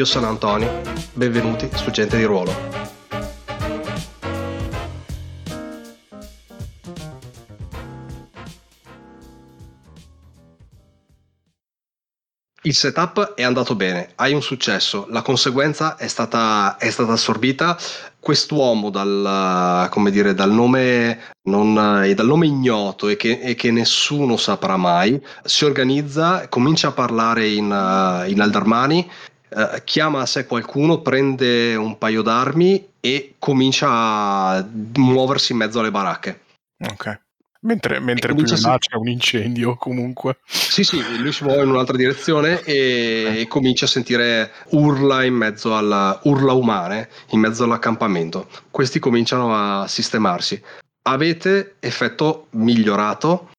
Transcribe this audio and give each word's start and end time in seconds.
Io 0.00 0.06
sono 0.06 0.28
Antonio, 0.28 0.80
benvenuti 1.12 1.68
su 1.74 1.90
Gente 1.90 2.16
di 2.16 2.24
Ruolo. 2.24 2.50
Il 12.62 12.74
setup 12.74 13.34
è 13.34 13.42
andato 13.42 13.74
bene, 13.74 14.12
hai 14.14 14.32
un 14.32 14.40
successo, 14.40 15.06
la 15.10 15.20
conseguenza 15.20 15.96
è 15.96 16.08
stata, 16.08 16.78
è 16.78 16.88
stata 16.88 17.12
assorbita. 17.12 17.76
Quest'uomo 18.18 18.88
dal, 18.88 19.90
dire, 20.10 20.32
dal, 20.32 20.50
nome, 20.50 21.34
non, 21.42 21.74
dal 21.74 22.26
nome 22.26 22.46
ignoto 22.46 23.08
e 23.08 23.16
che, 23.16 23.40
e 23.42 23.54
che, 23.54 23.70
nessuno 23.70 24.36
saprà 24.38 24.76
mai, 24.76 25.22
si 25.42 25.64
organizza, 25.64 26.48
comincia 26.48 26.88
a 26.88 26.92
parlare 26.92 27.48
in, 27.48 27.64
in 28.28 28.40
Aldarmani 28.40 29.10
eh, 29.50 29.82
chiama 29.84 30.20
a 30.22 30.26
sé 30.26 30.46
qualcuno, 30.46 31.00
prende 31.00 31.74
un 31.74 31.98
paio 31.98 32.22
d'armi 32.22 32.88
e 33.00 33.34
comincia 33.38 33.88
a 33.88 34.68
muoversi 34.96 35.52
in 35.52 35.58
mezzo 35.58 35.80
alle 35.80 35.90
baracche. 35.90 36.40
Ok. 36.78 37.20
Mentre, 37.62 38.00
mentre 38.00 38.34
più 38.34 38.46
in 38.46 38.60
là 38.62 38.78
c'è 38.78 38.96
un 38.96 39.08
incendio 39.08 39.76
comunque. 39.76 40.38
Sì, 40.46 40.82
sì, 40.82 41.02
lui 41.18 41.30
si 41.30 41.44
muove 41.44 41.62
in 41.62 41.68
un'altra 41.68 41.94
direzione 41.94 42.62
e, 42.62 43.40
e 43.40 43.46
comincia 43.48 43.84
a 43.84 43.88
sentire 43.88 44.50
urla 44.70 45.24
in 45.24 45.34
mezzo 45.34 45.76
alla 45.76 46.18
urla 46.22 46.54
umane 46.54 47.10
in 47.30 47.40
mezzo 47.40 47.64
all'accampamento. 47.64 48.48
Questi 48.70 48.98
cominciano 48.98 49.54
a 49.54 49.86
sistemarsi. 49.86 50.60
Avete 51.02 51.74
effetto 51.80 52.46
migliorato 52.52 53.50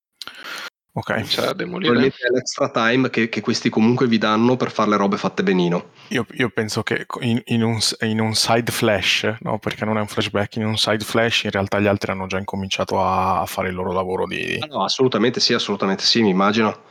Ok. 0.94 1.22
Cioè, 1.24 1.48
a 1.48 1.54
demolire. 1.54 1.92
Probabilmente 1.92 2.28
è 2.28 2.32
l'extra 2.32 2.70
time 2.70 3.10
che, 3.10 3.30
che, 3.30 3.40
questi 3.40 3.70
comunque 3.70 4.08
vi 4.08 4.18
danno 4.18 4.58
per 4.58 4.72
fare 4.72 4.90
le 4.90 4.98
robe 4.98 5.16
fatte 5.16 5.42
benino. 5.42 5.92
Io, 6.10 6.26
io 6.32 6.50
penso 6.50 6.84
che 6.84 7.06
in, 7.22 7.42
in, 7.46 7.64
un, 7.64 7.80
in, 8.02 8.20
un, 8.20 8.34
side 8.34 8.72
flash, 8.72 9.36
no? 9.40 9.58
perché 9.58 9.86
non 9.86 9.98
è 9.98 10.02
un 10.02 10.08
flashback, 10.08 10.58
in 10.58 10.66
un 10.66 10.78
side 10.78 11.06
flash 11.06 11.44
in 11.44 11.52
realtà 11.52 11.80
gli 11.80 11.88
altri 11.88 12.12
hanno 12.12 12.28
già 12.28 12.38
incominciato 12.38 13.02
a, 13.02 13.46
fare 13.46 13.70
il 13.70 13.76
loro 13.76 13.94
lavoro 13.94 14.28
di... 14.28 14.58
Ah, 14.60 14.66
no, 14.66 14.84
assolutamente 14.84 15.40
sì, 15.40 15.54
assolutamente 15.54 16.04
sì, 16.04 16.22
mi 16.22 16.30
immagino. 16.30 16.82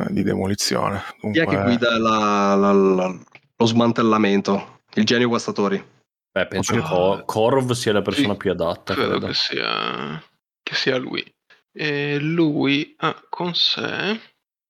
Eh, 0.00 0.06
di 0.12 0.24
demolizione. 0.24 1.04
Dunque... 1.20 1.46
Chi 1.46 1.54
è 1.54 1.56
che 1.56 1.62
guida 1.62 1.96
la, 1.98 2.56
la, 2.56 2.72
la, 2.72 3.18
lo 3.56 3.66
smantellamento? 3.66 4.80
Il 4.94 5.04
genio 5.04 5.28
guastatori. 5.28 5.92
Beh, 6.32 6.48
penso 6.48 6.72
okay. 6.72 6.82
che 6.82 6.90
Cor- 6.92 7.24
Corv 7.24 7.70
sia 7.72 7.92
la 7.92 8.02
persona 8.02 8.32
sì, 8.32 8.38
più 8.38 8.50
adatta. 8.50 8.94
Credo, 8.94 9.10
credo. 9.10 9.26
Che, 9.26 9.34
sia, 9.34 10.22
che 10.60 10.74
sia 10.74 10.96
lui. 10.96 11.33
E 11.76 12.18
lui 12.20 12.94
ha 12.98 13.20
con 13.28 13.54
sé. 13.54 14.20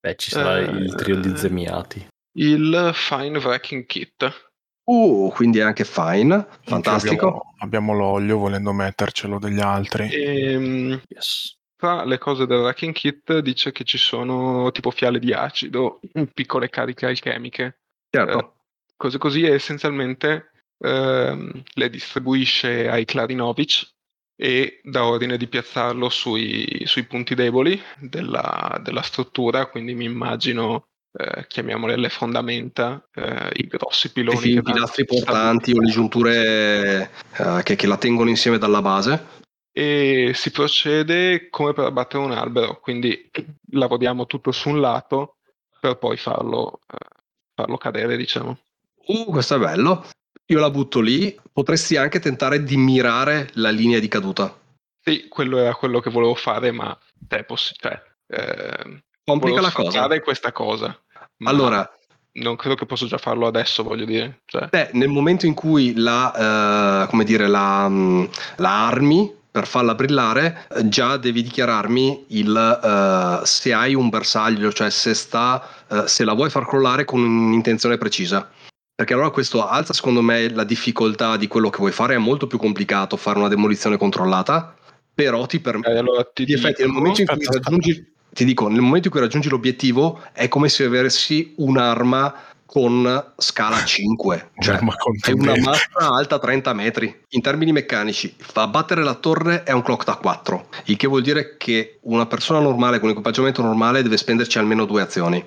Beh, 0.00 0.16
ci 0.16 0.30
sarà 0.30 0.58
eh, 0.58 0.62
il 0.62 0.94
trio 0.94 1.20
di 1.20 1.36
zemiati. 1.36 2.06
Il 2.36 2.91
Fine 2.94 3.38
Wrecking 3.38 3.84
Kit. 3.84 4.50
Uh, 4.84 5.30
quindi 5.32 5.60
anche 5.60 5.84
fine, 5.84 6.47
fantastico. 6.62 7.27
Abbiamo, 7.27 7.55
abbiamo, 7.58 7.92
l'olio 7.94 8.38
volendo 8.38 8.72
mettercelo 8.72 9.38
degli 9.38 9.60
altri. 9.60 10.10
E, 10.10 10.53
ehm, 10.53 11.03
yes. 11.09 11.59
Tra 11.76 12.04
le 12.04 12.19
cose 12.19 12.47
del 12.47 12.60
Wrecking 12.60 12.94
Kit 12.94 13.38
dice 13.41 13.72
che 13.72 13.84
ci 13.84 13.98
sono 13.98 14.71
tipo 14.72 14.91
fiale 14.91 15.19
di 15.19 15.32
acido, 15.32 16.00
piccole 16.32 16.71
cariche 16.71 17.06
alchemiche. 17.06 17.81
Certo. 18.10 18.38
Eh, 18.38 18.53
cose 18.97 19.19
così 19.19 19.42
e 19.42 19.53
essenzialmente 19.53 20.50
ehm, 20.78 21.62
le 21.75 21.91
distribuisce 21.91 22.88
ai 22.88 23.04
Klarinovic 23.04 23.94
e 24.37 24.81
dà 24.83 25.06
ordine 25.06 25.37
di 25.37 25.47
piazzarlo 25.47 26.09
sui, 26.09 26.83
sui 26.87 27.05
punti 27.05 27.34
deboli 27.34 27.81
della, 27.99 28.81
della, 28.83 29.03
struttura, 29.03 29.67
quindi 29.67 29.95
mi 29.95 30.05
immagino, 30.05 30.89
eh, 31.12 31.47
chiamiamole 31.47 31.97
le 31.97 32.09
fondamenta, 32.09 33.09
eh, 33.15 33.50
i 33.55 33.67
grossi 33.67 34.12
piloni. 34.12 34.39
Sì, 34.39 34.50
I 34.55 34.62
pilastri 34.62 35.05
portanti 35.05 35.72
o 35.72 35.81
le 35.81 35.91
giunture 35.91 37.11
eh, 37.37 37.62
che, 37.62 37.77
che 37.77 37.87
la 37.87 37.97
tengono 37.97 38.31
insieme 38.31 38.59
dalla 38.59 38.83
base. 38.83 39.43
E 39.72 40.33
si 40.34 40.51
procede 40.51 41.49
come 41.51 41.72
per 41.72 41.87
abbattere 41.87 42.22
un 42.22 42.33
albero, 42.33 42.78
quindi 42.81 43.31
lavoriamo 43.71 44.27
tutto 44.27 44.53
su 44.53 44.69
un 44.69 44.81
lato 44.81 45.39
per 45.81 45.99
poi 45.99 46.16
farlo, 46.16 46.81
eh, 46.93 47.22
farlo 47.55 47.77
cadere, 47.77 48.16
diciamo. 48.16 48.59
Uh, 49.06 49.25
questo 49.27 49.56
è 49.56 49.59
bello. 49.59 50.05
Io 50.47 50.61
la 50.61 50.71
butto 50.71 51.00
lì, 51.00 51.34
potresti 51.53 51.97
anche 51.97 52.21
tentare 52.21 52.62
di 52.62 52.77
mirare 52.77 53.49
la 53.55 53.71
linea 53.71 53.99
di 53.99 54.09
caduta. 54.09 54.55
Sì, 55.00 55.28
quello 55.28 55.59
era 55.59 55.75
quello 55.75 56.00
che 56.00 56.11
volevo 56.11 56.34
fare, 56.34 56.71
ma 56.71 56.97
è 57.28 57.45
possibile. 57.45 58.17
Cioè, 58.27 58.41
eh, 58.41 59.03
Complica 59.25 59.61
la 59.61 59.71
cosa. 59.71 60.09
questa 60.21 60.53
cosa. 60.53 60.99
Allora, 61.45 61.91
non 62.33 62.56
credo 62.56 62.75
che 62.75 62.87
posso 62.87 63.06
già 63.06 63.19
farlo 63.19 63.47
adesso, 63.47 63.83
voglio 63.83 64.05
dire. 64.05 64.41
Cioè. 64.45 64.69
Beh, 64.69 64.91
nel 64.93 65.09
momento 65.09 65.47
in 65.47 65.55
cui 65.55 65.95
la, 65.97 67.05
uh, 67.05 67.09
come 67.09 67.25
dire, 67.25 67.47
la, 67.47 67.87
um, 67.87 68.28
la 68.56 68.87
armi 68.87 69.33
per 69.51 69.66
farla 69.66 69.95
brillare, 69.95 70.66
già 70.87 71.16
devi 71.16 71.43
dichiararmi 71.43 72.25
il 72.28 72.51
uh, 72.51 73.45
se 73.45 73.72
hai 73.72 73.95
un 73.95 74.09
bersaglio, 74.09 74.72
cioè 74.72 74.91
se 74.91 75.15
sta, 75.15 75.65
uh, 75.89 76.06
se 76.06 76.25
la 76.25 76.33
vuoi 76.33 76.51
far 76.51 76.66
crollare 76.66 77.05
con 77.05 77.22
un'intenzione 77.22 77.97
precisa. 77.97 78.51
Perché 78.97 79.12
allora 79.12 79.31
questo 79.31 79.66
alza 79.66 79.93
secondo 79.93 80.22
me 80.22 80.49
la 80.50 80.62
difficoltà 80.62 81.37
di 81.37 81.49
quello 81.49 81.69
che 81.69 81.78
vuoi 81.78 81.91
fare, 81.91 82.15
è 82.15 82.19
molto 82.19 82.47
più 82.47 82.59
complicato 82.59 83.16
fare 83.16 83.38
una 83.38 83.49
demolizione 83.49 83.97
controllata, 83.97 84.75
però 85.12 85.47
ti 85.47 85.59
permette... 85.59 85.91
Eh, 85.91 85.99
allora 85.99 86.25
ti 86.32 86.44
di 86.44 86.53
effetti 86.53 86.82
nel 86.82 86.93
momento 86.93 87.21
in 87.21 87.27
cui 87.27 87.44
raggiungi... 87.44 88.12
Ti 88.34 88.44
dico, 88.44 88.69
nel 88.69 88.81
momento 88.81 89.06
in 89.06 89.12
cui 89.12 89.21
raggiungi 89.21 89.49
l'obiettivo 89.49 90.21
è 90.33 90.49
come 90.49 90.69
se 90.69 90.84
avessi 90.84 91.54
un'arma 91.56 92.34
con 92.66 93.33
scala 93.37 93.84
5, 93.84 94.50
cioè 94.59 94.78
è 94.78 95.31
una 95.31 95.54
massa 95.59 96.09
alta 96.10 96.38
30 96.38 96.72
metri. 96.72 97.22
In 97.31 97.43
termini 97.43 97.71
meccanici, 97.71 98.34
abbattere 98.54 99.04
la 99.04 99.15
torre 99.15 99.62
è 99.62 99.72
un 99.72 99.83
clock 99.83 100.04
da 100.04 100.16
4, 100.16 100.69
il 100.87 100.97
che 100.97 101.06
vuol 101.06 101.22
dire 101.22 101.56
che 101.56 101.99
una 102.03 102.27
persona 102.27 102.59
normale 102.59 102.99
con 102.99 103.10
equipaggiamento 103.10 103.62
normale 103.62 104.03
deve 104.03 104.16
spenderci 104.16 104.59
almeno 104.59 104.84
due 104.84 105.03
azioni. 105.03 105.44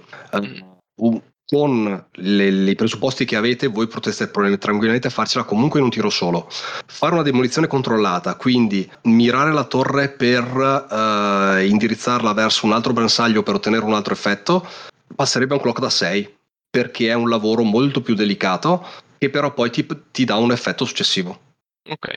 Uh, 0.96 1.22
con 1.50 2.08
i 2.16 2.76
presupposti 2.76 3.24
che 3.24 3.38
avete, 3.38 3.68
voi 3.68 3.88
potreste 3.88 4.30
tranquillamente 4.30 5.10
farcela 5.10 5.46
comunque 5.46 5.80
in 5.80 5.86
un 5.86 5.92
tiro 5.92 6.10
solo. 6.10 6.50
Fare 6.50 7.14
una 7.14 7.24
demolizione 7.24 7.68
controllata, 7.68 8.36
quindi 8.36 8.90
mirare 9.04 9.54
la 9.54 9.64
torre 9.64 10.10
per 10.10 10.44
uh, 10.44 11.64
indirizzarla 11.64 12.34
verso 12.34 12.66
un 12.66 12.74
altro 12.74 12.92
bersaglio 12.92 13.44
per 13.44 13.56
ottenere 13.56 13.86
un 13.86 13.94
altro 13.94 14.14
effetto, 14.14 14.68
passerebbe 15.16 15.54
a 15.54 15.56
un 15.56 15.62
clock 15.62 15.80
da 15.80 15.90
6, 15.90 16.38
perché 16.70 17.08
è 17.08 17.14
un 17.14 17.30
lavoro 17.30 17.64
molto 17.64 18.02
più 18.02 18.14
delicato, 18.14 18.86
che 19.18 19.30
però 19.30 19.54
poi 19.54 19.70
ti, 19.70 19.88
ti 20.12 20.26
dà 20.26 20.36
un 20.36 20.52
effetto 20.52 20.84
successivo. 20.84 21.56
Ok, 21.90 22.10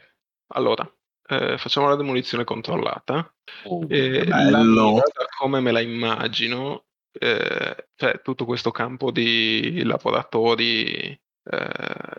allora. 0.49 0.91
Eh, 1.29 1.57
facciamo 1.57 1.89
la 1.89 1.95
demolizione 1.95 2.43
controllata. 2.43 3.33
Oh, 3.67 3.87
e 3.89 4.25
bello. 4.25 5.01
come 5.39 5.61
me 5.61 5.71
la 5.71 5.81
immagino 5.81 6.87
eh, 7.13 7.89
cioè, 7.97 8.21
tutto 8.23 8.45
questo 8.45 8.71
campo 8.71 9.11
di 9.11 9.83
lavoratori 9.85 11.11
eh, 11.13 11.21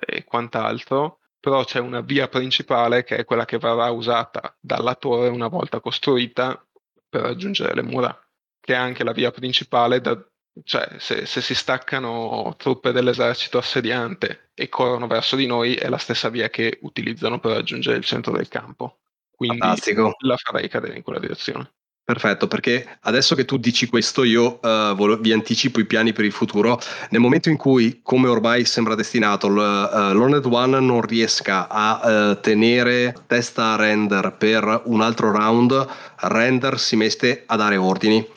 e 0.05 0.23
quant'altro, 0.23 1.19
però 1.39 1.63
c'è 1.63 1.79
una 1.79 2.01
via 2.01 2.27
principale 2.27 3.03
che 3.03 3.17
è 3.17 3.25
quella 3.25 3.45
che 3.45 3.57
verrà 3.57 3.89
usata 3.89 4.55
dalla 4.59 4.95
torre 4.95 5.29
una 5.29 5.47
volta 5.47 5.79
costruita 5.79 6.65
per 7.09 7.21
raggiungere 7.21 7.73
le 7.73 7.83
mura, 7.83 8.15
che 8.59 8.73
è 8.73 8.77
anche 8.77 9.03
la 9.03 9.11
via 9.11 9.31
principale 9.31 10.01
da, 10.01 10.23
cioè 10.63 10.97
se, 10.99 11.25
se, 11.25 11.41
si 11.41 11.55
staccano 11.55 12.53
truppe 12.57 12.91
dell'esercito 12.91 13.57
assediante 13.57 14.51
e 14.53 14.69
corrono 14.69 15.07
verso 15.07 15.35
di 15.35 15.45
noi 15.45 15.75
è 15.75 15.89
la 15.89 15.97
stessa 15.97 16.29
via 16.29 16.49
che 16.49 16.79
utilizzano 16.81 17.39
per 17.39 17.53
raggiungere 17.53 17.97
il 17.97 18.03
centro 18.03 18.33
del 18.33 18.47
campo. 18.47 18.99
Quindi 19.31 19.57
Fantastico. 19.57 20.15
la 20.19 20.37
farei 20.37 20.69
cadere 20.69 20.97
in 20.97 21.01
quella 21.01 21.19
direzione. 21.19 21.73
Perfetto, 22.03 22.47
perché 22.47 22.97
adesso 23.01 23.35
che 23.35 23.45
tu 23.45 23.57
dici 23.57 23.87
questo 23.87 24.23
io 24.23 24.59
uh, 24.61 24.93
volo, 24.95 25.17
vi 25.17 25.31
anticipo 25.31 25.79
i 25.79 25.85
piani 25.85 26.11
per 26.11 26.25
il 26.25 26.31
futuro. 26.31 26.79
Nel 27.09 27.21
momento 27.21 27.49
in 27.49 27.57
cui, 27.57 28.01
come 28.03 28.27
ormai 28.27 28.65
sembra 28.65 28.95
destinato, 28.95 29.47
l, 29.47 29.57
uh, 29.57 30.13
l'Hornet 30.13 30.45
One 30.45 30.79
non 30.79 31.01
riesca 31.01 31.69
a 31.69 32.31
uh, 32.31 32.39
tenere 32.41 33.15
testa 33.27 33.73
a 33.73 33.75
render 33.77 34.35
per 34.37 34.81
un 34.85 35.01
altro 35.01 35.31
round, 35.31 35.87
render 36.17 36.79
si 36.79 36.95
mette 36.97 37.43
a 37.45 37.55
dare 37.55 37.77
ordini. 37.77 38.27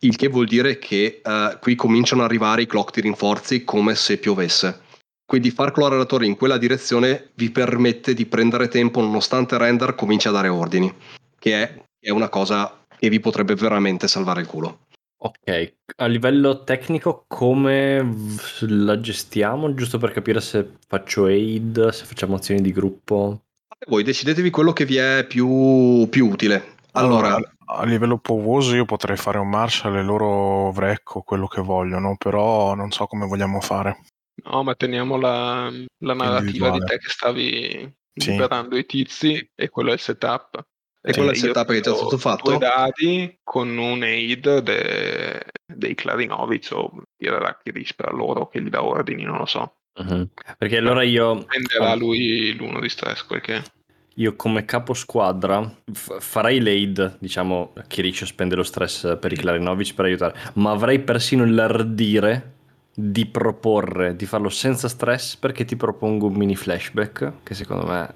Il 0.00 0.16
che 0.16 0.26
vuol 0.26 0.46
dire 0.46 0.78
che 0.78 1.22
qui 1.60 1.76
cominciano 1.76 2.22
ad 2.22 2.28
arrivare 2.28 2.62
i 2.62 2.66
clock 2.66 2.92
di 2.92 3.02
rinforzi 3.02 3.62
come 3.62 3.94
se 3.94 4.18
piovesse. 4.18 4.80
Quindi 5.24 5.52
far 5.52 5.70
coloratori 5.70 6.26
in 6.26 6.36
quella 6.36 6.58
direzione 6.58 7.30
vi 7.36 7.50
permette 7.50 8.12
di 8.12 8.26
prendere 8.26 8.66
tempo 8.66 9.00
nonostante 9.00 9.56
render 9.56 9.94
cominci 9.94 10.26
a 10.26 10.32
dare 10.32 10.48
ordini, 10.48 10.92
che 11.38 11.62
è, 11.62 11.82
è 12.00 12.10
una 12.10 12.28
cosa 12.28 12.81
che 13.02 13.08
vi 13.08 13.18
potrebbe 13.18 13.56
veramente 13.56 14.06
salvare 14.06 14.42
il 14.42 14.46
culo. 14.46 14.86
Ok, 15.24 15.74
a 15.96 16.06
livello 16.06 16.62
tecnico 16.62 17.24
come 17.26 18.14
la 18.60 19.00
gestiamo? 19.00 19.74
Giusto 19.74 19.98
per 19.98 20.12
capire 20.12 20.40
se 20.40 20.74
faccio 20.86 21.24
aid, 21.24 21.88
se 21.88 22.04
facciamo 22.04 22.36
azioni 22.36 22.60
di 22.60 22.70
gruppo. 22.70 23.40
Voi 23.88 24.04
decidetevi 24.04 24.50
quello 24.50 24.72
che 24.72 24.84
vi 24.84 24.98
è 24.98 25.26
più, 25.26 26.06
più 26.10 26.28
utile. 26.28 26.76
Allora, 26.92 27.34
allora, 27.34 27.52
a 27.66 27.84
livello 27.86 28.18
povoso 28.18 28.76
io 28.76 28.84
potrei 28.84 29.16
fare 29.16 29.38
un 29.38 29.48
marshal 29.48 29.96
e 29.96 30.02
loro 30.02 30.70
vrecco 30.70 31.22
quello 31.22 31.48
che 31.48 31.60
vogliono, 31.60 32.14
però 32.16 32.74
non 32.74 32.92
so 32.92 33.06
come 33.06 33.26
vogliamo 33.26 33.60
fare. 33.60 34.02
No, 34.44 34.62
ma 34.62 34.76
teniamo 34.76 35.16
la, 35.16 35.68
la 35.98 36.14
narrativa 36.14 36.70
di 36.70 36.78
te 36.78 36.98
che 36.98 37.08
stavi 37.08 37.92
sì. 38.14 38.30
liberando 38.30 38.78
i 38.78 38.86
tizi 38.86 39.50
e 39.56 39.68
quello 39.70 39.90
è 39.90 39.94
il 39.94 39.98
setup. 39.98 40.64
E 41.04 41.12
quello 41.12 41.30
è 41.30 41.32
il 41.32 41.38
setup 41.38 41.68
che 41.68 41.78
è 41.78 41.80
già 41.80 41.94
stato 41.96 42.16
fatto? 42.16 42.50
Due 42.50 42.58
dadi 42.58 43.38
con 43.42 43.76
un 43.76 44.02
aid 44.04 44.58
de, 44.58 45.44
dei 45.66 45.96
Clarinovic 45.96 46.68
o 46.72 47.02
tirerà 47.16 47.58
che 47.60 47.72
dispera 47.72 48.12
loro 48.12 48.46
che 48.46 48.62
gli 48.62 48.68
dà 48.68 48.84
ordini, 48.84 49.24
non 49.24 49.38
lo 49.38 49.46
so. 49.46 49.78
Uh-huh. 49.94 50.28
Perché 50.56 50.76
allora 50.76 51.02
io... 51.02 51.44
Prenderà 51.44 51.96
lui 51.96 52.54
l'uno 52.54 52.78
di 52.78 52.88
stress 52.88 53.24
perché... 53.24 53.62
Io 54.16 54.36
come 54.36 54.64
capo 54.64 54.94
squadra 54.94 55.74
f- 55.92 56.20
farei 56.20 56.60
l'aid, 56.60 57.16
diciamo, 57.18 57.72
a 57.74 57.84
spendere 58.24 58.60
lo 58.60 58.66
stress 58.66 59.18
per 59.18 59.32
i 59.32 59.36
Clarinovic 59.36 59.94
per 59.94 60.04
aiutare, 60.04 60.38
ma 60.54 60.70
avrei 60.70 61.00
persino 61.00 61.44
l'ardire 61.44 62.58
di 62.94 63.26
proporre 63.26 64.14
di 64.14 64.26
farlo 64.26 64.50
senza 64.50 64.86
stress 64.86 65.34
perché 65.34 65.64
ti 65.64 65.76
propongo 65.76 66.26
un 66.26 66.34
mini 66.34 66.54
flashback 66.54 67.42
che 67.42 67.54
secondo 67.54 67.86
me... 67.86 68.14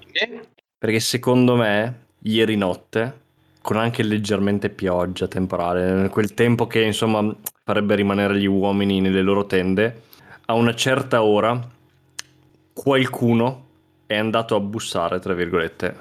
Perché 0.79 0.99
secondo 0.99 1.55
me 1.55 2.05
ieri 2.19 2.55
notte, 2.55 3.25
con 3.61 3.77
anche 3.77 4.03
leggermente 4.03 4.69
pioggia 4.69 5.27
temporale, 5.27 6.09
quel 6.09 6.33
tempo 6.33 6.67
che 6.67 6.81
insomma 6.81 7.35
farebbe 7.63 7.95
rimanere 7.95 8.39
gli 8.39 8.45
uomini 8.45 9.01
nelle 9.01 9.21
loro 9.21 9.45
tende, 9.45 10.03
a 10.45 10.53
una 10.53 10.73
certa 10.73 11.23
ora 11.23 11.75
qualcuno 12.73 13.65
è 14.05 14.15
andato 14.15 14.55
a 14.55 14.59
bussare, 14.61 15.19
tra 15.19 15.33
virgolette, 15.33 15.95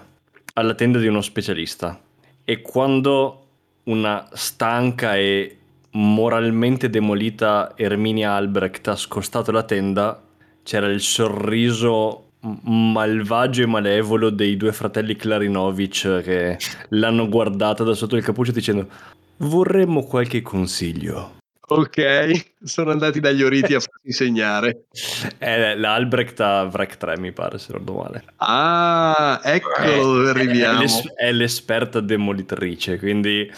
alla 0.54 0.74
tenda 0.74 0.98
di 0.98 1.08
uno 1.08 1.20
specialista. 1.20 2.00
E 2.44 2.62
quando 2.62 3.46
una 3.84 4.28
stanca 4.32 5.16
e 5.16 5.58
moralmente 5.92 6.88
demolita 6.90 7.72
Erminia 7.74 8.32
Albrecht 8.32 8.86
ha 8.88 8.96
scostato 8.96 9.50
la 9.50 9.64
tenda, 9.64 10.22
c'era 10.62 10.86
il 10.86 11.00
sorriso 11.00 12.25
malvagio 12.62 13.62
e 13.62 13.66
malevolo 13.66 14.31
dei 14.31 14.56
due 14.56 14.72
fratelli 14.72 15.16
Clarinovic 15.16 16.22
che 16.22 16.58
l'hanno 16.90 17.28
guardata 17.28 17.84
da 17.84 17.94
sotto 17.94 18.16
il 18.16 18.25
cappuccio 18.25 18.52
dicendo 18.52 18.88
vorremmo 19.38 20.04
qualche 20.04 20.43
consiglio. 20.43 21.34
Ok, 21.69 22.52
sono 22.62 22.93
andati 22.93 23.19
dagli 23.19 23.43
oriti 23.43 23.75
a 23.75 23.81
farsi 23.81 24.06
insegnare. 24.06 24.84
È 25.37 25.75
l'Albrecht 25.75 26.38
a 26.40 26.64
Vrek 26.64 26.96
3 26.96 27.19
mi 27.19 27.32
pare, 27.32 27.58
se 27.58 27.72
non 27.72 27.81
ricordo 27.81 28.02
male. 28.02 28.25
Ah, 28.37 29.40
eccolo 29.42 30.14
dove 30.14 30.31
arriviamo. 30.31 30.78
È, 30.78 30.82
l'es- 30.82 31.14
è 31.14 31.32
l'esperta 31.32 32.00
demolitrice, 32.00 32.99
quindi 32.99 33.50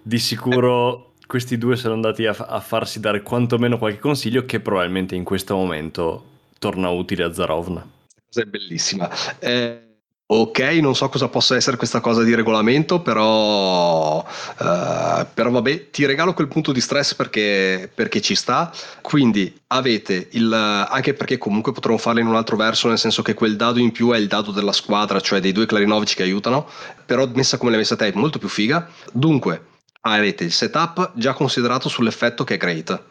di 0.00 0.18
sicuro 0.18 1.14
questi 1.26 1.58
due 1.58 1.74
sono 1.74 1.94
andati 1.94 2.24
a, 2.26 2.36
a 2.36 2.60
farsi 2.60 3.00
dare 3.00 3.22
quantomeno 3.22 3.78
qualche 3.78 3.98
consiglio 3.98 4.44
che 4.44 4.60
probabilmente 4.60 5.16
in 5.16 5.24
questo 5.24 5.56
momento 5.56 6.24
torna 6.58 6.88
utile 6.90 7.24
a 7.24 7.32
Zarovna 7.32 7.93
è 8.42 8.44
bellissima. 8.44 9.10
Eh, 9.38 9.84
ok, 10.26 10.58
non 10.80 10.94
so 10.94 11.08
cosa 11.08 11.28
possa 11.28 11.54
essere 11.54 11.76
questa 11.76 12.00
cosa 12.00 12.22
di 12.22 12.34
regolamento, 12.34 13.00
però, 13.00 14.18
uh, 14.18 15.26
però 15.34 15.50
vabbè, 15.50 15.90
ti 15.90 16.06
regalo 16.06 16.34
quel 16.34 16.48
punto 16.48 16.72
di 16.72 16.80
stress 16.80 17.14
perché, 17.14 17.90
perché 17.94 18.20
ci 18.20 18.34
sta. 18.34 18.72
Quindi 19.00 19.54
avete 19.68 20.28
il. 20.32 20.52
anche 20.52 21.14
perché 21.14 21.38
comunque 21.38 21.72
potremmo 21.72 21.98
farlo 21.98 22.20
in 22.20 22.26
un 22.26 22.36
altro 22.36 22.56
verso, 22.56 22.88
nel 22.88 22.98
senso 22.98 23.22
che 23.22 23.34
quel 23.34 23.56
dado 23.56 23.78
in 23.78 23.92
più 23.92 24.10
è 24.10 24.18
il 24.18 24.26
dado 24.26 24.50
della 24.50 24.72
squadra, 24.72 25.20
cioè 25.20 25.40
dei 25.40 25.52
due 25.52 25.66
clarinovici 25.66 26.16
che 26.16 26.22
aiutano, 26.22 26.68
però 27.04 27.28
messa 27.34 27.58
come 27.58 27.70
l'hai 27.70 27.80
messa 27.80 27.96
te 27.96 28.08
è 28.08 28.12
molto 28.14 28.38
più 28.38 28.48
figa. 28.48 28.88
Dunque, 29.12 29.66
avete 30.02 30.44
il 30.44 30.52
setup 30.52 31.12
già 31.14 31.34
considerato 31.34 31.88
sull'effetto 31.88 32.44
che 32.44 32.54
è 32.54 32.58
great. 32.58 33.02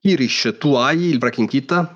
Irish, 0.00 0.56
tu 0.58 0.74
hai 0.74 1.04
il 1.04 1.18
breaking 1.18 1.48
kit? 1.48 1.88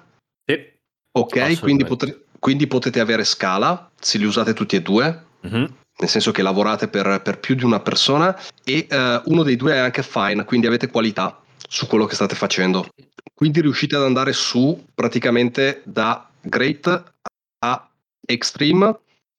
Sì. 0.44 0.76
Ok, 1.12 1.58
quindi 1.60 1.84
potrei 1.84 2.26
quindi 2.38 2.66
potete 2.66 3.00
avere 3.00 3.24
scala 3.24 3.90
se 3.98 4.18
li 4.18 4.24
usate 4.24 4.54
tutti 4.54 4.76
e 4.76 4.82
due, 4.82 5.26
mm-hmm. 5.46 5.64
nel 5.98 6.08
senso 6.08 6.30
che 6.30 6.42
lavorate 6.42 6.88
per, 6.88 7.20
per, 7.22 7.38
più 7.38 7.54
di 7.54 7.64
una 7.64 7.80
persona 7.80 8.36
e 8.64 8.86
uh, 8.90 9.30
uno 9.30 9.42
dei 9.42 9.56
due 9.56 9.74
è 9.74 9.78
anche 9.78 10.02
fine, 10.02 10.44
quindi 10.44 10.66
avete 10.66 10.88
qualità 10.88 11.40
su 11.68 11.86
quello 11.86 12.06
che 12.06 12.14
state 12.14 12.34
facendo. 12.34 12.88
Quindi 13.34 13.60
riuscite 13.60 13.96
ad 13.96 14.02
andare 14.02 14.32
su 14.32 14.84
praticamente 14.94 15.82
da 15.84 16.28
great 16.40 17.12
a 17.60 17.90
extreme 18.26 18.98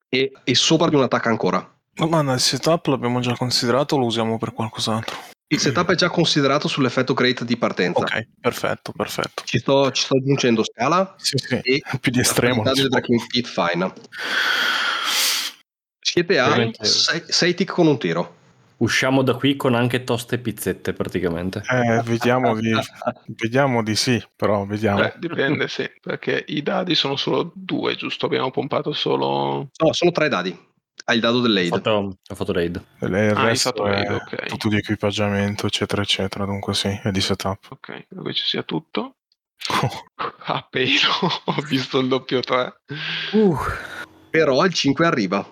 e, 0.10 0.32
e 0.44 0.56
sopra 0.56 0.90
di 0.90 0.96
un 0.96 1.04
attacco 1.04 1.30
ancora. 1.30 1.78
Ma 2.08 2.34
il 2.34 2.40
setup 2.40 2.86
l'abbiamo 2.88 3.20
già 3.20 3.36
considerato 3.36 3.96
o 3.96 4.00
lo 4.00 4.06
usiamo 4.06 4.38
per 4.38 4.54
qualcos'altro? 4.54 5.18
Il 5.52 5.60
setup 5.60 5.92
è 5.92 5.96
già 5.96 6.10
considerato 6.10 6.68
sull'effetto 6.68 7.16
crate 7.16 7.44
di 7.44 7.58
partenza. 7.58 8.02
Ok, 8.02 8.28
perfetto, 8.40 8.92
perfetto. 8.92 9.42
Ci 9.46 9.58
sto, 9.58 9.90
ci 9.90 10.04
sto 10.04 10.18
aggiungendo 10.18 10.64
scala 10.64 11.16
sì, 11.18 11.38
sì. 11.40 11.56
e 11.56 11.82
più 12.00 12.12
di 12.12 12.20
estremo. 12.20 12.62
del 12.62 12.88
breaking 12.88 13.26
pit 13.26 13.48
fine. 13.48 13.92
Siete 16.00 16.40
a 16.40 16.70
6 16.80 17.54
tick 17.56 17.72
con 17.74 17.88
un 17.88 17.98
tiro. 17.98 18.36
Usciamo 18.78 19.24
da 19.24 19.34
qui 19.34 19.56
con 19.56 19.74
anche 19.74 20.04
toste 20.04 20.36
e 20.36 20.38
pizzette 20.38 20.94
praticamente. 20.94 21.64
Eh, 21.68 22.04
vediamo 22.04 22.56
di, 22.56 22.72
vediamo 23.36 23.82
di 23.82 23.96
sì, 23.96 24.24
però 24.36 24.66
vediamo. 24.66 25.00
Beh, 25.00 25.16
dipende, 25.18 25.68
sì, 25.68 25.90
perché 26.00 26.46
i 26.48 26.62
dadi 26.62 26.94
sono 26.94 27.16
solo 27.16 27.52
due, 27.56 27.96
giusto? 27.96 28.28
Abbiamo 28.28 28.52
pompato 28.52 28.94
solo... 28.94 29.70
No, 29.76 29.94
sono 29.94 30.12
tre 30.12 30.30
dadi. 30.30 30.68
Hai 31.10 31.16
il 31.16 31.22
dado 31.22 31.40
dell'aid. 31.40 31.72
Ho 31.72 31.76
fatto, 31.78 32.18
ho 32.28 32.36
fatto 32.36 32.54
l'aid. 32.54 32.84
Il 33.00 33.16
ah, 33.16 33.44
resto 33.46 33.84
è 33.88 33.96
aid, 33.96 34.12
okay. 34.12 34.48
tutto 34.48 34.68
di 34.70 34.78
equipaggiamento, 34.78 35.66
eccetera, 35.66 36.04
eccetera. 36.04 36.46
Dunque 36.46 36.76
sì, 36.76 36.88
è 37.02 37.10
di 37.10 37.20
setup. 37.20 37.66
Ok, 37.72 38.06
dove 38.10 38.32
ci 38.34 38.44
sia 38.46 38.62
tutto. 38.62 39.16
Oh. 39.82 40.04
Appena 40.46 41.10
ho 41.46 41.62
visto 41.68 42.00
il 42.00 42.08
doppio 42.08 42.40
3. 42.40 42.82
Uh. 43.34 43.58
Però 44.30 44.64
il 44.66 44.74
5 44.74 45.06
arriva. 45.06 45.46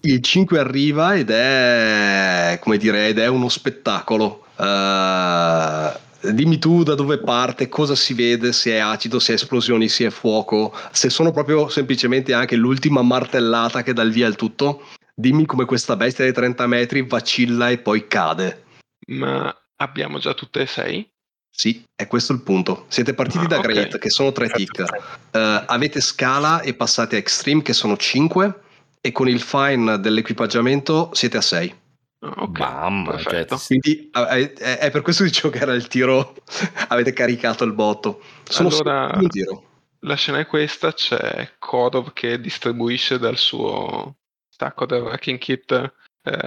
Il 0.00 0.20
5 0.20 0.58
arriva 0.58 1.14
ed 1.14 1.30
è, 1.30 2.58
come 2.60 2.76
dire, 2.76 3.08
ed 3.08 3.18
è 3.18 3.26
uno 3.26 3.48
spettacolo. 3.48 4.46
Uh, 4.56 5.92
dimmi 6.32 6.58
tu 6.58 6.82
da 6.82 6.94
dove 6.94 7.18
parte, 7.18 7.68
cosa 7.68 7.94
si 7.94 8.14
vede, 8.14 8.52
se 8.52 8.72
è 8.72 8.78
acido, 8.78 9.18
se 9.18 9.32
è 9.32 9.34
esplosioni, 9.34 9.88
se 9.88 10.06
è 10.06 10.10
fuoco, 10.10 10.74
se 10.92 11.10
sono 11.10 11.32
proprio 11.32 11.68
semplicemente 11.68 12.32
anche 12.32 12.56
l'ultima 12.56 13.02
martellata 13.02 13.82
che 13.82 13.92
dà 13.92 14.02
il 14.02 14.12
via 14.12 14.26
il 14.26 14.36
tutto. 14.36 14.86
Dimmi 15.14 15.46
come 15.46 15.64
questa 15.64 15.96
bestia 15.96 16.24
dei 16.24 16.32
30 16.32 16.66
metri 16.66 17.02
vacilla 17.02 17.70
e 17.70 17.78
poi 17.78 18.06
cade. 18.08 18.64
Ma 19.06 19.54
abbiamo 19.76 20.18
già 20.18 20.34
tutte 20.34 20.62
e 20.62 20.66
sei? 20.66 21.08
Sì, 21.56 21.84
è 21.94 22.08
questo 22.08 22.32
il 22.32 22.42
punto. 22.42 22.86
Siete 22.88 23.14
partiti 23.14 23.44
ah, 23.44 23.48
da 23.48 23.58
okay. 23.58 23.72
Great, 23.72 23.98
che 23.98 24.10
sono 24.10 24.32
3 24.32 24.48
tick. 24.48 24.80
Uh, 24.80 25.62
avete 25.66 26.00
scala 26.00 26.62
e 26.62 26.74
passate 26.74 27.14
a 27.14 27.18
Extreme, 27.20 27.62
che 27.62 27.72
sono 27.72 27.96
5. 27.96 28.60
E 29.00 29.12
con 29.12 29.28
il 29.28 29.40
fine 29.40 30.00
dell'equipaggiamento 30.00 31.10
siete 31.12 31.36
a 31.36 31.40
6. 31.42 31.82
Ok, 32.24 32.58
Mamma, 32.58 33.18
cioè, 33.18 33.44
quindi 33.66 34.08
è, 34.10 34.52
è, 34.52 34.90
per 34.90 35.02
questo 35.02 35.24
dicevo 35.24 35.50
che 35.50 35.58
era 35.58 35.74
il 35.74 35.88
tiro, 35.88 36.34
avete 36.88 37.12
caricato 37.12 37.64
il 37.64 37.74
botto. 37.74 38.22
Sono 38.44 38.68
allora, 38.68 39.10
un 39.14 39.28
tiro. 39.28 39.64
La 40.00 40.14
scena 40.14 40.38
è 40.38 40.46
questa, 40.46 40.92
c'è 40.92 41.52
Korov 41.58 42.12
che 42.14 42.40
distribuisce 42.40 43.18
dal 43.18 43.36
suo 43.36 44.16
stacco 44.48 44.86
del 44.86 45.02
Wrecking 45.02 45.38
Kit 45.38 45.72
eh, 45.72 46.38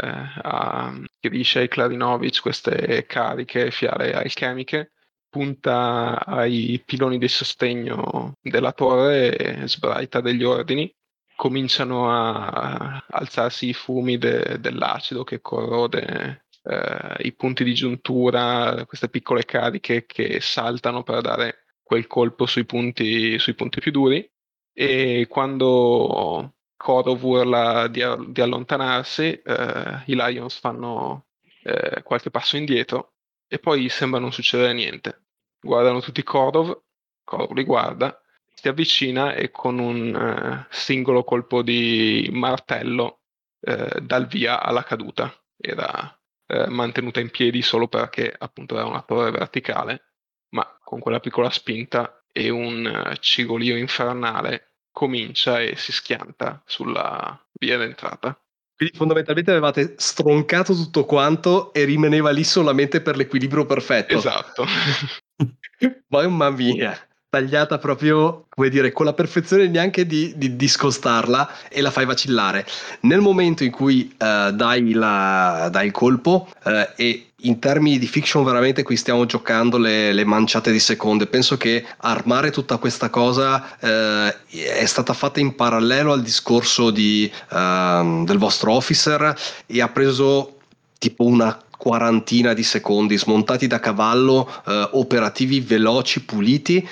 a, 0.42 0.94
che 1.20 1.30
dice 1.30 1.60
ai 1.60 1.68
Klarinovic 1.68 2.42
queste 2.42 3.06
cariche 3.06 3.70
fiale 3.70 4.14
alchemiche, 4.14 4.94
punta 5.30 6.26
ai 6.26 6.82
piloni 6.84 7.20
di 7.20 7.28
sostegno 7.28 8.34
della 8.42 8.72
torre 8.72 9.36
e 9.36 9.68
sbraita 9.68 10.22
degli 10.22 10.44
ordini 10.44 10.92
cominciano 11.38 12.10
a 12.10 13.06
alzarsi 13.12 13.70
i 13.70 13.74
fumi 13.74 14.18
de, 14.18 14.60
dell'acido 14.60 15.24
che 15.24 15.40
corrode 15.40 16.46
eh, 16.64 17.16
i 17.20 17.34
punti 17.34 17.64
di 17.64 17.76
giuntura, 17.76 18.84
queste 18.88 19.08
piccole 19.08 19.46
cariche 19.46 20.08
che 20.08 20.42
saltano 20.42 21.04
per 21.04 21.22
dare 21.22 21.68
quel 21.84 22.08
colpo 22.08 22.48
sui 22.48 22.66
punti, 22.66 23.38
sui 23.38 23.54
punti 23.54 23.80
più 23.80 23.92
duri. 23.92 24.28
E 24.74 25.28
quando 25.30 26.56
Korov 26.76 27.24
urla 27.24 27.88
di, 27.88 28.02
di 28.30 28.42
allontanarsi, 28.42 29.32
eh, 29.32 30.04
i 30.08 30.16
Lions 30.16 30.58
fanno 30.58 31.28
eh, 31.64 32.02
qualche 32.02 32.32
passo 32.32 32.58
indietro 32.58 33.14
e 33.48 33.60
poi 33.60 33.90
sembra 33.90 34.20
non 34.20 34.34
succedere 34.34 34.74
niente. 34.74 35.26
Guardano 35.60 36.02
tutti 36.02 36.24
Korov, 36.24 36.82
Korov 37.24 37.52
li 37.54 37.64
guarda 37.64 38.20
si 38.60 38.68
avvicina 38.68 39.34
e 39.34 39.52
con 39.52 39.78
un 39.78 40.16
uh, 40.16 40.66
singolo 40.70 41.24
colpo 41.24 41.62
di 41.62 42.28
martello 42.32 43.20
uh, 43.60 44.00
dal 44.00 44.26
via 44.26 44.64
alla 44.64 44.84
caduta. 44.84 45.32
Era 45.56 46.20
uh, 46.48 46.70
mantenuta 46.70 47.20
in 47.20 47.30
piedi 47.30 47.62
solo 47.62 47.88
perché 47.88 48.34
appunto 48.36 48.76
era 48.76 48.88
una 48.88 49.04
torre 49.04 49.30
verticale, 49.30 50.02
ma 50.50 50.66
con 50.84 51.00
quella 51.00 51.20
piccola 51.20 51.52
spinta 51.52 52.24
e 52.32 52.50
un 52.50 53.16
cigolio 53.20 53.78
infernale 53.78 54.78
comincia 54.92 55.62
e 55.62 55.76
si 55.76 55.92
schianta 55.92 56.64
sulla 56.66 57.40
via 57.60 57.78
d'entrata. 57.78 58.40
Quindi 58.76 58.96
fondamentalmente 58.96 59.52
avevate 59.52 59.94
stroncato 59.98 60.74
tutto 60.74 61.06
quanto 61.06 61.74
e 61.74 61.84
rimaneva 61.84 62.32
lì 62.32 62.44
solamente 62.44 63.02
per 63.02 63.18
l'equilibrio 63.18 63.68
perfetto. 63.68 64.16
Esatto. 64.16 64.66
Mamma 66.10 66.50
mia 66.50 67.07
tagliata 67.30 67.78
proprio, 67.78 68.46
come 68.48 68.70
dire, 68.70 68.94
con 68.94 69.06
la 69.06 69.14
perfezione 69.14 69.68
neanche 69.68 70.06
di, 70.06 70.34
di 70.38 70.56
discostarla 70.56 71.50
e 71.70 71.82
la 71.82 71.92
fai 71.92 72.06
vacillare. 72.06 72.66
Nel 73.02 73.20
momento 73.20 73.64
in 73.64 73.72
cui 73.72 74.10
uh, 74.12 74.52
dai, 74.52 74.94
la, 74.94 75.68
dai, 75.70 75.88
il 75.88 75.92
colpo 75.92 76.48
uh, 76.64 76.70
e 76.96 77.32
in 77.42 77.60
termini 77.60 78.00
di 78.00 78.08
fiction 78.08 78.44
veramente 78.44 78.82
qui 78.82 78.96
stiamo 78.96 79.26
giocando 79.26 79.78
le, 79.78 80.14
le 80.14 80.24
manciate 80.24 80.72
di 80.72 80.80
seconde, 80.80 81.28
penso 81.28 81.58
che 81.58 81.86
armare 81.98 82.50
tutta 82.50 82.78
questa 82.78 83.10
cosa 83.10 83.76
uh, 83.80 84.34
è 84.50 84.86
stata 84.86 85.14
fatta 85.14 85.40
in 85.42 85.54
parallelo 85.56 86.14
al 86.14 86.24
discorso 86.24 86.90
di, 86.90 87.30
ehm, 87.52 88.26
del 88.26 88.38
vostro 88.38 88.72
officer 88.72 89.36
e 89.66 89.82
ha 89.82 89.90
preso 89.90 90.58
tipo 90.98 91.26
una 91.26 91.62
quarantina 91.78 92.54
di 92.54 92.64
secondi 92.64 93.18
smontati 93.18 93.68
da 93.68 93.80
cavallo, 93.80 94.52
eh, 94.66 94.90
operativi 94.94 95.62
veloci, 95.62 96.24
puliti 96.24 96.86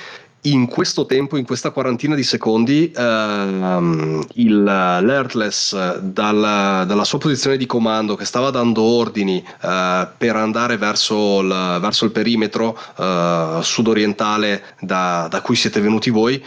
in 0.45 0.67
questo 0.67 1.05
tempo, 1.05 1.37
in 1.37 1.45
questa 1.45 1.71
quarantina 1.71 2.15
di 2.15 2.23
secondi, 2.23 2.91
ehm, 2.95 4.25
il, 4.33 4.63
l'Airtless 4.63 5.97
dal, 5.99 6.83
dalla 6.85 7.03
sua 7.03 7.19
posizione 7.19 7.57
di 7.57 7.65
comando 7.65 8.15
che 8.15 8.25
stava 8.25 8.49
dando 8.49 8.81
ordini 8.81 9.43
eh, 9.61 10.07
per 10.17 10.35
andare 10.35 10.77
verso 10.77 11.41
il, 11.41 11.77
verso 11.81 12.05
il 12.05 12.11
perimetro 12.11 12.77
eh, 12.97 13.59
sudorientale 13.61 14.63
da, 14.79 15.27
da 15.29 15.41
cui 15.41 15.55
siete 15.55 15.81
venuti 15.81 16.09
voi, 16.09 16.43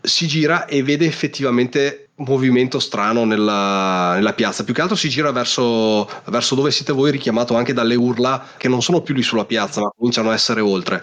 si 0.00 0.26
gira 0.26 0.66
e 0.66 0.82
vede 0.82 1.06
effettivamente 1.06 2.01
movimento 2.16 2.78
strano 2.78 3.24
nella, 3.24 4.14
nella, 4.14 4.32
piazza. 4.34 4.64
Più 4.64 4.74
che 4.74 4.80
altro 4.80 4.96
si 4.96 5.08
gira 5.08 5.32
verso, 5.32 6.08
verso, 6.26 6.54
dove 6.54 6.70
siete 6.70 6.92
voi, 6.92 7.10
richiamato 7.10 7.56
anche 7.56 7.72
dalle 7.72 7.94
urla 7.94 8.46
che 8.56 8.68
non 8.68 8.82
sono 8.82 9.00
più 9.00 9.14
lì 9.14 9.22
sulla 9.22 9.44
piazza, 9.44 9.80
ma 9.80 9.92
cominciano 9.96 10.30
a 10.30 10.34
essere 10.34 10.60
oltre. 10.60 11.02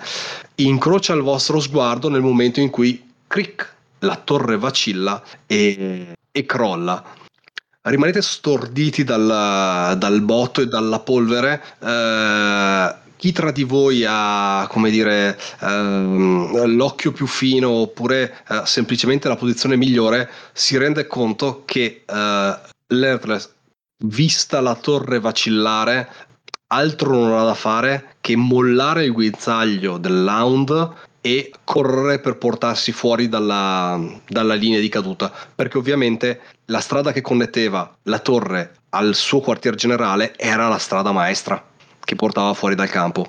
Incrocia 0.55 1.13
il 1.13 1.21
vostro 1.21 1.59
sguardo 1.59 2.09
nel 2.09 2.21
momento 2.21 2.59
in 2.59 2.69
cui, 2.69 3.11
cric, 3.27 3.75
la 3.99 4.15
torre 4.15 4.57
vacilla 4.57 5.21
e, 5.45 6.13
e 6.31 6.45
crolla. 6.45 7.03
Rimanete 7.81 8.21
storditi 8.21 9.03
dal, 9.03 9.95
dal 9.97 10.21
botto 10.21 10.61
e 10.61 10.67
dalla 10.67 10.99
polvere. 10.99 11.63
Eh, 11.81 12.95
chi 13.19 13.33
tra 13.33 13.51
di 13.51 13.63
voi 13.63 14.05
ha 14.07 14.65
come 14.69 14.89
dire 14.89 15.37
ehm, 15.59 16.67
l'occhio 16.67 17.11
più 17.11 17.27
fino 17.27 17.69
oppure 17.69 18.43
eh, 18.47 18.61
semplicemente 18.63 19.27
la 19.27 19.35
posizione 19.35 19.75
migliore 19.75 20.29
si 20.53 20.77
rende 20.77 21.05
conto 21.05 21.63
che 21.65 22.03
eh, 22.05 22.59
l'Airtless 22.87 23.49
vista 24.05 24.61
la 24.61 24.75
torre 24.75 25.19
vacillare 25.19 26.09
altro 26.67 27.11
non 27.11 27.37
ha 27.37 27.43
da 27.43 27.55
fare 27.55 28.15
che 28.21 28.37
mollare 28.37 29.03
il 29.03 29.11
guinzaglio 29.11 29.97
dell'hound 29.97 30.93
e 31.19 31.51
correre 31.65 32.19
per 32.19 32.37
portarsi 32.37 32.93
fuori 32.93 33.27
dalla, 33.27 33.99
dalla, 34.29 34.53
linea 34.53 34.79
di 34.79 34.87
caduta. 34.87 35.29
Perché 35.53 35.77
ovviamente 35.77 36.39
la 36.67 36.79
strada 36.79 37.11
che 37.11 37.19
connetteva 37.19 37.97
la 38.03 38.19
torre 38.19 38.75
al 38.91 39.13
suo 39.15 39.41
quartier 39.41 39.75
generale 39.75 40.33
era 40.37 40.69
la 40.69 40.77
strada 40.77 41.11
maestra 41.11 41.68
che 42.09 42.15
portava 42.15 42.55
fuori 42.55 42.73
dal 42.73 42.89
campo. 42.89 43.27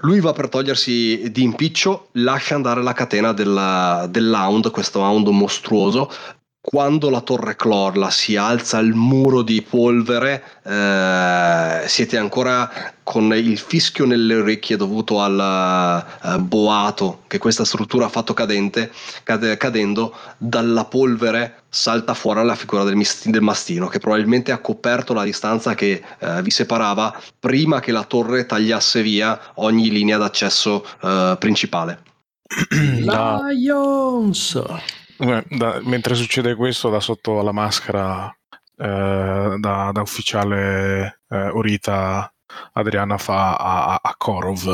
Lui 0.00 0.20
va 0.20 0.32
per 0.32 0.48
togliersi 0.48 1.30
di 1.30 1.42
impiccio, 1.42 2.08
lascia 2.12 2.54
andare 2.54 2.82
la 2.82 2.94
catena 2.94 3.34
della, 3.34 4.06
dell'hound, 4.08 4.70
questo 4.70 5.00
hound 5.00 5.28
mostruoso, 5.28 6.10
quando 6.68 7.10
la 7.10 7.20
torre 7.20 7.54
clorla 7.54 8.10
si 8.10 8.34
alza 8.34 8.80
il 8.80 8.92
muro 8.92 9.42
di 9.42 9.62
polvere, 9.62 10.42
eh, 10.64 11.84
siete 11.86 12.16
ancora 12.16 12.68
con 13.04 13.32
il 13.32 13.56
fischio 13.56 14.04
nelle 14.04 14.34
orecchie 14.34 14.76
dovuto 14.76 15.20
al 15.20 16.08
uh, 16.24 16.38
boato 16.40 17.20
che 17.28 17.38
questa 17.38 17.64
struttura 17.64 18.06
ha 18.06 18.08
fatto 18.08 18.34
cadente, 18.34 18.90
cade, 19.22 19.56
cadendo, 19.56 20.12
dalla 20.38 20.86
polvere 20.86 21.62
salta 21.68 22.14
fuori 22.14 22.44
la 22.44 22.56
figura 22.56 22.82
del, 22.82 23.00
del, 23.26 23.42
mastino 23.42 23.86
che 23.86 24.00
probabilmente 24.00 24.50
ha 24.50 24.58
coperto 24.58 25.14
la 25.14 25.22
distanza 25.22 25.76
che 25.76 26.02
uh, 26.18 26.40
vi 26.40 26.50
separava 26.50 27.16
prima 27.38 27.78
che 27.78 27.92
la 27.92 28.02
torre 28.02 28.44
tagliasse 28.44 29.02
via 29.02 29.38
ogni 29.54 29.88
linea 29.88 30.18
d'accesso 30.18 30.84
uh, 31.02 31.38
principale. 31.38 32.02
Lions! 33.06 34.58
Da, 35.18 35.80
mentre 35.82 36.14
succede 36.14 36.54
questo, 36.54 36.90
da 36.90 37.00
sotto 37.00 37.40
alla 37.40 37.52
maschera 37.52 38.30
eh, 38.76 39.56
da, 39.58 39.90
da, 39.92 40.00
ufficiale 40.02 41.22
eh, 41.28 41.48
Orita 41.48 42.30
Adriana 42.72 43.16
fa 43.18 43.56
a, 43.56 43.98
a 44.02 44.14
Korov. 44.16 44.66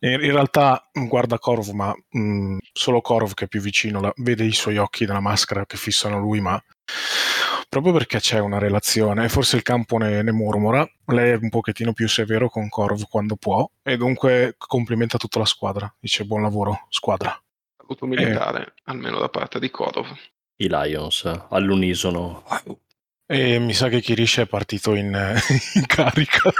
In, 0.00 0.12
in, 0.12 0.32
realtà 0.32 0.88
guarda 0.92 1.38
Korov, 1.38 1.68
ma 1.70 1.92
mh, 2.10 2.20
mm, 2.20 2.58
solo 2.72 3.00
Korov 3.00 3.34
che 3.34 3.46
è 3.46 3.48
più 3.48 3.60
vicino 3.60 4.00
la, 4.00 4.12
vede 4.16 4.44
i 4.44 4.52
suoi 4.52 4.76
occhi 4.78 5.06
nella 5.06 5.20
maschera 5.20 5.66
che 5.66 5.76
fissano 5.76 6.18
lui, 6.18 6.40
ma 6.40 6.62
proprio 7.68 7.92
perché 7.92 8.18
c'è 8.18 8.38
una 8.38 8.58
relazione, 8.58 9.28
forse 9.28 9.56
il 9.56 9.62
campo 9.62 9.96
ne, 9.98 10.22
ne, 10.22 10.32
mormora, 10.32 10.88
lei 11.06 11.32
è 11.32 11.38
un 11.40 11.48
pochettino 11.48 11.92
più 11.92 12.08
severo 12.08 12.48
con 12.48 12.68
Korov 12.68 13.02
quando 13.08 13.36
può 13.36 13.68
e 13.82 13.96
dunque 13.96 14.54
complimenta 14.56 15.18
tutta 15.18 15.38
la 15.38 15.44
squadra, 15.44 15.92
dice 15.98 16.24
buon 16.24 16.42
lavoro 16.42 16.86
squadra 16.88 17.40
saluto 17.90 18.06
militare, 18.06 18.62
eh. 18.62 18.72
almeno 18.84 19.18
da 19.18 19.28
parte 19.28 19.58
di 19.58 19.70
Korov. 19.70 20.06
I 20.56 20.68
Lions 20.68 21.24
all'unisono. 21.48 22.44
E 23.26 23.58
mi 23.60 23.72
sa 23.74 23.88
che 23.88 24.00
Kirish 24.00 24.38
è 24.38 24.46
partito 24.46 24.94
in, 24.94 25.06
in 25.74 25.86
carica. 25.86 26.52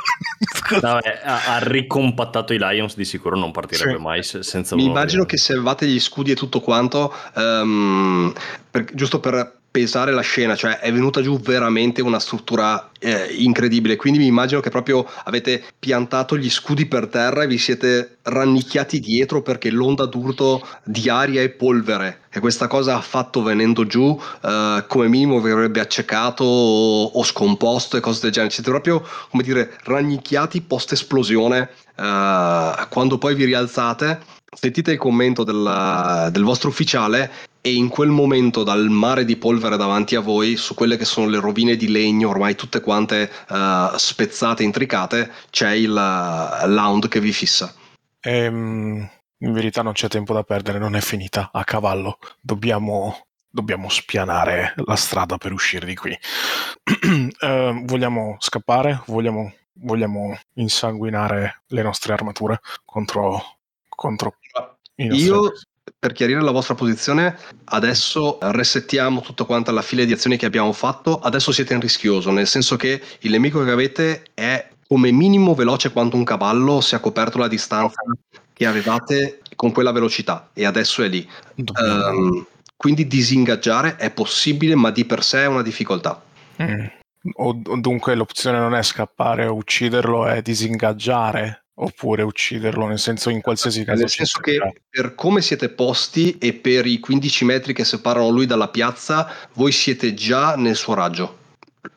No, 0.80 1.02
eh, 1.02 1.18
ha, 1.22 1.54
ha, 1.54 1.58
ricompattato 1.58 2.52
i 2.52 2.58
Lions, 2.58 2.96
di 2.96 3.04
sicuro 3.04 3.36
non 3.36 3.50
partirebbe 3.50 3.96
sì. 3.96 4.00
mai 4.00 4.22
senza 4.22 4.76
Mi 4.76 4.84
immagino 4.84 5.24
che 5.24 5.36
se 5.36 5.54
levate 5.54 5.86
gli 5.86 5.98
scudi 5.98 6.30
e 6.30 6.36
tutto 6.36 6.60
quanto, 6.60 7.12
um, 7.34 8.32
per, 8.70 8.84
giusto 8.94 9.18
per 9.18 9.59
pesare 9.70 10.10
la 10.12 10.20
scena, 10.20 10.56
cioè 10.56 10.78
è 10.78 10.92
venuta 10.92 11.22
giù 11.22 11.38
veramente 11.38 12.02
una 12.02 12.18
struttura 12.18 12.90
eh, 12.98 13.34
incredibile, 13.38 13.96
quindi 13.96 14.18
mi 14.18 14.26
immagino 14.26 14.60
che 14.60 14.68
proprio 14.68 15.08
avete 15.24 15.62
piantato 15.78 16.36
gli 16.36 16.50
scudi 16.50 16.86
per 16.86 17.06
terra 17.06 17.44
e 17.44 17.46
vi 17.46 17.56
siete 17.56 18.18
rannicchiati 18.22 18.98
dietro 18.98 19.42
perché 19.42 19.70
l'onda 19.70 20.06
d'urto 20.06 20.66
di 20.82 21.08
aria 21.08 21.40
e 21.42 21.50
polvere. 21.50 22.22
Che 22.30 22.40
questa 22.40 22.66
cosa 22.66 22.96
ha 22.96 23.00
fatto 23.00 23.42
venendo 23.42 23.86
giù 23.86 24.18
eh, 24.42 24.84
come 24.86 25.08
minimo 25.08 25.40
vi 25.40 25.50
avrebbe 25.50 25.80
accecato 25.80 26.44
o, 26.44 27.04
o, 27.04 27.24
scomposto 27.24 27.96
e 27.96 28.00
cose 28.00 28.20
del 28.22 28.32
genere, 28.32 28.52
siete 28.52 28.70
proprio 28.70 29.04
come 29.30 29.42
dire 29.42 29.78
rannicchiati 29.84 30.60
post 30.62 30.92
esplosione 30.92 31.70
eh, 31.96 32.86
quando 32.88 33.18
poi 33.18 33.34
vi 33.34 33.44
rialzate 33.44 34.38
sentite 34.52 34.92
il 34.92 34.98
commento 34.98 35.44
del, 35.44 36.28
del 36.32 36.42
vostro 36.42 36.70
ufficiale 36.70 37.30
e 37.60 37.74
in 37.74 37.88
quel 37.88 38.08
momento 38.08 38.64
dal 38.64 38.88
mare 38.88 39.24
di 39.24 39.36
polvere 39.36 39.76
davanti 39.76 40.16
a 40.16 40.20
voi, 40.20 40.56
su 40.56 40.74
quelle 40.74 40.96
che 40.96 41.04
sono 41.04 41.28
le 41.28 41.38
rovine 41.38 41.76
di 41.76 41.88
legno 41.88 42.30
ormai 42.30 42.54
tutte 42.54 42.80
quante 42.80 43.30
uh, 43.48 43.96
spezzate, 43.96 44.62
intricate, 44.62 45.30
c'è 45.50 45.72
il 45.72 45.90
uh, 45.90 46.66
l'hound 46.66 47.08
che 47.08 47.20
vi 47.20 47.32
fissa. 47.32 47.72
Ehm, 48.20 49.08
in 49.38 49.52
verità 49.52 49.82
non 49.82 49.92
c'è 49.92 50.08
tempo 50.08 50.32
da 50.32 50.42
perdere, 50.42 50.78
non 50.78 50.96
è 50.96 51.00
finita 51.00 51.50
a 51.52 51.64
cavallo. 51.64 52.18
Dobbiamo, 52.40 53.26
dobbiamo 53.48 53.88
spianare 53.88 54.74
la 54.84 54.96
strada 54.96 55.36
per 55.36 55.52
uscire 55.52 55.86
di 55.86 55.94
qui. 55.94 56.18
uh, 57.40 57.84
vogliamo 57.84 58.36
scappare? 58.40 59.02
Vogliamo, 59.06 59.52
vogliamo 59.74 60.38
insanguinare 60.54 61.62
le 61.68 61.82
nostre 61.82 62.14
armature 62.14 62.60
contro, 62.86 63.58
contro 63.88 64.36
io 65.04 65.52
per 65.98 66.12
chiarire 66.12 66.40
la 66.40 66.50
vostra 66.50 66.74
posizione, 66.74 67.36
adesso 67.64 68.38
resettiamo 68.40 69.20
tutto 69.20 69.44
quanto 69.44 69.70
alla 69.70 69.82
fila 69.82 70.04
di 70.04 70.12
azioni 70.12 70.36
che 70.36 70.46
abbiamo 70.46 70.72
fatto. 70.72 71.18
Adesso 71.18 71.52
siete 71.52 71.74
in 71.74 71.80
rischioso, 71.80 72.30
nel 72.30 72.46
senso 72.46 72.76
che 72.76 73.00
il 73.20 73.30
nemico 73.30 73.62
che 73.64 73.70
avete 73.70 74.22
è 74.34 74.68
come 74.86 75.10
minimo 75.12 75.54
veloce 75.54 75.92
quanto 75.92 76.16
un 76.16 76.24
cavallo 76.24 76.80
se 76.80 76.96
ha 76.96 77.00
coperto 77.00 77.38
la 77.38 77.48
distanza 77.48 78.02
che 78.52 78.66
avevate 78.66 79.40
con 79.56 79.72
quella 79.72 79.92
velocità 79.92 80.50
e 80.52 80.64
adesso 80.64 81.02
è 81.02 81.08
lì. 81.08 81.28
Um, 81.56 82.46
quindi 82.76 83.06
disingaggiare 83.06 83.96
è 83.96 84.10
possibile, 84.10 84.74
ma 84.74 84.90
di 84.90 85.04
per 85.04 85.22
sé 85.22 85.42
è 85.42 85.46
una 85.46 85.62
difficoltà. 85.62 86.22
Mm. 86.62 86.86
O, 87.34 87.52
dunque 87.78 88.14
l'opzione 88.14 88.58
non 88.58 88.74
è 88.74 88.82
scappare 88.82 89.46
o 89.46 89.54
ucciderlo, 89.54 90.26
è 90.26 90.40
disingaggiare 90.40 91.66
oppure 91.82 92.22
ucciderlo, 92.22 92.86
nel 92.86 92.98
senso 92.98 93.30
in 93.30 93.40
qualsiasi 93.40 93.84
caso. 93.84 94.00
Nel 94.00 94.10
senso 94.10 94.40
che 94.40 94.58
per 94.88 95.14
come 95.14 95.40
siete 95.40 95.70
posti 95.70 96.36
e 96.38 96.52
per 96.52 96.86
i 96.86 97.00
15 97.00 97.44
metri 97.44 97.72
che 97.72 97.84
separano 97.84 98.28
lui 98.28 98.46
dalla 98.46 98.68
piazza, 98.68 99.30
voi 99.54 99.72
siete 99.72 100.14
già 100.14 100.56
nel 100.56 100.76
suo 100.76 100.94
raggio. 100.94 101.38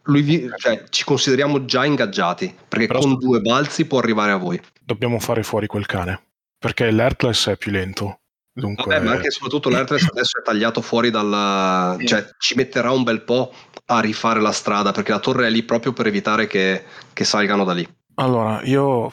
Vi, 0.05 0.49
cioè, 0.57 0.83
ci 0.89 1.03
consideriamo 1.03 1.65
già 1.65 1.85
ingaggiati, 1.85 2.53
perché 2.67 2.87
Però 2.87 2.99
con 2.99 3.17
due 3.17 3.41
balzi 3.41 3.85
può 3.85 3.99
arrivare 3.99 4.31
a 4.31 4.37
voi. 4.37 4.59
Dobbiamo 4.81 5.19
fare 5.19 5.43
fuori 5.43 5.67
quel 5.67 5.85
cane, 5.85 6.21
perché 6.57 6.89
l'Earthless 6.89 7.49
è 7.49 7.57
più 7.57 7.71
lento. 7.71 8.19
Dunque... 8.55 8.93
Vabbè, 8.93 9.03
ma 9.03 9.11
anche 9.11 9.27
e 9.27 9.31
soprattutto 9.31 9.67
l'Earthless 9.69 10.07
adesso 10.09 10.39
è 10.39 10.43
tagliato 10.43 10.81
fuori 10.81 11.09
dal... 11.09 11.97
cioè 12.05 12.25
ci 12.37 12.55
metterà 12.55 12.91
un 12.91 13.03
bel 13.03 13.23
po' 13.23 13.53
a 13.87 13.99
rifare 13.99 14.39
la 14.39 14.51
strada, 14.53 14.91
perché 14.91 15.11
la 15.11 15.19
torre 15.19 15.47
è 15.47 15.49
lì 15.49 15.63
proprio 15.63 15.91
per 15.91 16.07
evitare 16.07 16.47
che, 16.47 16.85
che 17.11 17.23
salgano 17.25 17.65
da 17.65 17.73
lì. 17.73 17.85
Allora, 18.15 18.61
io 18.63 19.11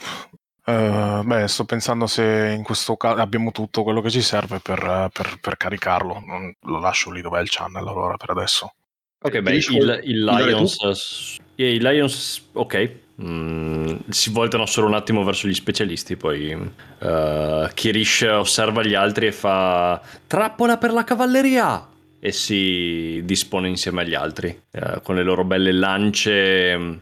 Uh, 0.65 1.23
beh, 1.25 1.49
sto 1.49 1.65
pensando 1.65 2.07
se 2.07 2.55
in 2.57 2.63
questo 2.63 2.97
caso 2.97 3.21
abbiamo 3.21 3.51
tutto 3.51 3.83
quello 3.83 4.01
che 4.01 4.11
ci 4.11 4.21
serve 4.21 4.61
per, 4.61 5.11
per, 5.13 5.39
per 5.41 5.57
caricarlo. 5.57 6.23
Non, 6.25 6.55
lo 6.63 6.79
lascio 6.79 7.11
lì 7.11 7.23
dov'è 7.23 7.41
il 7.41 7.49
channel 7.51 7.87
allora 7.87 8.17
per 8.17 8.31
adesso. 8.31 8.75
Ok, 9.23 9.41
beh, 9.41 9.55
il, 9.55 10.01
il, 10.05 10.25
Lions, 10.25 11.39
eh, 11.55 11.75
i 11.75 11.79
Lions, 11.79 12.49
ok, 12.53 12.91
mm, 13.23 13.97
si 14.09 14.31
voltano 14.31 14.65
solo 14.65 14.87
un 14.87 14.95
attimo 14.95 15.25
verso 15.25 15.47
gli 15.47 15.55
specialisti, 15.55 16.17
poi 16.17 16.53
uh, 16.53 17.69
Kirish 17.75 18.23
osserva 18.23 18.83
gli 18.83 18.95
altri 18.95 19.27
e 19.27 19.33
fa 19.33 20.01
trappola 20.27 20.79
per 20.79 20.93
la 20.93 21.05
cavalleria 21.05 21.87
e 22.19 22.33
si 22.33 23.21
dispone 23.25 23.69
insieme 23.69 24.03
agli 24.03 24.15
altri 24.15 24.59
uh, 24.73 25.03
con 25.03 25.17
le 25.17 25.23
loro 25.23 25.45
belle 25.45 25.73
lance 25.73 27.01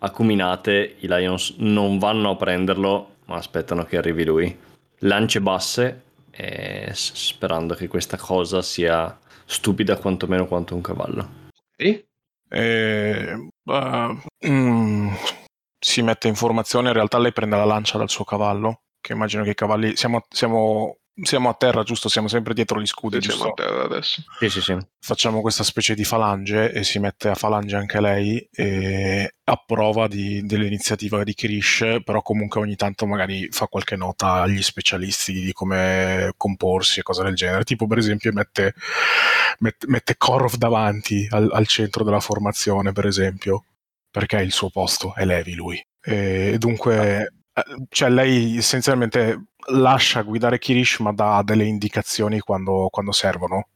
acuminate. 0.00 0.96
I 1.00 1.06
Lions 1.06 1.54
non 1.58 1.98
vanno 1.98 2.30
a 2.30 2.36
prenderlo, 2.36 3.16
ma 3.26 3.36
aspettano 3.36 3.84
che 3.84 3.96
arrivi 3.96 4.24
lui. 4.24 4.58
Lance 5.00 5.40
basse, 5.40 6.02
sperando 6.92 7.74
che 7.74 7.88
questa 7.88 8.16
cosa 8.16 8.62
sia 8.62 9.18
stupida 9.44 9.96
quantomeno 9.96 10.46
quanto 10.46 10.74
un 10.74 10.80
cavallo. 10.80 11.28
Sì. 11.76 12.04
E, 12.48 13.50
uh, 13.64 14.20
mm, 14.46 15.08
si 15.78 16.02
mette 16.02 16.28
in 16.28 16.34
formazione, 16.34 16.88
in 16.88 16.94
realtà 16.94 17.18
lei 17.18 17.32
prende 17.32 17.56
la 17.56 17.64
lancia 17.64 17.98
dal 17.98 18.10
suo 18.10 18.24
cavallo, 18.24 18.82
che 19.00 19.12
immagino 19.12 19.42
che 19.42 19.50
i 19.50 19.54
cavalli... 19.54 19.96
Siamo, 19.96 20.24
siamo 20.28 20.98
siamo 21.22 21.48
a 21.48 21.54
terra, 21.54 21.82
giusto? 21.82 22.08
Siamo 22.08 22.28
sempre 22.28 22.54
dietro 22.54 22.80
gli 22.80 22.86
scudi, 22.86 23.20
sì, 23.20 23.28
giusto? 23.28 23.38
Siamo 23.38 23.52
a 23.52 23.54
terra 23.54 23.84
adesso. 23.84 24.22
Sì, 24.38 24.48
sì, 24.48 24.60
sì. 24.60 24.76
Facciamo 24.98 25.40
questa 25.40 25.64
specie 25.64 25.94
di 25.94 26.04
falange 26.04 26.72
e 26.72 26.84
si 26.84 26.98
mette 26.98 27.28
a 27.28 27.34
falange 27.34 27.76
anche 27.76 28.00
lei 28.00 28.48
e 28.52 29.34
approva 29.44 30.08
di, 30.08 30.44
dell'iniziativa 30.46 31.22
di 31.24 31.34
Krish, 31.34 31.98
però 32.04 32.22
comunque 32.22 32.60
ogni 32.60 32.76
tanto 32.76 33.06
magari 33.06 33.48
fa 33.50 33.66
qualche 33.66 33.96
nota 33.96 34.42
agli 34.42 34.62
specialisti 34.62 35.32
di 35.32 35.52
come 35.52 36.32
comporsi 36.36 37.00
e 37.00 37.02
cose 37.02 37.22
del 37.22 37.34
genere. 37.34 37.64
Tipo, 37.64 37.86
per 37.86 37.98
esempio, 37.98 38.32
mette, 38.32 38.74
mette, 39.58 39.86
mette 39.88 40.16
Korov 40.16 40.54
davanti 40.56 41.26
al, 41.30 41.48
al 41.52 41.66
centro 41.66 42.04
della 42.04 42.20
formazione, 42.20 42.92
per 42.92 43.06
esempio, 43.06 43.64
perché 44.10 44.38
è 44.38 44.42
il 44.42 44.52
suo 44.52 44.70
posto, 44.70 45.14
è 45.14 45.24
Levi 45.24 45.54
lui. 45.54 45.82
E 46.02 46.56
dunque 46.58 47.20
eh, 47.20 47.32
cioè 47.88 48.10
lei 48.10 48.56
essenzialmente 48.56 49.46
lascia 49.72 50.22
guidare 50.22 50.58
Kirish 50.58 50.98
ma 51.00 51.12
dà 51.12 51.42
delle 51.44 51.64
indicazioni 51.64 52.40
quando, 52.40 52.88
quando 52.90 53.12
servono 53.12 53.68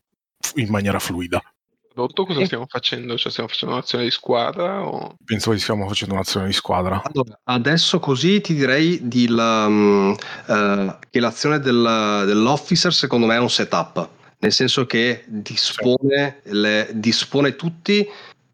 in 0.55 0.69
maniera 0.69 0.99
fluida. 0.99 1.43
Dotto, 1.95 2.27
cosa 2.27 2.45
stiamo 2.45 2.67
facendo? 2.67 3.17
Cioè, 3.17 3.31
stiamo 3.31 3.49
facendo 3.49 3.75
un'azione 3.75 4.03
di 4.03 4.11
squadra? 4.11 4.85
O... 4.85 5.15
Penso 5.25 5.53
che 5.53 5.59
stiamo 5.59 5.87
facendo 5.87 6.15
un'azione 6.15 6.47
di 6.47 6.53
squadra. 6.53 7.01
Allora, 7.05 7.39
adesso 7.45 8.01
così 8.01 8.41
ti 8.41 8.53
direi 8.53 9.07
di 9.07 9.29
la, 9.29 9.67
um, 9.67 10.17
uh, 10.47 10.97
che 11.09 11.21
l'azione 11.21 11.61
del, 11.61 12.25
dell'officer 12.27 12.93
secondo 12.93 13.27
me 13.27 13.37
è 13.37 13.39
un 13.39 13.49
setup, 13.49 14.09
nel 14.39 14.53
senso 14.53 14.87
che 14.87 15.23
dispone, 15.29 16.41
le, 16.47 16.91
dispone 16.95 17.55
tutti 17.55 18.05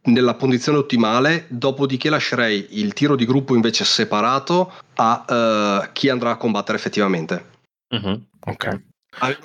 nella 0.02 0.34
condizione 0.34 0.78
ottimale, 0.78 1.46
dopodiché 1.48 2.08
lascerei 2.10 2.78
il 2.80 2.92
tiro 2.92 3.16
di 3.16 3.26
gruppo 3.26 3.54
invece 3.54 3.84
separato 3.84 4.72
a 4.94 5.82
uh, 5.86 5.92
chi 5.92 6.08
andrà 6.08 6.30
a 6.30 6.36
combattere 6.36 6.78
effettivamente. 6.78 7.50
Uh-huh. 7.88 8.22
Ok. 8.46 8.82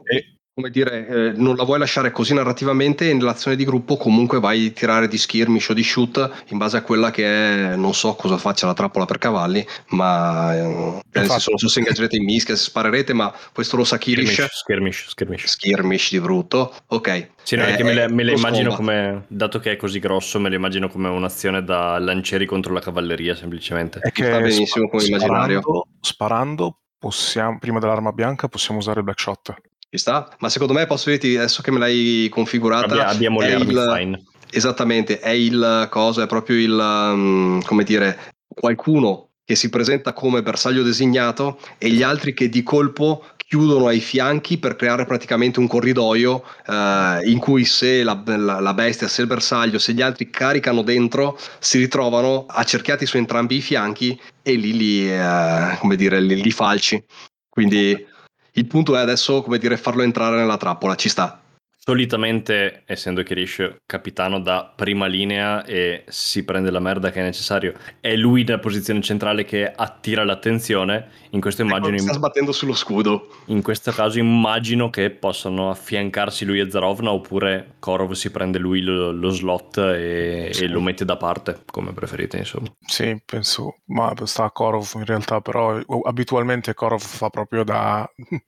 E 0.05 0.34
come 0.55 0.69
dire, 0.69 1.05
eh, 1.05 1.31
non 1.35 1.57
la 1.57 1.65
vuoi 1.65 1.79
lasciare 1.79 2.11
così 2.11 2.33
narrativamente 2.33 3.09
e 3.09 3.13
nell'azione 3.13 3.57
di 3.57 3.65
gruppo 3.65 3.97
comunque 3.97 4.39
vai 4.39 4.67
a 4.67 4.71
tirare 4.71 5.09
di 5.09 5.17
skirmish 5.17 5.67
o 5.67 5.73
di 5.73 5.83
shoot 5.83 6.45
in 6.47 6.57
base 6.57 6.77
a 6.77 6.81
quella 6.81 7.11
che 7.11 7.25
è, 7.25 7.75
non 7.75 7.93
so 7.93 8.15
cosa 8.15 8.37
faccia 8.37 8.65
la 8.65 8.73
trappola 8.73 9.03
per 9.03 9.17
cavalli, 9.17 9.67
ma 9.89 10.55
eh, 10.55 11.01
nel 11.11 11.27
senso, 11.27 11.49
non 11.49 11.59
so 11.59 11.67
se 11.67 11.79
ingaggerete 11.79 12.15
in 12.15 12.23
mischia, 12.25 12.55
se 12.55 12.63
sparerete, 12.63 13.11
ma 13.11 13.35
questo 13.53 13.75
lo 13.75 13.83
sa 13.83 13.97
Kirish. 13.97 14.47
Skirmish, 14.49 15.09
skirmish. 15.09 15.45
Skirmish 15.45 16.11
di 16.11 16.21
brutto, 16.21 16.73
ok. 16.87 17.29
Sì, 17.43 17.57
no, 17.57 17.65
eh, 17.65 17.83
me 17.83 17.93
le, 17.93 18.07
me 18.07 18.23
le 18.23 18.31
immagino 18.31 18.73
come, 18.75 19.25
dato 19.27 19.59
che 19.59 19.73
è 19.73 19.75
così 19.75 19.99
grosso, 19.99 20.39
me 20.39 20.47
le 20.47 20.55
immagino 20.55 20.87
come 20.87 21.09
un'azione 21.09 21.65
da 21.65 21.99
lancieri 21.99 22.45
contro 22.45 22.71
la 22.71 22.79
cavalleria 22.79 23.35
semplicemente. 23.35 23.99
È 23.99 24.09
che 24.09 24.23
sta 24.23 24.39
benissimo 24.39 24.87
come 24.87 25.03
immaginario. 25.03 25.61
Sparando, 25.99 26.79
possiamo, 26.97 27.59
prima 27.59 27.79
dell'arma 27.79 28.13
bianca 28.13 28.47
possiamo 28.47 28.79
usare 28.79 28.99
il 28.99 29.03
black 29.03 29.19
shot. 29.19 29.53
Ci 29.95 30.01
sta? 30.01 30.29
Ma 30.39 30.49
secondo 30.49 30.73
me 30.73 30.85
posso 30.85 31.09
dirti, 31.09 31.37
adesso 31.37 31.61
che 31.61 31.71
me 31.71 31.79
l'hai 31.79 32.27
configurata... 32.29 33.07
abbiamo 33.07 33.39
le 33.39 33.53
il. 33.53 34.23
Esattamente, 34.51 35.19
è 35.19 35.29
il 35.29 35.87
cosa, 35.89 36.23
è 36.23 36.27
proprio 36.27 36.57
il, 36.57 36.77
um, 36.77 37.61
come 37.63 37.83
dire, 37.83 38.33
qualcuno 38.45 39.29
che 39.45 39.55
si 39.55 39.69
presenta 39.69 40.11
come 40.11 40.41
bersaglio 40.41 40.83
designato 40.83 41.59
e 41.77 41.89
gli 41.89 42.03
altri 42.03 42.33
che 42.33 42.49
di 42.49 42.61
colpo 42.61 43.25
chiudono 43.37 43.87
ai 43.87 43.99
fianchi 43.99 44.57
per 44.57 44.75
creare 44.75 45.05
praticamente 45.05 45.59
un 45.59 45.67
corridoio 45.67 46.43
eh, 46.67 47.19
in 47.23 47.37
cui 47.39 47.63
se 47.63 48.03
la, 48.03 48.21
la, 48.25 48.59
la, 48.59 48.73
bestia, 48.73 49.07
se 49.07 49.21
il 49.21 49.27
bersaglio, 49.27 49.77
se 49.77 49.93
gli 49.93 50.01
altri 50.01 50.29
caricano 50.29 50.81
dentro, 50.81 51.39
si 51.59 51.77
ritrovano 51.77 52.45
accerchiati 52.47 53.05
su 53.05 53.15
entrambi 53.15 53.57
i 53.57 53.61
fianchi 53.61 54.19
e 54.41 54.55
lì 54.55 54.75
li, 54.75 55.09
eh, 55.09 55.77
come 55.79 55.95
dire, 55.95 56.19
li, 56.19 56.41
li 56.41 56.51
falci. 56.51 57.01
Quindi 57.47 58.13
il 58.57 58.67
punto 58.67 58.95
è 58.95 58.99
adesso, 58.99 59.41
come 59.41 59.57
dire, 59.57 59.77
farlo 59.77 60.01
entrare 60.01 60.37
nella 60.37 60.57
trappola, 60.57 60.95
ci 60.95 61.09
sta. 61.09 61.44
Solitamente, 61.87 62.81
essendo 62.87 63.21
Kirish 63.21 63.81
capitano 63.85 64.39
da 64.39 64.73
prima 64.75 65.05
linea 65.05 65.63
e 65.63 66.03
si 66.07 66.43
prende 66.43 66.71
la 66.71 66.79
merda 66.79 67.11
che 67.11 67.19
è 67.19 67.23
necessario, 67.23 67.75
è 67.99 68.15
lui 68.15 68.43
nella 68.43 68.57
posizione 68.57 69.01
centrale 69.01 69.45
che 69.45 69.71
attira 69.71 70.23
l'attenzione. 70.23 71.09
In 71.29 71.41
questo 71.41 71.61
ecco, 71.61 71.75
immagino. 71.75 71.99
Sta 71.99 72.13
sbattendo 72.13 72.51
sullo 72.53 72.73
scudo. 72.73 73.27
In 73.47 73.61
questo 73.61 73.91
caso 73.91 74.17
immagino 74.17 74.89
che 74.89 75.11
possano 75.11 75.69
affiancarsi 75.69 76.43
lui 76.43 76.59
e 76.59 76.71
Zarovna, 76.71 77.11
oppure 77.11 77.75
Korov 77.77 78.13
si 78.13 78.31
prende 78.31 78.57
lui 78.57 78.81
lo, 78.81 79.11
lo 79.11 79.29
slot 79.29 79.77
e, 79.77 80.49
sì. 80.53 80.63
e, 80.63 80.67
lo 80.67 80.81
mette 80.81 81.05
da 81.05 81.17
parte, 81.17 81.65
come 81.67 81.93
preferite, 81.93 82.37
insomma. 82.37 82.67
Sì, 82.83 83.21
penso. 83.23 83.81
Ma 83.89 84.11
sta 84.23 84.45
a 84.45 84.51
Korov 84.51 84.89
in 84.95 85.05
realtà, 85.05 85.39
però 85.39 85.79
abitualmente 86.05 86.73
Korov 86.73 87.01
fa 87.01 87.29
proprio 87.29 87.63
da. 87.63 88.11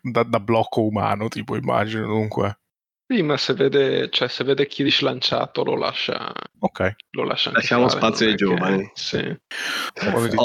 Da, 0.00 0.22
da 0.22 0.40
blocco 0.40 0.80
umano, 0.86 1.28
tipo 1.28 1.54
immagino 1.54 2.06
dunque. 2.06 2.60
Sì, 3.08 3.22
ma 3.22 3.36
se 3.36 3.54
vede, 3.54 4.10
cioè, 4.10 4.26
se 4.26 4.42
vede 4.42 4.66
Kirish 4.66 5.00
lanciato 5.00 5.62
lo 5.62 5.76
lascia. 5.76 6.32
Ok. 6.58 6.96
Lo 7.10 7.22
lascia 7.22 7.52
Lasciamo 7.52 7.86
fare, 7.88 8.00
spazio 8.00 8.26
ai 8.26 8.34
giovani. 8.34 8.90
Sì. 8.94 9.18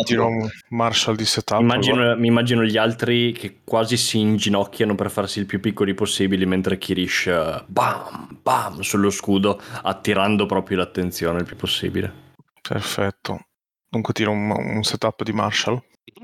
tiro 0.03 0.27
un 0.27 0.47
Marshall 0.69 1.15
di 1.15 1.25
setup. 1.25 1.59
Immagino, 1.59 2.15
mi 2.17 2.27
immagino 2.27 2.63
gli 2.63 2.77
altri 2.77 3.31
che 3.31 3.61
quasi 3.63 3.97
si 3.97 4.19
inginocchiano 4.19 4.93
per 4.93 5.09
farsi 5.09 5.39
il 5.39 5.47
più 5.47 5.59
piccoli 5.59 5.95
possibili 5.95 6.45
mentre 6.45 6.77
Kirish 6.77 7.25
eh, 7.27 7.63
bam 7.65 8.37
bam 8.43 8.81
sullo 8.81 9.09
scudo, 9.09 9.59
attirando 9.81 10.45
proprio 10.45 10.77
l'attenzione 10.77 11.39
il 11.39 11.45
più 11.45 11.55
possibile. 11.55 12.13
Perfetto. 12.61 13.47
Dunque 13.89 14.13
tiro 14.13 14.31
un, 14.31 14.51
un 14.51 14.83
setup 14.83 15.23
di 15.23 15.33
Marshall. 15.33 15.81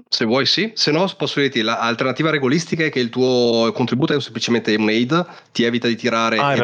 Se 0.09 0.25
vuoi 0.25 0.45
sì, 0.45 0.71
se 0.75 0.91
no 0.91 1.09
posso 1.17 1.39
dirti 1.39 1.61
l'alternativa 1.61 2.29
regolistica 2.29 2.83
è 2.83 2.89
che 2.89 2.99
il 2.99 3.09
tuo 3.09 3.71
contributo 3.73 4.13
è 4.15 4.21
semplicemente 4.21 4.75
un 4.75 4.89
aid, 4.89 5.25
ti 5.51 5.63
evita 5.63 5.87
di 5.87 5.95
tirare 5.95 6.37
ah, 6.37 6.55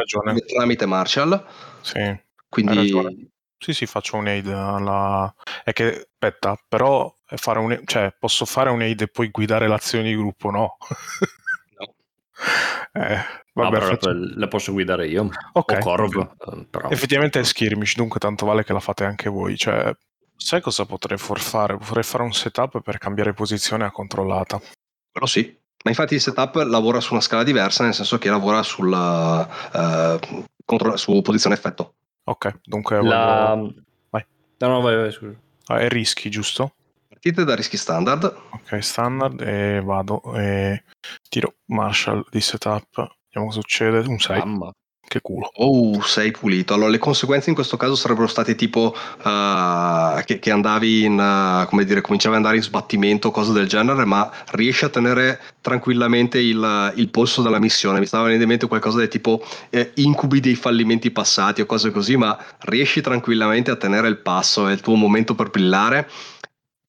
tramite 0.46 0.86
Marshall. 0.86 1.44
Sì. 1.80 2.22
Quindi 2.48 3.32
sì, 3.64 3.72
sì, 3.72 3.86
faccio 3.86 4.16
un 4.16 4.26
aid 4.26 4.46
alla... 4.48 5.34
È 5.62 5.72
che, 5.72 6.08
aspetta, 6.12 6.54
però 6.68 7.10
fare 7.24 7.58
un... 7.60 7.80
cioè, 7.86 8.14
posso 8.18 8.44
fare 8.44 8.68
un 8.68 8.82
aid 8.82 9.00
e 9.00 9.08
poi 9.08 9.30
guidare 9.30 9.68
l'azione 9.68 10.04
di 10.04 10.14
gruppo, 10.14 10.50
no? 10.50 10.76
no. 11.80 11.94
eh, 12.92 13.18
vabbè, 13.54 13.78
no, 13.78 13.86
faccio... 13.86 14.10
la 14.12 14.48
posso 14.48 14.72
guidare 14.72 15.06
io. 15.06 15.30
Ok. 15.52 15.72
O 15.72 15.78
Corv, 15.78 16.18
eh, 16.18 16.66
però... 16.68 16.90
Effettivamente 16.90 17.40
è 17.40 17.42
skirmish, 17.42 17.96
dunque 17.96 18.20
tanto 18.20 18.44
vale 18.44 18.64
che 18.64 18.74
la 18.74 18.80
fate 18.80 19.04
anche 19.04 19.30
voi. 19.30 19.56
Cioè, 19.56 19.96
Sai 20.36 20.60
cosa 20.60 20.84
potrei 20.84 21.18
fare? 21.18 21.76
Potrei 21.76 22.02
fare 22.02 22.22
un 22.22 22.32
setup 22.32 22.80
per 22.80 22.98
cambiare 22.98 23.32
posizione 23.32 23.84
a 23.84 23.90
controllata. 23.90 24.60
Però 25.10 25.26
sì. 25.26 25.56
Ma 25.84 25.90
infatti 25.90 26.14
il 26.14 26.20
setup 26.20 26.56
lavora 26.56 27.00
su 27.00 27.12
una 27.12 27.20
scala 27.22 27.42
diversa, 27.42 27.84
nel 27.84 27.94
senso 27.94 28.18
che 28.18 28.30
lavora 28.30 28.62
sulla, 28.62 29.46
uh, 29.72 30.44
contro- 30.64 30.96
su 30.96 31.20
posizione 31.20 31.54
effetto. 31.54 31.94
Ok, 32.24 32.60
dunque... 32.64 33.02
La... 33.02 33.54
Vai. 34.08 34.26
No, 34.58 34.68
no, 34.68 34.80
vai, 34.80 34.96
vai, 34.96 35.12
scusa. 35.12 35.38
Ah, 35.66 35.78
è 35.78 35.88
rischi, 35.88 36.30
giusto? 36.30 36.74
Partite 37.06 37.44
da 37.44 37.54
rischi 37.54 37.76
standard. 37.76 38.24
Ok, 38.50 38.82
standard 38.82 39.40
e 39.40 39.80
vado 39.82 40.22
e 40.34 40.84
tiro 41.28 41.56
Marshall 41.66 42.24
di 42.30 42.40
setup. 42.40 43.16
Vediamo 43.24 43.48
cosa 43.48 43.60
succede. 43.60 43.98
Un 44.08 44.18
6. 44.18 44.38
Mamma. 44.38 44.72
Che 45.06 45.20
culo. 45.20 45.50
Oh, 45.56 46.02
sei 46.02 46.30
pulito. 46.30 46.74
Allora, 46.74 46.90
le 46.90 46.98
conseguenze 46.98 47.48
in 47.48 47.54
questo 47.54 47.76
caso 47.76 47.94
sarebbero 47.94 48.26
state 48.26 48.54
tipo 48.54 48.96
uh, 48.96 50.22
che, 50.24 50.38
che, 50.38 50.50
andavi 50.50 51.04
in, 51.04 51.18
uh, 51.18 51.68
come 51.68 51.84
dire, 51.84 52.00
cominciavi 52.00 52.34
ad 52.34 52.40
andare 52.40 52.56
in 52.56 52.62
sbattimento, 52.62 53.30
cose 53.30 53.52
del 53.52 53.68
genere, 53.68 54.04
ma 54.04 54.30
riesci 54.52 54.84
a 54.84 54.88
tenere 54.88 55.40
tranquillamente 55.60 56.38
il, 56.38 56.92
il 56.96 57.08
polso 57.10 57.42
della 57.42 57.60
missione. 57.60 58.00
Mi 58.00 58.06
stava 58.06 58.24
venendo 58.24 58.44
in 58.44 58.50
mente 58.50 58.66
qualcosa 58.66 58.98
del 58.98 59.08
tipo 59.08 59.44
eh, 59.70 59.92
incubi 59.96 60.40
dei 60.40 60.56
fallimenti 60.56 61.10
passati 61.10 61.60
o 61.60 61.66
cose 61.66 61.90
così, 61.90 62.16
ma 62.16 62.36
riesci 62.60 63.00
tranquillamente 63.00 63.70
a 63.70 63.76
tenere 63.76 64.08
il 64.08 64.18
passo, 64.18 64.66
è 64.66 64.72
il 64.72 64.80
tuo 64.80 64.94
momento 64.94 65.34
per 65.34 65.50
brillare. 65.50 66.08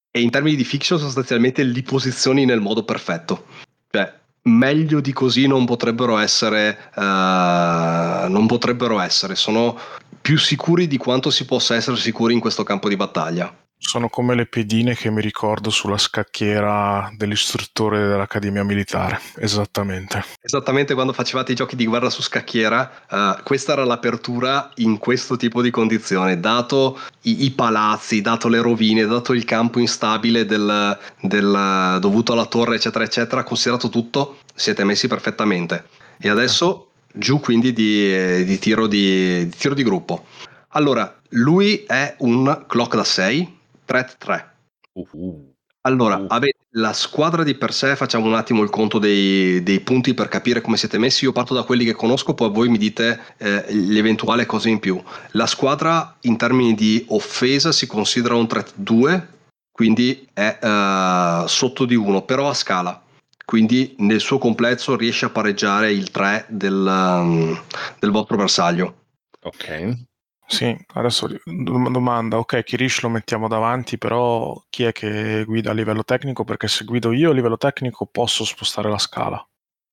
E 0.10 0.22
in 0.22 0.30
termini 0.30 0.56
di 0.56 0.64
fiction, 0.64 0.98
sostanzialmente 0.98 1.62
li 1.64 1.84
posizioni 1.84 2.46
nel 2.46 2.62
modo 2.62 2.84
perfetto. 2.84 3.46
Cioè, 3.92 4.12
meglio 4.48 5.00
di 5.00 5.14
così 5.14 5.48
non 5.48 5.66
potrebbero 5.66 6.18
essere, 6.18 6.92
uh, 6.96 7.02
non 7.02 8.46
potrebbero 8.48 9.00
essere, 9.00 9.36
sono 9.36 9.78
più 10.22 10.38
sicuri 10.38 10.88
di 10.88 10.98
quanto 10.98 11.30
si 11.30 11.46
possa 11.46 11.76
essere 11.76 11.98
sicuri 11.98 12.34
in 12.34 12.40
questo 12.40 12.64
campo 12.64 12.90
di 12.90 12.96
battaglia. 12.96 13.65
Sono 13.88 14.10
come 14.10 14.34
le 14.34 14.48
pedine 14.48 14.96
che 14.96 15.12
mi 15.12 15.22
ricordo 15.22 15.70
sulla 15.70 16.00
scacchiera 16.00 17.08
dell'istruttore 17.16 18.08
dell'Accademia 18.08 18.64
Militare, 18.64 19.22
esattamente. 19.38 20.26
Esattamente 20.42 20.96
quando 20.96 21.14
facevate 21.14 21.52
i 21.52 21.56
giochi 21.56 21.76
di 21.76 21.86
guerra 21.86 22.10
su 22.10 22.24
scacchiera, 22.24 23.06
uh, 23.08 23.44
questa 23.44 23.74
era 23.74 23.86
l'apertura 23.86 24.72
in 24.78 24.98
questo 24.98 25.38
tipo 25.38 25.62
di 25.62 25.70
condizioni, 25.70 26.40
dato 26.40 27.00
i, 27.22 27.46
i 27.46 27.52
palazzi, 27.52 28.22
dato 28.22 28.48
le 28.48 28.60
rovine, 28.60 29.06
dato 29.06 29.34
il 29.34 29.46
campo 29.46 29.80
instabile 29.80 30.46
del, 30.46 30.98
del, 31.22 31.98
dovuto 32.02 32.34
alla 32.34 32.48
torre, 32.48 32.78
eccetera, 32.78 33.04
eccetera, 33.04 33.44
considerato 33.44 33.90
tutto, 33.90 34.40
siete 34.56 34.84
messi 34.84 35.08
perfettamente. 35.08 35.86
E 36.18 36.28
adesso 36.28 36.90
giù 37.14 37.40
quindi 37.40 37.72
di, 37.72 38.44
di, 38.46 38.58
tiro, 38.58 38.88
di, 38.88 39.48
di 39.48 39.56
tiro 39.56 39.76
di 39.76 39.84
gruppo. 39.84 40.26
Allora, 40.70 41.16
lui 41.30 41.84
è 41.88 42.16
un 42.18 42.66
clock 42.68 42.96
da 42.96 43.04
6 43.04 43.54
threat 43.86 44.18
3. 44.18 44.52
Uh-huh. 44.94 45.54
Allora, 45.82 46.18
uh. 46.18 46.26
avete 46.30 46.66
la 46.78 46.94
squadra 46.94 47.44
di 47.44 47.56
per 47.56 47.74
sé, 47.74 47.96
facciamo 47.96 48.26
un 48.26 48.34
attimo 48.34 48.62
il 48.64 48.70
conto 48.70 49.00
dei, 49.00 49.64
dei, 49.64 49.80
punti 49.80 50.14
per 50.14 50.28
capire 50.28 50.62
come 50.62 50.78
siete 50.78 50.98
messi. 50.98 51.24
Io 51.24 51.32
parto 51.32 51.54
da 51.54 51.64
quelli 51.64 51.86
che 51.86 51.94
conosco, 51.94 52.34
poi 52.34 52.50
voi 52.50 52.70
mi 52.70 52.78
dite 52.78 53.20
eh, 53.38 53.66
l'eventuale 53.70 54.46
cosa 54.46 54.70
in 54.70 54.80
più. 54.80 55.02
La 55.32 55.46
squadra 55.46 56.18
in 56.22 56.38
termini 56.38 56.74
di 56.74 57.06
offesa 57.10 57.72
si 57.72 57.88
considera 57.88 58.36
un 58.36 58.48
threat 58.48 58.74
2, 58.76 59.28
quindi 59.72 60.28
è 60.34 60.58
uh, 60.62 61.48
sotto 61.48 61.86
di 61.86 61.96
1, 61.96 62.24
però 62.24 62.50
a 62.50 62.54
scala. 62.54 63.02
Quindi 63.46 63.96
nel 64.00 64.22
suo 64.22 64.38
complesso 64.38 64.96
riesce 64.96 65.26
a 65.26 65.30
pareggiare 65.30 65.92
il 65.92 66.10
3 66.10 66.48
del, 66.50 66.74
um, 66.74 67.62
del 68.00 68.12
vostro 68.12 68.38
bersaglio. 68.38 69.04
Ok. 69.44 69.98
Sì, 70.48 70.76
adesso 70.94 71.28
domanda, 71.44 72.38
ok, 72.38 72.64
Kirish 72.64 73.02
lo 73.02 73.10
mettiamo 73.10 73.48
davanti, 73.48 73.98
però 73.98 74.62
chi 74.70 74.84
è 74.84 74.92
che 74.92 75.44
guida 75.44 75.72
a 75.72 75.74
livello 75.74 76.04
tecnico? 76.04 76.44
Perché 76.44 76.68
se 76.68 76.86
guido 76.86 77.12
io 77.12 77.32
a 77.32 77.34
livello 77.34 77.58
tecnico 77.58 78.06
posso 78.06 78.46
spostare 78.46 78.90
la 78.90 79.00
scala. 79.00 79.44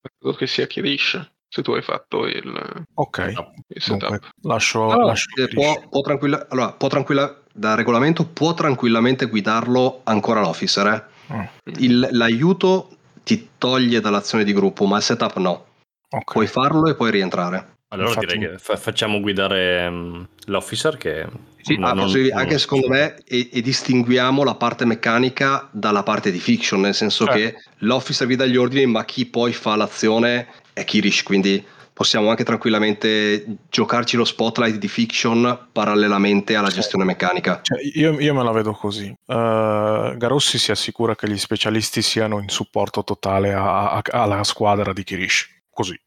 Credo 0.01 0.35
che 0.35 0.47
sia 0.47 0.67
Kirish, 0.67 1.19
se 1.47 1.61
tu 1.61 1.71
hai 1.71 1.81
fatto 1.81 2.25
il, 2.27 2.85
Ok, 2.95 3.33
il 3.67 3.81
setup. 3.81 4.09
Dunque, 4.09 4.29
lascio, 4.41 4.89
allora, 4.89 5.05
lascio 5.05 5.27
può, 5.53 5.87
può, 5.89 6.01
tranquilla, 6.01 6.45
allora, 6.49 6.71
può 6.73 6.87
tranquilla, 6.87 7.41
da 7.51 7.75
regolamento 7.75 8.25
può 8.25 8.53
tranquillamente 8.53 9.25
guidarlo 9.25 10.01
ancora 10.03 10.41
l'officer. 10.41 11.09
Eh? 11.27 11.33
Mm. 11.33 11.43
Il, 11.77 12.07
l'aiuto 12.11 12.89
ti 13.23 13.49
toglie 13.57 14.01
dall'azione 14.01 14.43
di 14.43 14.53
gruppo, 14.53 14.85
ma 14.85 14.97
il 14.97 15.03
setup 15.03 15.37
no. 15.37 15.65
Okay. 16.09 16.23
Puoi 16.25 16.47
farlo 16.47 16.89
e 16.89 16.95
puoi 16.95 17.09
rientrare. 17.09 17.72
Allora 17.93 18.09
Infatti... 18.09 18.25
direi 18.25 18.51
che 18.51 18.57
fa- 18.57 18.75
facciamo 18.75 19.19
guidare 19.19 19.87
um, 19.87 20.27
l'officer 20.45 20.97
che... 20.97 21.27
Sì, 21.61 21.77
non, 21.77 21.95
non, 21.95 22.11
anche 22.33 22.59
secondo 22.59 22.89
me 22.89 23.15
e, 23.25 23.49
e, 23.53 23.61
distinguiamo 23.61 24.43
la 24.43 24.55
parte 24.55 24.83
meccanica 24.83 25.69
dalla 25.71 26.03
parte 26.03 26.29
di 26.29 26.39
fiction, 26.39 26.81
nel 26.81 26.93
senso 26.93 27.25
eh. 27.29 27.33
che 27.33 27.55
l'officer 27.77 28.27
vi 28.27 28.35
dà 28.35 28.45
gli 28.45 28.57
ordini, 28.57 28.85
ma 28.85 29.05
chi 29.05 29.25
poi 29.25 29.53
fa 29.53 29.77
l'azione 29.77 30.47
è 30.73 30.83
Kirish, 30.83 31.23
quindi 31.23 31.63
possiamo 31.93 32.29
anche 32.29 32.43
tranquillamente 32.43 33.45
giocarci 33.69 34.17
lo 34.17 34.25
spotlight 34.25 34.75
di 34.75 34.89
fiction 34.89 35.67
parallelamente 35.71 36.55
alla 36.55 36.67
gestione 36.67 37.05
meccanica. 37.05 37.61
Cioè, 37.61 37.79
io, 37.93 38.19
io, 38.19 38.33
me 38.33 38.43
la 38.43 38.51
vedo 38.51 38.73
così. 38.73 39.07
Uh, 39.25 40.17
Garossi 40.17 40.57
si 40.57 40.71
assicura 40.71 41.15
che 41.15 41.29
gli 41.29 41.37
specialisti 41.37 42.01
siano 42.01 42.41
in 42.41 42.49
supporto 42.49 43.05
totale 43.05 43.53
a, 43.53 43.91
a, 43.91 44.01
alla 44.11 44.43
squadra 44.43 44.91
di 44.91 45.05
Kirish, 45.05 45.47
così 45.71 45.97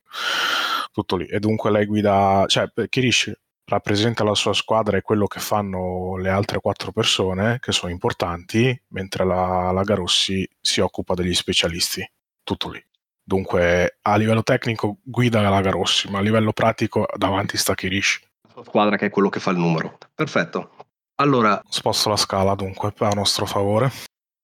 tutto 0.96 1.16
lì. 1.16 1.26
E 1.26 1.38
dunque 1.40 1.70
lei 1.70 1.84
guida, 1.84 2.44
cioè 2.46 2.70
Kirish 2.88 3.30
rappresenta 3.66 4.24
la 4.24 4.34
sua 4.34 4.54
squadra 4.54 4.96
e 4.96 5.02
quello 5.02 5.26
che 5.26 5.40
fanno 5.40 6.16
le 6.16 6.30
altre 6.30 6.58
quattro 6.58 6.90
persone, 6.90 7.58
che 7.60 7.72
sono 7.72 7.92
importanti, 7.92 8.82
mentre 8.88 9.26
la, 9.26 9.72
la 9.72 9.82
Garossi 9.82 10.48
si 10.58 10.80
occupa 10.80 11.12
degli 11.12 11.34
specialisti. 11.34 12.02
Tutto 12.42 12.70
lì. 12.70 12.82
Dunque, 13.22 13.98
a 14.00 14.16
livello 14.16 14.42
tecnico 14.42 14.98
guida 15.02 15.46
la 15.46 15.60
Garossi, 15.60 16.08
ma 16.08 16.18
a 16.18 16.22
livello 16.22 16.54
pratico 16.54 17.06
davanti 17.14 17.58
sta 17.58 17.74
Kirish. 17.74 18.20
La 18.44 18.50
sua 18.54 18.64
squadra 18.64 18.96
che 18.96 19.06
è 19.06 19.10
quello 19.10 19.28
che 19.28 19.40
fa 19.40 19.50
il 19.50 19.58
numero. 19.58 19.98
Perfetto. 20.14 20.70
Allora... 21.16 21.60
Sposto 21.68 22.08
la 22.08 22.16
scala 22.16 22.54
dunque 22.54 22.94
a 22.96 23.08
nostro 23.10 23.44
favore. 23.44 23.90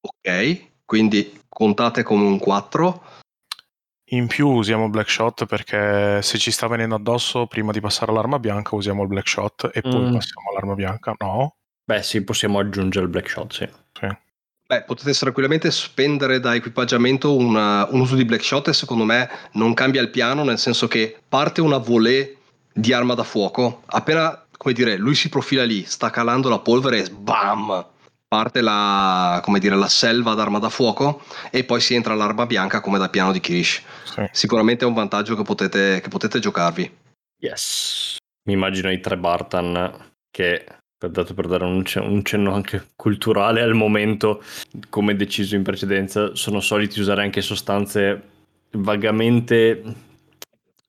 Ok, 0.00 0.82
quindi 0.84 1.40
contate 1.48 2.02
come 2.02 2.24
un 2.24 2.38
4 2.38 3.11
in 4.12 4.26
più 4.26 4.48
usiamo 4.48 4.88
Black 4.88 5.10
Shot 5.10 5.46
perché 5.46 6.20
se 6.22 6.38
ci 6.38 6.50
sta 6.50 6.66
venendo 6.66 6.94
addosso 6.94 7.46
prima 7.46 7.72
di 7.72 7.80
passare 7.80 8.10
all'arma 8.10 8.38
bianca 8.38 8.74
usiamo 8.74 9.02
il 9.02 9.08
Black 9.08 9.28
Shot 9.28 9.70
e 9.72 9.80
poi 9.80 10.10
mm. 10.10 10.12
passiamo 10.12 10.50
all'arma 10.50 10.74
bianca, 10.74 11.14
no? 11.18 11.56
Beh 11.84 12.02
sì, 12.02 12.22
possiamo 12.22 12.58
aggiungere 12.58 13.04
il 13.04 13.10
Black 13.10 13.28
Shot, 13.28 13.52
sì. 13.52 13.68
sì. 13.98 14.06
Beh, 14.66 14.82
potete 14.84 15.12
tranquillamente 15.12 15.70
spendere 15.70 16.40
da 16.40 16.54
equipaggiamento 16.54 17.36
una, 17.36 17.86
un 17.90 18.00
uso 18.00 18.14
di 18.14 18.24
Black 18.24 18.44
Shot 18.44 18.68
e 18.68 18.72
secondo 18.72 19.04
me 19.04 19.28
non 19.52 19.74
cambia 19.74 20.00
il 20.00 20.10
piano, 20.10 20.44
nel 20.44 20.58
senso 20.58 20.88
che 20.88 21.18
parte 21.28 21.60
una 21.60 21.78
volée 21.78 22.38
di 22.72 22.92
arma 22.92 23.14
da 23.14 23.24
fuoco, 23.24 23.82
appena, 23.86 24.46
come 24.56 24.72
dire, 24.72 24.96
lui 24.96 25.14
si 25.14 25.28
profila 25.28 25.64
lì, 25.64 25.84
sta 25.84 26.10
calando 26.10 26.48
la 26.48 26.58
polvere 26.58 27.04
e 27.04 27.10
bam! 27.10 27.86
Parte 28.32 28.62
la, 28.62 29.42
come 29.44 29.58
dire, 29.58 29.76
la 29.76 29.88
selva 29.88 30.32
d'arma 30.32 30.58
da 30.58 30.70
fuoco 30.70 31.22
e 31.50 31.64
poi 31.64 31.82
si 31.82 31.94
entra 31.94 32.14
all'arma 32.14 32.46
bianca 32.46 32.80
come 32.80 32.96
da 32.96 33.10
piano 33.10 33.30
di 33.30 33.40
Kirish. 33.40 33.82
Sì. 34.04 34.26
Sicuramente 34.32 34.86
è 34.86 34.88
un 34.88 34.94
vantaggio 34.94 35.36
che 35.36 35.42
potete, 35.42 36.00
che 36.00 36.08
potete 36.08 36.38
giocarvi. 36.38 36.90
Yes. 37.40 38.16
Mi 38.48 38.54
immagino 38.54 38.90
i 38.90 39.00
tre 39.00 39.18
Bartan 39.18 40.14
che, 40.30 40.64
dato 40.96 41.34
per 41.34 41.46
dare 41.46 41.64
un, 41.64 41.84
un 41.96 42.24
cenno 42.24 42.54
anche 42.54 42.92
culturale 42.96 43.60
al 43.60 43.74
momento, 43.74 44.42
come 44.88 45.14
deciso 45.14 45.54
in 45.54 45.62
precedenza, 45.62 46.34
sono 46.34 46.60
soliti 46.60 47.00
usare 47.00 47.20
anche 47.20 47.42
sostanze 47.42 48.30
vagamente 48.70 49.82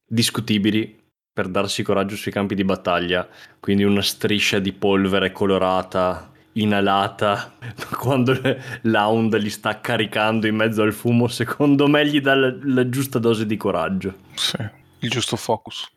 discutibili 0.08 0.98
per 1.34 1.50
darsi 1.50 1.84
coraggio 1.84 2.16
sui 2.16 2.32
campi 2.32 2.56
di 2.56 2.64
battaglia. 2.64 3.28
Quindi 3.60 3.84
una 3.84 4.02
striscia 4.02 4.60
di 4.60 4.72
polvere 4.72 5.34
colorata 5.34 6.32
inalata 6.54 7.54
quando 7.98 8.34
l'hound 8.82 9.36
li 9.38 9.50
sta 9.50 9.80
caricando 9.80 10.48
in 10.48 10.56
mezzo 10.56 10.82
al 10.82 10.94
fumo, 10.94 11.28
secondo 11.28 11.88
me 11.88 12.06
gli 12.08 12.22
dà 12.22 12.36
la, 12.36 12.56
la 12.64 12.90
giusta 12.90 13.20
dose 13.20 13.46
di 13.46 13.58
coraggio. 13.58 14.16
Sì, 14.36 14.58
il 15.00 15.10
giusto 15.10 15.36
focus. 15.36 15.90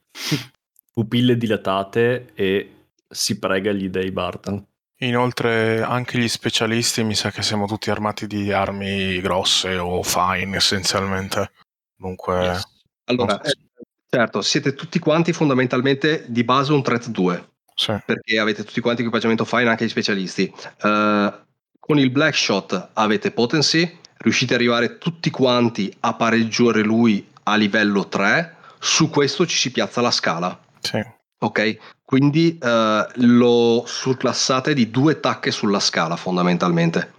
Pupille 0.92 1.36
dilatate 1.36 2.32
e 2.34 2.86
si 3.08 3.38
prega 3.38 3.72
gli 3.72 3.88
dei 3.88 4.10
Bartan. 4.10 4.64
Inoltre 5.00 5.82
anche 5.82 6.18
gli 6.18 6.28
specialisti 6.28 7.04
mi 7.04 7.14
sa 7.14 7.30
che 7.30 7.42
siamo 7.42 7.66
tutti 7.66 7.90
armati 7.90 8.26
di 8.26 8.50
armi 8.50 9.20
grosse 9.20 9.76
o 9.76 10.02
fine 10.02 10.56
essenzialmente. 10.56 11.52
Dunque... 11.94 12.44
Yes. 12.44 12.74
Allora, 13.04 13.38
so. 13.42 13.50
eh, 13.50 13.84
certo, 14.08 14.40
siete 14.40 14.74
tutti 14.74 14.98
quanti 14.98 15.34
fondamentalmente 15.34 16.24
di 16.28 16.42
base 16.44 16.72
un 16.72 16.82
threat 16.82 17.08
2 17.08 17.48
sì. 17.76 17.94
perché 18.04 18.38
avete 18.38 18.64
tutti 18.64 18.80
quanti 18.80 19.02
equipaggiamento 19.02 19.44
fine 19.44 19.68
anche 19.68 19.84
gli 19.84 19.90
specialisti. 19.90 20.52
Uh, 20.82 21.32
con 21.78 21.98
il 21.98 22.10
Black 22.10 22.34
Shot 22.34 22.88
avete 22.94 23.30
potency, 23.30 23.98
riuscite 24.16 24.54
ad 24.54 24.60
arrivare 24.60 24.98
tutti 24.98 25.30
quanti 25.30 25.94
a 26.00 26.14
pareggiare 26.14 26.82
lui 26.82 27.24
a 27.44 27.54
livello 27.54 28.08
3, 28.08 28.56
su 28.80 29.08
questo 29.10 29.46
ci 29.46 29.56
si 29.56 29.70
piazza 29.70 30.00
la 30.00 30.10
scala. 30.10 30.58
Sì. 30.80 31.00
Ok, 31.38 31.76
quindi 32.02 32.58
uh, 32.60 33.04
lo 33.16 33.84
surclassate 33.86 34.72
di 34.72 34.90
due 34.90 35.20
tacche 35.20 35.50
sulla 35.50 35.80
scala 35.80 36.16
fondamentalmente. 36.16 37.12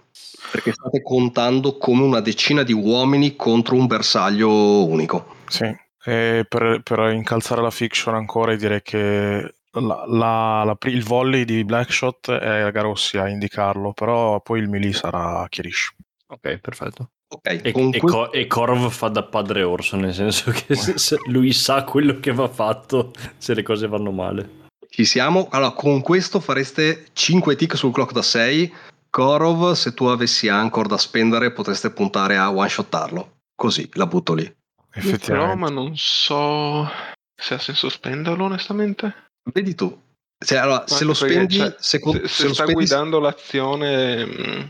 Perché 0.50 0.72
state 0.72 1.02
contando 1.02 1.76
come 1.76 2.02
una 2.02 2.20
decina 2.20 2.62
di 2.62 2.72
uomini 2.72 3.36
contro 3.36 3.76
un 3.76 3.86
bersaglio 3.86 4.86
unico. 4.86 5.36
Sì, 5.46 5.64
e 6.04 6.46
per, 6.48 6.80
per 6.82 7.10
incalzare 7.12 7.60
la 7.60 7.70
fiction 7.70 8.14
ancora 8.14 8.56
direi 8.56 8.82
che 8.82 9.54
la, 9.80 10.04
la, 10.06 10.64
la, 10.64 10.76
il 10.88 11.04
volley 11.04 11.44
di 11.44 11.64
Blackshot 11.64 12.30
è 12.30 12.70
Garossi 12.70 13.18
a 13.18 13.28
indicarlo, 13.28 13.92
però 13.92 14.40
poi 14.40 14.60
il 14.60 14.68
melee 14.68 14.92
sarà 14.92 15.46
Kirish. 15.48 15.94
Ok, 16.28 16.58
perfetto. 16.58 17.10
Okay, 17.30 17.60
e, 17.62 17.72
e, 17.92 18.00
Co- 18.00 18.32
e, 18.32 18.46
Corv 18.46 18.88
fa 18.90 19.08
da 19.08 19.22
padre 19.22 19.62
orso, 19.62 19.96
nel 19.96 20.14
senso 20.14 20.50
che 20.50 20.74
se, 20.76 20.96
se 20.96 21.16
lui 21.26 21.52
sa 21.52 21.84
quello 21.84 22.18
che 22.20 22.32
va 22.32 22.48
fatto 22.48 23.12
se 23.36 23.54
le 23.54 23.62
cose 23.62 23.86
vanno 23.86 24.10
male. 24.10 24.66
Ci 24.88 25.04
siamo. 25.04 25.48
Allora, 25.50 25.72
con 25.72 26.00
questo 26.00 26.40
fareste 26.40 27.08
5 27.12 27.56
tick 27.56 27.76
sul 27.76 27.92
clock 27.92 28.12
da 28.12 28.22
6. 28.22 28.74
Korov, 29.10 29.72
se 29.72 29.92
tu 29.92 30.04
avessi 30.04 30.48
Anchor 30.48 30.86
da 30.86 30.96
spendere, 30.96 31.52
potreste 31.52 31.90
puntare 31.90 32.36
a 32.36 32.50
one-shottarlo. 32.50 33.36
Così, 33.54 33.88
la 33.94 34.06
butto 34.06 34.34
lì. 34.34 34.50
Effettivamente. 34.92 35.30
Però, 35.30 35.54
ma 35.54 35.68
non 35.68 35.92
so 35.96 36.88
se 37.34 37.54
ha 37.54 37.58
senso 37.58 37.88
spenderlo, 37.88 38.44
onestamente. 38.44 39.27
Vedi 39.52 39.74
tu. 39.74 40.06
Cioè, 40.38 40.58
allora, 40.58 40.86
se 40.86 41.04
lo 41.04 41.14
spendi... 41.14 41.56
Cioè, 41.56 41.74
se, 41.78 41.98
se, 41.98 42.12
se, 42.12 42.28
se 42.28 42.44
sta 42.48 42.54
spendi... 42.54 42.72
guidando 42.74 43.18
l'azione 43.18 44.24
mh, 44.24 44.30
mm, 44.30 44.60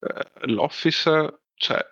eh, 0.00 0.46
l'office, 0.52 1.40
cioè, 1.54 1.84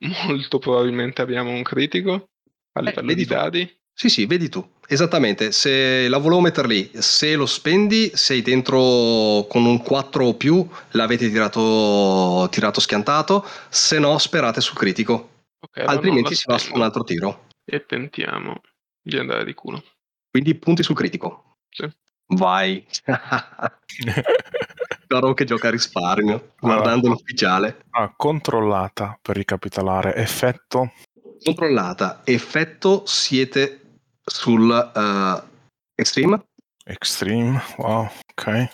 molto 0.26 0.58
probabilmente 0.58 1.22
abbiamo 1.22 1.50
un 1.50 1.62
critico 1.62 2.30
a 2.72 2.80
eh, 2.80 2.84
livello 2.84 3.14
di 3.14 3.26
tu. 3.26 3.34
dadi. 3.34 3.78
Sì, 3.96 4.08
sì, 4.08 4.26
vedi 4.26 4.48
tu. 4.48 4.72
Esattamente, 4.86 5.52
se 5.52 6.08
la 6.08 6.18
volevo 6.18 6.40
mettere 6.40 6.68
lì, 6.68 6.90
se 6.94 7.36
lo 7.36 7.46
spendi, 7.46 8.10
sei 8.12 8.42
dentro 8.42 9.46
con 9.48 9.64
un 9.64 9.80
4 9.80 10.26
o 10.26 10.34
più, 10.34 10.68
l'avete 10.90 11.28
tirato, 11.30 12.48
tirato 12.50 12.80
schiantato, 12.80 13.46
se 13.70 13.98
no 13.98 14.18
sperate 14.18 14.60
sul 14.60 14.76
critico. 14.76 15.46
Okay, 15.60 15.86
Altrimenti 15.86 16.34
si 16.34 16.44
va 16.46 16.58
su 16.58 16.74
un 16.74 16.82
altro 16.82 17.04
tiro. 17.04 17.46
E 17.64 17.86
tentiamo 17.86 18.60
di 19.00 19.16
andare 19.16 19.44
di 19.44 19.54
culo. 19.54 19.82
Quindi 20.28 20.54
punti 20.56 20.82
sul 20.82 20.96
critico. 20.96 21.53
Sì. 21.74 21.90
Vai. 22.26 22.86
Caro 25.06 25.34
che 25.34 25.44
gioca 25.44 25.68
a 25.68 25.72
risparmio, 25.72 26.54
guardando 26.58 27.06
allora, 27.06 27.10
l'ufficiale. 27.10 27.84
Ah, 27.90 28.12
controllata 28.16 29.18
per 29.20 29.36
ricapitolare. 29.36 30.14
Effetto? 30.14 30.92
Controllata. 31.42 32.22
Effetto 32.24 33.04
siete 33.06 33.98
sul 34.24 34.70
uh, 34.70 35.42
Extreme. 35.94 36.46
Extreme, 36.84 37.62
wow, 37.76 38.08
ok. 38.32 38.68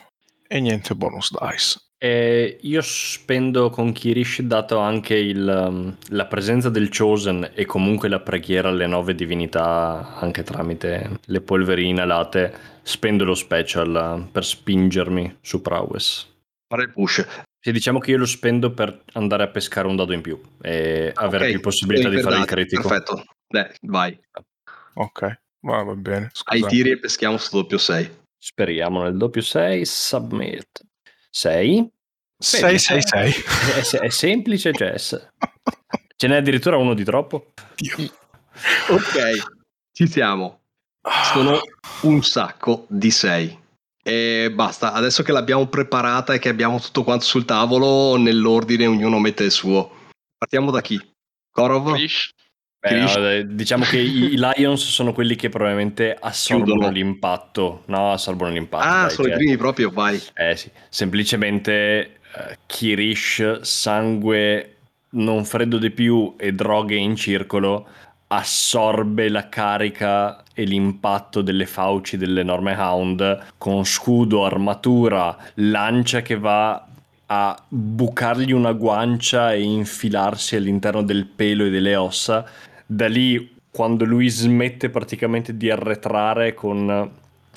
E 0.49 0.61
niente 0.61 0.95
bonus 0.95 1.31
dice. 1.31 1.81
Eh, 2.03 2.57
io 2.63 2.81
spendo 2.81 3.69
con 3.69 3.93
Kirish, 3.93 4.41
dato 4.41 4.79
anche 4.79 5.15
il, 5.17 5.47
um, 5.47 5.95
la 6.09 6.25
presenza 6.25 6.71
del 6.71 6.89
Chosen 6.89 7.51
e 7.55 7.67
comunque 7.67 8.09
la 8.09 8.21
preghiera 8.21 8.71
alle 8.71 8.87
nove 8.87 9.15
divinità, 9.15 10.17
anche 10.17 10.43
tramite 10.43 11.21
le 11.23 11.41
polveri 11.43 11.89
inalate, 11.89 12.55
spendo 12.81 13.25
lo 13.25 13.35
special 13.35 14.17
uh, 14.19 14.31
per 14.31 14.47
spingermi 14.47 15.37
su 15.43 15.61
Prowess. 15.61 16.27
Fare 16.67 16.85
il 16.85 16.93
push. 16.93 17.27
Sì, 17.61 17.71
diciamo 17.71 17.99
che 17.99 18.13
io 18.13 18.17
lo 18.17 18.25
spendo 18.25 18.73
per 18.73 19.03
andare 19.13 19.43
a 19.43 19.49
pescare 19.49 19.87
un 19.87 19.97
dado 19.97 20.15
in 20.15 20.23
più 20.23 20.41
e 20.63 21.13
avere 21.15 21.45
okay. 21.45 21.51
più 21.51 21.61
possibilità 21.61 22.09
di 22.09 22.23
fare 22.23 22.37
dati. 22.37 22.41
il 22.41 22.47
critico. 22.47 22.89
Perfetto, 22.89 23.25
Beh, 23.47 23.75
vai. 23.83 24.19
Ok, 24.95 25.41
va, 25.67 25.83
va 25.83 25.95
bene. 25.97 26.31
Ai 26.45 26.63
tiri 26.63 26.93
e 26.93 26.99
peschiamo 26.99 27.37
su 27.37 27.55
doppio 27.59 27.77
6. 27.77 28.11
Speriamo 28.39 29.03
nel 29.03 29.19
doppio 29.19 29.43
6, 29.43 29.85
submit. 29.85 30.89
6. 31.31 31.88
6, 32.38 32.79
6, 32.79 33.03
6. 33.03 33.33
È, 33.33 34.05
è 34.05 34.09
semplice, 34.09 34.71
Jess. 34.73 35.29
Ce 36.16 36.27
n'è 36.27 36.37
addirittura 36.37 36.77
uno 36.77 36.95
di 36.95 37.05
troppo? 37.05 37.53
Dio. 37.77 37.97
Ok, 38.88 39.53
ci 39.93 40.07
siamo. 40.07 40.61
Sono 41.33 41.61
un 42.03 42.23
sacco 42.23 42.87
di 42.88 43.11
6. 43.11 43.59
E 44.03 44.51
basta, 44.55 44.93
adesso 44.93 45.23
che 45.23 45.33
l'abbiamo 45.33 45.66
preparata 45.66 46.33
e 46.35 46.38
che 46.38 46.49
abbiamo 46.49 46.81
tutto 46.81 47.05
quanto 47.05 47.25
sul 47.25 47.45
tavolo, 47.45 48.16
nell'ordine 48.16 48.87
ognuno 48.87 49.19
mette 49.19 49.45
il 49.45 49.51
suo. 49.51 50.09
Partiamo 50.37 50.71
da 50.71 50.81
chi? 50.81 50.99
Korov? 51.51 51.93
Krish. 51.93 52.33
Beh, 52.81 52.99
no, 52.99 53.43
diciamo 53.43 53.85
che 53.85 53.99
i 53.99 54.37
Lions 54.37 54.83
sono 54.83 55.12
quelli 55.12 55.37
che 55.37 55.51
probabilmente 55.51 56.16
assorbono 56.19 56.73
Chiudono. 56.73 56.90
l'impatto. 56.90 57.83
No, 57.87 58.12
assorbono 58.12 58.53
l'impatto. 58.53 58.85
Ah, 58.85 59.03
dai, 59.03 59.11
sono 59.11 59.29
i 59.29 59.33
primi 59.33 59.57
proprio, 59.59 59.90
vai. 59.90 60.19
Eh 60.35 60.57
sì, 60.57 60.71
semplicemente 60.88 62.21
uh, 62.35 62.55
Kirish, 62.64 63.61
sangue 63.61 64.77
non 65.11 65.45
freddo 65.45 65.77
di 65.77 65.90
più 65.90 66.35
e 66.38 66.53
droghe 66.53 66.95
in 66.95 67.16
circolo 67.16 67.87
assorbe 68.33 69.29
la 69.29 69.49
carica 69.49 70.45
e 70.55 70.62
l'impatto 70.64 71.43
delle 71.43 71.66
fauci 71.66 72.16
dell'enorme 72.16 72.75
Hound 72.77 73.47
con 73.59 73.85
scudo, 73.85 74.45
armatura, 74.45 75.37
lancia 75.55 76.23
che 76.23 76.38
va 76.38 76.87
a 77.27 77.64
bucargli 77.69 78.53
una 78.53 78.73
guancia 78.73 79.53
e 79.53 79.62
infilarsi 79.62 80.57
all'interno 80.57 81.03
del 81.03 81.27
pelo 81.27 81.64
e 81.64 81.71
delle 81.71 81.97
ossa 81.97 82.45
da 82.90 83.07
lì 83.07 83.55
quando 83.70 84.05
lui 84.05 84.29
smette 84.29 84.90
praticamente 84.90 85.57
di 85.57 85.70
arretrare 85.70 86.55
con 86.55 87.09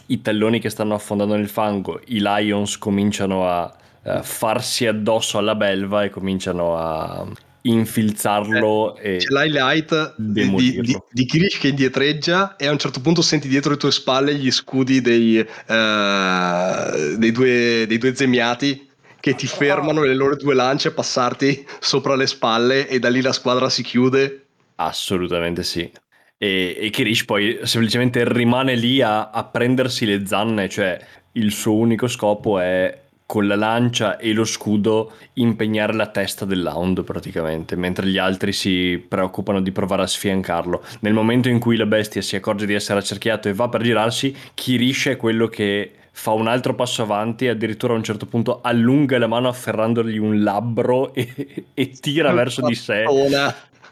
i 0.08 0.22
talloni 0.22 0.60
che 0.60 0.70
stanno 0.70 0.94
affondando 0.94 1.36
nel 1.36 1.50
fango, 1.50 2.00
i 2.06 2.20
Lions 2.22 2.78
cominciano 2.78 3.50
a 3.50 3.74
uh, 4.04 4.22
farsi 4.22 4.86
addosso 4.86 5.40
alla 5.40 5.56
belva 5.56 6.04
e 6.04 6.12
cominciano 6.12 6.78
a 6.78 7.26
infilzarlo 7.66 8.98
eh, 8.98 9.16
e 9.16 9.18
c'è 9.20 9.30
l'highlight 9.30 10.16
di, 10.18 10.54
di, 10.54 11.00
di, 11.10 11.26
Kirish 11.26 11.58
che 11.58 11.70
indietreggia 11.70 12.58
e 12.58 12.68
a 12.68 12.72
un 12.72 12.78
certo 12.78 13.00
punto 13.00 13.22
senti 13.22 13.48
dietro 13.48 13.72
le 13.72 13.78
tue 13.78 13.92
spalle 13.92 14.36
gli 14.36 14.52
scudi 14.52 15.00
dei, 15.00 15.40
uh, 15.40 17.18
dei, 17.18 17.32
due, 17.32 17.86
dei 17.88 17.98
due 17.98 18.14
zemiati 18.14 18.90
che 19.22 19.34
ti 19.36 19.48
fermano 19.48 20.04
le 20.04 20.14
loro 20.14 20.36
due 20.36 20.54
lance 20.54 20.90
a 20.90 20.92
passarti 20.92 21.66
sopra 21.80 22.16
le 22.16 22.28
spalle 22.28 22.90
e 22.90 23.00
da 23.00 23.10
lì 23.10 23.22
la 23.22 23.32
squadra 23.32 23.70
si 23.70 23.82
chiude 23.82 24.43
Assolutamente 24.88 25.64
sì. 25.64 25.90
E, 26.38 26.78
e 26.78 26.90
Kirish 26.90 27.26
poi 27.26 27.60
semplicemente 27.64 28.24
rimane 28.32 28.76
lì 28.76 29.02
a, 29.02 29.30
a 29.30 29.44
prendersi 29.46 30.06
le 30.06 30.26
zanne, 30.26 30.68
cioè 30.68 31.00
il 31.34 31.52
suo 31.52 31.74
unico 31.74 32.08
scopo 32.08 32.60
è 32.60 33.00
con 33.26 33.48
la 33.48 33.56
lancia 33.56 34.18
e 34.18 34.34
lo 34.34 34.44
scudo 34.44 35.14
impegnare 35.34 35.94
la 35.94 36.08
testa 36.08 36.46
dell'hound 36.46 37.04
praticamente, 37.04 37.76
mentre 37.76 38.08
gli 38.08 38.18
altri 38.18 38.52
si 38.52 39.04
preoccupano 39.08 39.62
di 39.62 39.72
provare 39.72 40.04
a 40.04 40.08
sfiancarlo. 40.08 40.84
Nel 41.00 41.14
momento 41.14 41.50
in 41.50 41.60
cui 41.60 41.78
la 41.78 41.86
bestia 41.86 42.22
si 42.22 42.36
accorge 42.36 42.66
di 42.66 42.74
essere 42.74 43.00
accerchiato 43.00 43.48
e 43.48 43.54
va 43.54 43.70
per 43.70 43.82
girarsi, 43.82 44.36
Kirish 44.54 45.08
è 45.08 45.18
quello 45.18 45.48
che 45.48 45.94
fa 46.12 46.32
un 46.32 46.48
altro 46.48 46.76
passo 46.76 47.02
avanti 47.02 47.46
e 47.46 47.50
addirittura 47.50 47.94
a 47.94 47.96
un 47.96 48.04
certo 48.04 48.28
punto 48.28 48.60
allunga 48.62 49.18
la 49.18 49.26
mano 49.26 49.48
afferrandogli 49.48 50.18
un 50.18 50.44
labbro 50.44 51.12
e, 51.16 51.66
e 51.74 51.90
tira 51.90 52.32
verso 52.34 52.62
di 52.62 52.76
sé. 52.76 53.04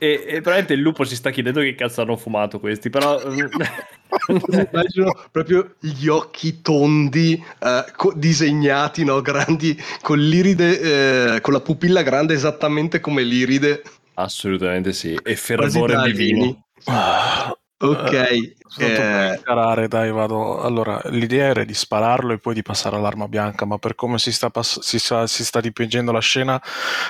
E, 0.04 0.24
e 0.26 0.32
probabilmente 0.42 0.74
il 0.74 0.80
lupo 0.80 1.04
si 1.04 1.16
sta 1.16 1.30
chiedendo 1.30 1.60
che 1.60 1.76
cazzo 1.76 2.02
hanno 2.02 2.18
fumato 2.18 2.60
questi, 2.60 2.90
però... 2.90 3.22
immagino 4.28 5.28
proprio 5.32 5.76
gli 5.80 6.08
occhi 6.08 6.62
tondi, 6.64 7.42
eh, 7.60 7.86
co- 7.96 8.12
disegnati, 8.16 9.04
no? 9.04 9.22
grandi, 9.22 9.80
con 10.02 10.18
l'iride, 10.18 11.36
eh, 11.36 11.42
con 11.42 11.54
la 11.54 11.60
pupilla 11.60 12.02
grande 12.02 12.34
esattamente 12.34 13.00
come 13.00 13.22
l'iride. 13.22 13.84
Assolutamente 14.16 14.92
sì, 14.92 15.16
e 15.22 15.36
fervore 15.36 16.02
divino. 16.12 16.66
Ah, 16.86 17.56
ok, 17.82 18.54
eh... 18.78 19.38
Sparare, 19.38 19.88
dai, 19.90 20.12
vado. 20.12 20.62
Allora, 20.62 21.02
l'idea 21.06 21.48
era 21.48 21.64
di 21.66 21.74
spararlo 21.74 22.32
e 22.32 22.38
poi 22.38 22.54
di 22.54 22.62
passare 22.62 22.96
all'arma 22.96 23.28
bianca, 23.28 23.66
ma 23.66 23.78
per 23.78 23.96
come 23.96 24.18
si 24.18 24.32
sta, 24.32 24.50
pass- 24.50 24.80
si 24.80 24.98
sta, 24.98 25.28
si 25.28 25.44
sta 25.44 25.60
dipingendo 25.60 26.12
la 26.12 26.22
scena, 26.22 26.62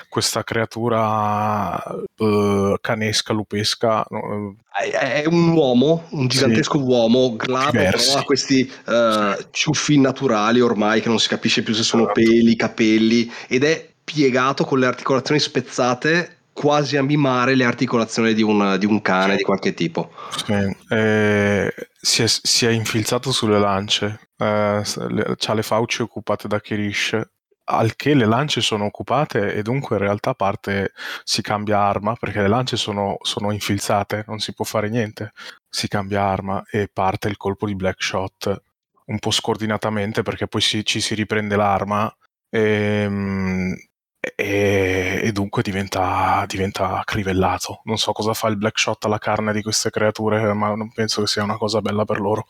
questa 0.09 0.43
creatura 0.43 1.79
uh, 2.17 2.75
canesca, 2.81 3.33
lupesca. 3.33 4.03
Uh, 4.09 4.55
è, 4.71 5.23
un 5.27 5.49
uomo, 5.49 6.07
un 6.11 6.27
gigantesco 6.27 6.79
sì. 6.79 6.83
uomo, 6.83 7.35
glato, 7.35 7.71
però 7.71 7.97
ha 8.15 8.23
questi 8.23 8.71
uh, 8.87 9.45
ciuffi 9.51 9.99
naturali 9.99 10.61
ormai 10.61 11.01
che 11.01 11.09
non 11.09 11.19
si 11.19 11.27
capisce 11.27 11.61
più 11.61 11.75
se 11.75 11.83
sono 11.83 12.03
esatto. 12.03 12.21
peli, 12.21 12.55
capelli, 12.55 13.31
ed 13.47 13.63
è 13.63 13.87
piegato 14.03 14.65
con 14.65 14.79
le 14.79 14.87
articolazioni 14.87 15.39
spezzate 15.39 16.37
quasi 16.53 16.97
a 16.97 17.03
mimare 17.03 17.55
le 17.55 17.63
articolazioni 17.63 18.33
di 18.33 18.41
un, 18.41 18.75
di 18.77 18.85
un 18.85 19.01
cane 19.01 19.37
di 19.37 19.43
qualche 19.43 19.73
tipo. 19.73 20.11
Sì. 20.45 20.75
Eh, 20.89 21.73
si, 21.99 22.23
è, 22.23 22.27
si, 22.27 22.65
è, 22.65 22.69
infilzato 22.69 23.31
sulle 23.31 23.59
lance, 23.59 24.29
eh, 24.37 24.83
ha 24.83 25.53
le 25.53 25.63
fauci 25.63 26.01
occupate 26.01 26.47
da 26.47 26.59
Kirish, 26.59 27.19
al 27.63 27.95
che 27.95 28.13
le 28.13 28.25
lance 28.25 28.59
sono 28.59 28.85
occupate 28.85 29.53
e 29.53 29.61
dunque 29.61 29.95
in 29.95 30.01
realtà 30.01 30.33
parte, 30.33 30.91
si 31.23 31.41
cambia 31.41 31.79
arma 31.79 32.15
perché 32.15 32.41
le 32.41 32.47
lance 32.49 32.75
sono, 32.75 33.17
sono 33.21 33.51
infilzate, 33.51 34.25
non 34.27 34.39
si 34.39 34.53
può 34.53 34.65
fare 34.65 34.89
niente, 34.89 35.31
si 35.69 35.87
cambia 35.87 36.23
arma 36.23 36.63
e 36.69 36.89
parte 36.91 37.29
il 37.29 37.37
colpo 37.37 37.65
di 37.65 37.75
Black 37.75 38.03
Shot 38.03 38.61
un 39.05 39.19
po' 39.19 39.31
scordinatamente 39.31 40.21
perché 40.21 40.47
poi 40.47 40.61
si, 40.61 40.85
ci 40.85 41.01
si 41.01 41.15
riprende 41.15 41.55
l'arma 41.55 42.13
e, 42.49 42.59
ehm, 43.03 43.75
e, 44.21 45.19
e 45.23 45.31
dunque 45.31 45.63
diventa, 45.63 46.45
diventa, 46.47 47.01
crivellato. 47.03 47.81
Non 47.85 47.97
so 47.97 48.11
cosa 48.11 48.33
fa 48.35 48.47
il 48.49 48.55
black 48.55 48.77
shot 48.77 49.03
alla 49.05 49.17
carne 49.17 49.51
di 49.51 49.63
queste 49.63 49.89
creature, 49.89 50.53
ma 50.53 50.75
non 50.75 50.91
penso 50.93 51.21
che 51.21 51.27
sia 51.27 51.43
una 51.43 51.57
cosa 51.57 51.81
bella 51.81 52.05
per 52.05 52.19
loro. 52.19 52.45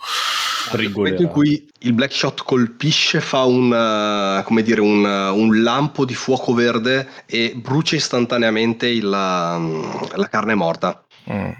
Nel 0.73 0.91
momento 0.91 1.21
in 1.21 1.27
cui 1.29 1.67
il 1.79 1.93
Black 1.93 2.13
Shot 2.13 2.43
colpisce, 2.43 3.19
fa 3.19 3.43
un, 3.45 3.71
uh, 3.71 4.43
come 4.43 4.61
dire, 4.61 4.79
un, 4.79 5.03
uh, 5.03 5.35
un, 5.35 5.63
lampo 5.63 6.05
di 6.05 6.13
fuoco 6.13 6.53
verde 6.53 7.07
e 7.25 7.53
brucia 7.55 7.95
istantaneamente 7.95 8.87
il, 8.87 9.05
uh, 9.05 10.15
la 10.15 10.27
carne 10.29 10.53
morta. 10.53 11.03
Mm. 11.31 11.51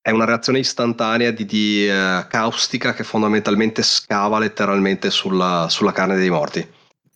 È 0.00 0.10
una 0.10 0.24
reazione 0.24 0.60
istantanea 0.60 1.32
di, 1.32 1.44
di 1.44 1.88
uh, 1.88 2.26
caustica 2.28 2.94
che 2.94 3.04
fondamentalmente 3.04 3.82
scava 3.82 4.38
letteralmente 4.38 5.10
sulla, 5.10 5.66
sulla 5.68 5.92
carne 5.92 6.16
dei 6.16 6.30
morti. 6.30 6.66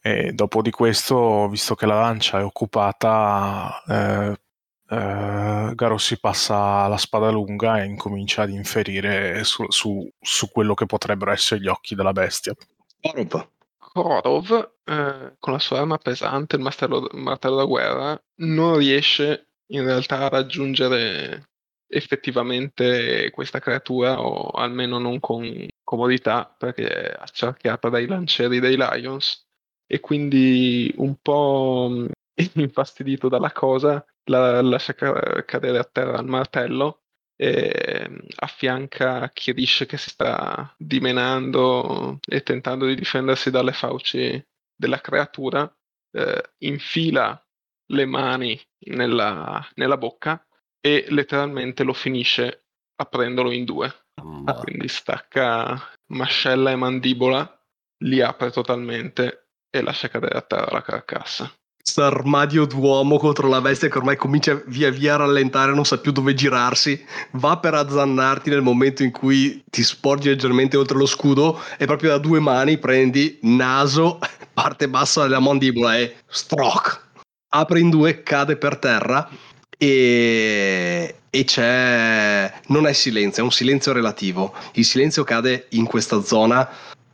E 0.03 0.33
dopo 0.33 0.63
di 0.63 0.71
questo, 0.71 1.49
visto 1.49 1.75
che 1.75 1.85
la 1.85 2.01
lancia 2.01 2.39
è 2.39 2.45
occupata, 2.45 3.83
eh, 3.87 4.41
eh, 4.89 5.73
Garo 5.75 5.99
si 5.99 6.19
passa 6.19 6.87
la 6.89 6.97
spada 6.97 7.31
lunga 7.31 7.81
e 7.81 7.85
incomincia 7.85 8.43
ad 8.43 8.51
inferire 8.51 9.45
su, 9.45 9.65
su, 9.69 10.09
su 10.19 10.51
quello 10.51 10.75
che 10.75 10.87
potrebbero 10.87 11.31
essere 11.33 11.61
gli 11.61 11.69
occhi 11.69 11.95
della 11.95 12.13
bestia. 12.13 12.55
Korov, 12.99 13.49
Korov 13.79 14.73
eh, 14.85 15.37
con 15.39 15.53
la 15.53 15.59
sua 15.59 15.81
arma 15.81 15.99
pesante, 15.99 16.57
il 16.57 16.63
martello, 16.63 17.09
il 17.13 17.21
martello 17.21 17.57
da 17.57 17.65
guerra, 17.65 18.23
non 18.37 18.79
riesce 18.79 19.49
in 19.67 19.85
realtà 19.85 20.21
a 20.21 20.29
raggiungere 20.29 21.51
effettivamente 21.87 23.31
questa 23.31 23.59
creatura 23.59 24.21
o 24.21 24.49
almeno 24.51 24.99
non 24.99 25.21
con 25.21 25.69
comodità 25.83 26.55
perché 26.57 26.89
è 26.89 27.17
accerchiata 27.19 27.89
dai 27.89 28.07
lancieri 28.07 28.61
dei 28.61 28.77
Lions 28.77 29.49
e 29.93 29.99
quindi 29.99 30.93
un 30.99 31.17
po' 31.21 32.07
infastidito 32.55 33.29
dalla 33.29 33.51
cosa 33.51 34.05
la 34.25 34.63
lascia 34.63 34.95
cadere 34.95 35.79
a 35.79 35.85
terra 35.85 36.21
il 36.21 36.29
martello 36.29 37.01
e 37.35 38.09
affianca 38.37 39.29
Kirish 39.31 39.87
che 39.89 39.97
si 39.97 40.11
sta 40.11 40.73
dimenando 40.77 42.21
e 42.29 42.43
tentando 42.43 42.87
di 42.87 42.95
difendersi 42.95 43.51
dalle 43.51 43.73
fauci 43.73 44.47
della 44.77 45.01
creatura, 45.01 45.69
eh, 46.13 46.51
infila 46.59 47.43
le 47.93 48.05
mani 48.05 48.61
nella, 48.91 49.67
nella, 49.77 49.97
bocca 49.97 50.47
e 50.81 51.07
letteralmente 51.09 51.83
lo 51.83 51.95
finisce 51.95 52.67
aprendolo 52.95 53.51
in 53.51 53.65
due. 53.65 53.93
Ah. 54.45 54.55
Quindi 54.55 54.89
stacca 54.89 55.93
mascella 56.13 56.71
e 56.71 56.77
mandibola, 56.77 57.59
li 58.05 58.21
apre 58.21 58.51
totalmente 58.51 59.40
e 59.71 59.83
lascia 59.83 60.09
cadere 60.09 60.37
a 60.37 60.43
terra 60.43 60.69
la 60.73 60.83
carcassa 60.83 61.53
questo 61.83 62.05
armadio 62.05 62.67
d'uomo 62.67 63.19
contro 63.19 63.49
la 63.49 63.61
bestia 63.61 63.89
che 63.89 63.99
ormai 63.99 64.17
comincia 64.17 64.63
via 64.67 64.91
via 64.91 65.15
a 65.15 65.19
rallentare, 65.19 65.75
non 65.75 65.85
sa 65.85 65.99
più 65.99 66.13
dove 66.13 66.35
girarsi, 66.35 67.03
va 67.33 67.57
per 67.57 67.75
azzannarti 67.75 68.51
nel 68.51 68.61
momento 68.63 69.03
in 69.03 69.11
cui 69.11 69.65
ti 69.69 69.83
sporgi 69.83 70.29
leggermente 70.29 70.77
oltre 70.77 70.97
lo 70.97 71.07
scudo 71.07 71.61
e 71.79 71.87
proprio 71.87 72.11
da 72.11 72.19
due 72.19 72.39
mani 72.39 72.79
prendi 72.79 73.39
naso, 73.43 74.19
parte 74.53 74.89
bassa 74.89 75.23
della 75.23 75.41
mandibola 75.41 75.97
e 75.97 76.17
stroke. 76.29 77.09
Apre 77.53 77.81
in 77.81 77.91
due, 77.91 78.23
cade 78.23 78.57
per 78.57 78.77
terra 78.77 79.29
e, 79.77 81.17
e 81.29 81.45
c'è... 81.45 82.53
non 82.67 82.87
è 82.87 82.93
silenzio, 82.93 83.43
è 83.43 83.45
un 83.45 83.51
silenzio 83.51 83.93
relativo. 83.93 84.55
Il 84.75 84.85
silenzio 84.85 85.25
cade 85.25 85.67
in 85.71 85.87
questa 85.87 86.23
zona 86.23 86.69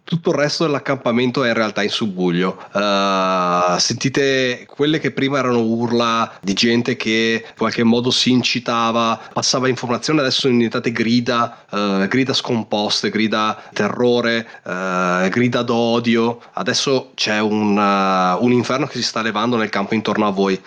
tutto 0.07 0.31
il 0.31 0.37
resto 0.37 0.63
dell'accampamento 0.65 1.43
è 1.43 1.49
in 1.49 1.55
realtà 1.55 1.83
in 1.83 1.91
subbuglio. 1.91 2.57
Uh, 2.73 3.77
sentite 3.77 4.65
quelle 4.69 5.01
che 5.01 5.11
prima 5.11 5.39
erano 5.39 5.59
urla 5.63 6.33
di 6.41 6.53
gente 6.53 6.95
che 6.95 7.45
in 7.45 7.57
qualche 7.57 7.83
modo 7.83 8.13
si 8.13 8.31
incitava, 8.31 9.21
passava 9.33 9.67
informazioni, 9.67 10.21
adesso 10.21 10.43
sono 10.43 10.55
diventate 10.55 10.93
grida, 10.93 11.65
uh, 11.71 12.07
grida 12.07 12.33
scomposte, 12.33 13.11
grida 13.11 13.61
terrore, 13.73 14.47
uh, 14.63 15.29
grida 15.29 15.63
d'odio. 15.63 16.41
Adesso 16.53 17.11
c'è 17.15 17.41
un, 17.41 17.77
un, 17.77 18.53
inferno 18.53 18.87
che 18.87 18.99
si 18.99 19.03
sta 19.03 19.23
levando 19.23 19.57
nel 19.57 19.71
campo 19.71 19.95
intorno 19.95 20.29
a 20.29 20.31
voi. 20.31 20.61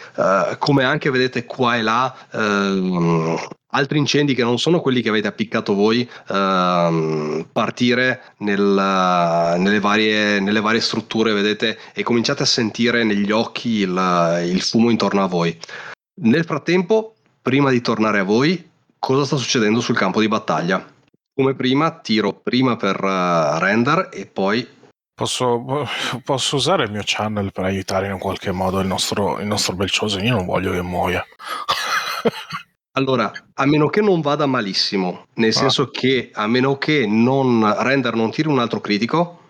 come 0.58 0.84
anche 0.84 1.10
vedete 1.10 1.46
qua 1.46 1.78
e 1.78 1.82
là 1.82 2.14
ehm, 2.34 3.40
altri 3.72 3.98
incendi 3.98 4.34
che 4.34 4.44
non 4.44 4.58
sono 4.58 4.80
quelli 4.80 5.02
che 5.02 5.10
avete 5.10 5.28
appiccato 5.28 5.74
voi 5.74 6.10
ehm, 6.30 7.48
partire 7.52 8.34
nel, 8.38 8.60
nelle, 8.60 9.80
varie, 9.80 10.40
nelle, 10.40 10.62
varie, 10.62 10.80
strutture, 10.80 11.34
vedete, 11.34 11.78
e 11.94 12.04
cominciate 12.04 12.44
a 12.44 12.48
sentire 12.48 13.04
negli 13.04 13.32
occhi 13.32 13.80
il, 13.80 14.42
il, 14.46 14.62
fumo 14.62 14.90
intorno 14.90 15.24
a 15.24 15.28
voi. 15.28 15.58
Nel 16.22 16.46
frattempo, 16.46 17.16
prima 17.42 17.70
di 17.70 17.82
tornare 17.82 18.20
a 18.20 18.24
voi, 18.24 18.70
cosa 18.98 19.26
sta 19.26 19.38
succedendo 19.38 19.82
sul 19.82 19.98
campo 19.98 20.20
di 20.20 20.28
battaglia? 20.28 20.86
Come 21.34 21.56
prima, 21.56 21.92
tiro 22.00 22.34
prima 22.34 22.76
per 22.76 23.02
uh, 23.02 23.58
render 23.60 24.10
e 24.12 24.26
poi 24.26 24.78
Posso, 25.20 25.86
posso, 26.24 26.56
usare 26.56 26.86
il 26.86 26.92
mio 26.92 27.02
channel 27.04 27.52
per 27.52 27.66
aiutare 27.66 28.08
in 28.08 28.18
qualche 28.20 28.52
modo 28.52 28.80
il 28.80 28.88
nostro, 28.88 29.38
il 29.40 29.48
nostro 29.48 29.76
Belcioso? 29.76 30.18
Io 30.20 30.34
non 30.34 30.46
voglio 30.46 30.72
che 30.72 30.82
muoia. 30.82 31.22
Allora, 33.00 33.32
a 33.54 33.66
meno 33.66 33.88
che 33.88 34.02
non 34.02 34.20
vada 34.20 34.46
malissimo, 34.46 35.26
nel 35.36 35.52
ah. 35.52 35.54
senso 35.54 35.90
che 35.90 36.32
a 36.34 36.48
meno 36.48 36.78
che 36.78 37.06
non 37.08 37.74
Render 37.80 38.14
non 38.14 38.30
tiri 38.30 38.50
un 38.50 38.60
altro 38.60 38.82
critico, 38.82 39.46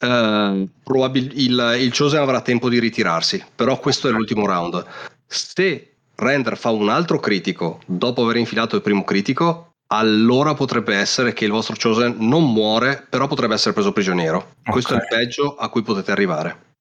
eh, 0.00 0.68
probabil- 0.82 1.38
il, 1.38 1.76
il 1.80 1.94
Chosen 1.94 2.22
avrà 2.22 2.40
tempo 2.40 2.70
di 2.70 2.80
ritirarsi, 2.80 3.44
però 3.54 3.78
questo 3.78 4.08
è 4.08 4.10
l'ultimo 4.10 4.46
round. 4.46 4.84
Se 5.26 5.96
Render 6.14 6.56
fa 6.56 6.70
un 6.70 6.88
altro 6.88 7.20
critico 7.20 7.80
dopo 7.84 8.22
aver 8.22 8.36
infilato 8.36 8.76
il 8.76 8.82
primo 8.82 9.04
critico, 9.04 9.72
allora 9.88 10.54
potrebbe 10.54 10.96
essere 10.96 11.34
che 11.34 11.44
il 11.44 11.50
vostro 11.50 11.76
Chosen 11.78 12.16
non 12.20 12.50
muore, 12.50 13.06
però 13.06 13.26
potrebbe 13.26 13.52
essere 13.52 13.74
preso 13.74 13.92
prigioniero. 13.92 14.54
Okay. 14.60 14.72
Questo 14.72 14.94
è 14.94 14.96
il 14.96 15.06
peggio 15.10 15.56
a 15.56 15.68
cui 15.68 15.82
potete 15.82 16.10
arrivare. 16.10 16.71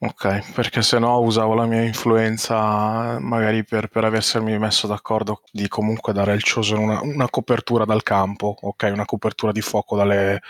Ok, 0.00 0.52
perché 0.52 0.80
se 0.82 1.00
no 1.00 1.18
usavo 1.18 1.54
la 1.54 1.66
mia 1.66 1.82
influenza 1.82 3.18
magari 3.18 3.64
per, 3.64 3.88
per 3.88 4.04
avermi 4.04 4.56
messo 4.56 4.86
d'accordo 4.86 5.42
di 5.50 5.66
comunque 5.66 6.12
dare 6.12 6.30
al 6.30 6.40
Chosen 6.40 6.78
una, 6.78 7.00
una, 7.02 7.28
copertura 7.28 7.84
dal 7.84 8.04
campo, 8.04 8.54
ok, 8.60 8.90
una 8.92 9.04
copertura 9.04 9.50
di 9.50 9.60
fuoco 9.60 9.96
dalle, 9.96 10.40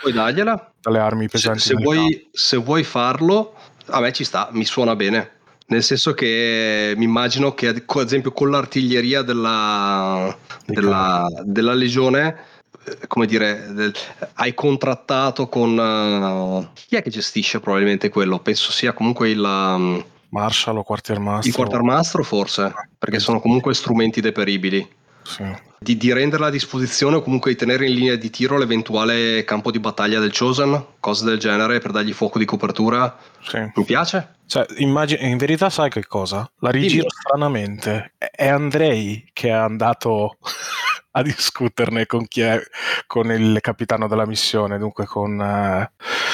dalle 0.82 0.98
armi 0.98 1.28
pesanti. 1.28 1.60
Se, 1.60 1.68
se, 1.68 1.74
vuoi, 1.76 2.28
se 2.30 2.56
vuoi 2.58 2.84
farlo, 2.84 3.54
a 3.86 4.00
me 4.00 4.12
ci 4.12 4.24
sta, 4.24 4.50
mi 4.52 4.66
suona 4.66 4.94
bene. 4.94 5.36
Nel 5.68 5.82
senso 5.82 6.12
che 6.12 6.92
mi 6.96 7.04
immagino 7.04 7.54
che 7.54 7.68
ad 7.68 7.82
esempio 8.04 8.32
con 8.32 8.50
l'artiglieria 8.50 9.22
della, 9.22 10.34
della, 10.66 11.26
della 11.44 11.74
legione 11.74 12.57
come 13.06 13.26
dire, 13.26 13.92
hai 14.34 14.54
contrattato 14.54 15.48
con... 15.48 15.76
Uh, 15.76 16.68
chi 16.74 16.96
è 16.96 17.02
che 17.02 17.10
gestisce 17.10 17.60
probabilmente 17.60 18.08
quello? 18.08 18.38
Penso 18.38 18.72
sia 18.72 18.92
comunque 18.92 19.30
il... 19.30 19.42
Um, 19.42 20.04
Marshall 20.30 20.76
o 20.76 20.82
quartiermastro. 20.82 21.48
Il 21.48 21.54
quartiermastro 21.54 22.22
forse, 22.22 22.72
perché 22.98 23.18
sono 23.18 23.40
comunque 23.40 23.74
strumenti 23.74 24.20
deperibili. 24.20 24.96
Sì. 25.22 25.44
Di, 25.80 25.96
di 25.96 26.12
renderla 26.12 26.46
a 26.46 26.50
disposizione 26.50 27.16
o 27.16 27.22
comunque 27.22 27.52
di 27.52 27.56
tenere 27.56 27.86
in 27.86 27.94
linea 27.94 28.16
di 28.16 28.30
tiro 28.30 28.58
l'eventuale 28.58 29.44
campo 29.44 29.70
di 29.70 29.78
battaglia 29.78 30.18
del 30.18 30.36
Chosen, 30.36 30.84
cose 31.00 31.24
del 31.24 31.38
genere 31.38 31.78
per 31.78 31.92
dargli 31.92 32.12
fuoco 32.12 32.38
di 32.38 32.44
copertura. 32.44 33.16
Sì. 33.42 33.58
Mi 33.74 33.84
piace? 33.84 34.36
Cioè, 34.46 34.66
immagine, 34.78 35.28
in 35.28 35.36
verità 35.36 35.70
sai 35.70 35.90
che 35.90 36.06
cosa? 36.06 36.50
La 36.58 36.70
rigiro 36.70 37.02
Dimmi. 37.02 37.14
stranamente. 37.20 38.14
È 38.18 38.48
Andrei 38.48 39.30
che 39.32 39.48
è 39.48 39.52
andato 39.52 40.38
a 41.12 41.22
discuterne 41.22 42.06
con 42.06 42.26
chi 42.26 42.42
è 42.42 42.60
con 43.06 43.30
il 43.30 43.58
capitano 43.60 44.08
della 44.08 44.26
missione, 44.26 44.78
dunque 44.78 45.06
con, 45.06 45.40
eh, 45.40 45.92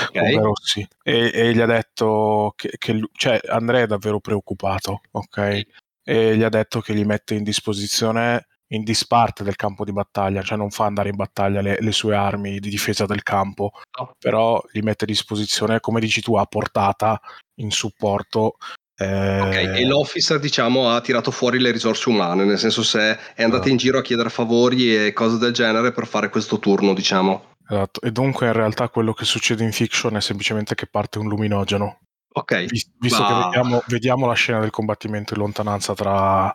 okay. 0.09 0.35
con 0.35 0.43
Rossi. 0.43 0.87
E, 1.03 1.31
e, 1.33 1.55
gli 1.55 1.61
ha 1.61 1.67
detto 1.67 2.53
che, 2.57 2.73
che 2.79 3.01
cioè, 3.13 3.41
Andrea 3.49 3.83
è 3.83 3.87
davvero 3.87 4.21
preoccupato, 4.21 5.03
ok? 5.13 5.63
E 6.03 6.37
gli 6.37 6.43
ha 6.43 6.49
detto 6.49 6.81
che 6.81 6.95
gli 6.95 7.05
mette 7.05 7.35
in 7.35 7.43
disposizione 7.43 8.47
in 8.69 8.83
disparte 8.83 9.45
del 9.45 9.57
campo 9.57 9.85
di 9.85 9.93
battaglia, 9.93 10.43
cioè 10.43 10.59
non 10.59 10.71
fa 10.71 10.87
andare 10.87 11.11
in 11.11 11.17
battaglia 11.17 11.61
le, 11.61 11.77
le 11.81 11.93
sue 11.93 12.17
armi 12.17 12.59
di 12.59 12.69
difesa 12.69 13.07
del 13.07 13.23
campo, 13.23 13.73
no. 13.99 14.15
però 14.19 14.61
gli 14.73 14.81
mette 14.81 15.05
a 15.05 15.07
disposizione, 15.07 15.81
come 15.81 16.01
dici 16.01 16.21
tu, 16.21 16.35
a 16.37 16.47
portata 16.47 17.21
in 17.57 17.71
supporto 17.71 18.57
eh... 18.97 19.41
Ok, 19.41 19.55
e 19.55 19.87
l'officer 19.87 20.39
diciamo 20.39 20.91
ha 20.91 21.01
tirato 21.01 21.31
fuori 21.31 21.59
le 21.59 21.71
risorse 21.71 22.09
umane, 22.09 22.45
nel 22.45 22.59
senso 22.59 22.83
se 22.83 23.19
è 23.35 23.43
andata 23.43 23.69
in 23.69 23.77
giro 23.77 23.99
a 23.99 24.03
chiedere 24.03 24.31
favori 24.31 25.07
e 25.07 25.13
cose 25.13 25.39
del 25.39 25.53
genere 25.53 25.93
per 25.93 26.07
fare 26.07 26.29
questo 26.29 26.59
turno, 26.59 26.95
diciamo. 26.95 27.53
Esatto, 27.69 28.01
e 28.03 28.11
dunque 28.13 28.47
in 28.47 28.53
realtà 28.53 28.89
quello 28.89 29.13
che 29.13 29.25
succede 29.25 29.65
in 29.65 29.73
fiction 29.73 30.17
è 30.17 30.21
semplicemente 30.21 30.75
che 30.75 30.87
parte 30.87 31.19
un 31.19 31.29
luminogeno. 31.29 31.99
Ok. 32.37 32.65
Vis- 32.67 32.91
visto 32.99 33.23
ma... 33.23 33.29
che 33.29 33.45
vediamo, 33.45 33.83
vediamo, 33.87 34.27
la 34.27 34.35
scena 34.35 34.61
del 34.61 34.71
combattimento 34.71 35.35
in 35.35 35.41
lontananza 35.41 35.95
tra, 35.95 36.53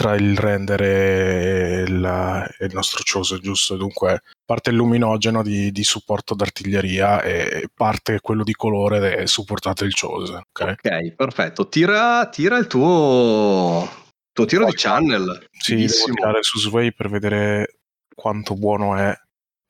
tra 0.00 0.14
il 0.14 0.34
render 0.34 0.80
e 0.80 1.84
il, 1.86 2.48
e 2.58 2.64
il 2.64 2.72
nostro 2.72 3.02
chose, 3.04 3.38
giusto? 3.38 3.76
Dunque 3.76 4.22
parte 4.46 4.70
il 4.70 4.76
luminogeno 4.76 5.42
di, 5.42 5.70
di, 5.70 5.84
supporto 5.84 6.34
d'artiglieria 6.34 7.20
e 7.20 7.68
parte 7.74 8.20
quello 8.20 8.42
di 8.42 8.54
colore 8.54 9.18
e 9.18 9.26
supportato 9.26 9.84
il 9.84 9.94
chose. 9.94 10.36
Ok, 10.36 10.76
okay 10.78 11.12
perfetto. 11.12 11.68
Tira, 11.68 12.26
tira, 12.30 12.56
il 12.56 12.66
tuo, 12.66 13.86
tuo 14.32 14.44
tiro 14.46 14.62
Poi, 14.62 14.70
di 14.70 14.78
channel. 14.78 15.46
Sì, 15.50 15.74
devo 15.74 16.14
tirare 16.14 16.42
su 16.42 16.58
Sway 16.58 16.92
per 16.92 17.10
vedere 17.10 17.80
quanto 18.14 18.54
buono 18.54 18.96
è 18.96 19.14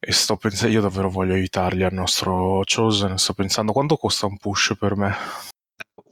e 0.03 0.13
sto 0.13 0.37
pensando, 0.37 0.73
io 0.73 0.81
davvero 0.81 1.11
voglio 1.11 1.35
aiutarli 1.35 1.83
al 1.83 1.93
nostro 1.93 2.63
Chosen, 2.65 3.19
sto 3.19 3.35
pensando 3.35 3.73
quanto 3.73 3.97
costa 3.97 4.27
un 4.27 4.39
push 4.39 4.75
per 4.79 4.97
me? 4.97 5.15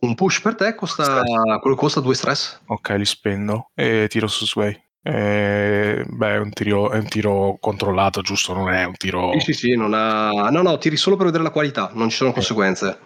Un 0.01 0.15
push 0.15 0.41
per 0.41 0.55
te 0.55 0.75
costa, 0.75 1.23
quello 1.61 1.77
costa 1.77 2.01
due 2.01 2.15
stress. 2.15 2.61
Ok, 2.67 2.91
li 2.91 3.05
spendo 3.05 3.71
e 3.75 4.07
tiro 4.09 4.27
su 4.29 4.47
Sway. 4.47 4.81
Eh, 5.03 6.05
beh, 6.07 6.35
è 6.35 6.39
un, 6.39 6.51
tiro, 6.53 6.91
è 6.91 6.99
un 6.99 7.09
tiro 7.09 7.57
controllato, 7.61 8.21
giusto? 8.21 8.53
Non 8.53 8.71
è 8.71 8.85
un 8.85 8.95
tiro. 8.97 9.33
Sì, 9.39 9.53
sì, 9.53 9.53
sì, 9.53 9.77
non 9.77 9.95
ha. 9.95 10.51
No, 10.51 10.63
no, 10.63 10.79
tiri 10.79 10.97
solo 10.97 11.17
per 11.17 11.27
vedere 11.27 11.45
la 11.45 11.51
qualità, 11.51 11.91
non 11.95 12.11
ci 12.11 12.17
sono 12.17 12.33
conseguenze. 12.33 12.99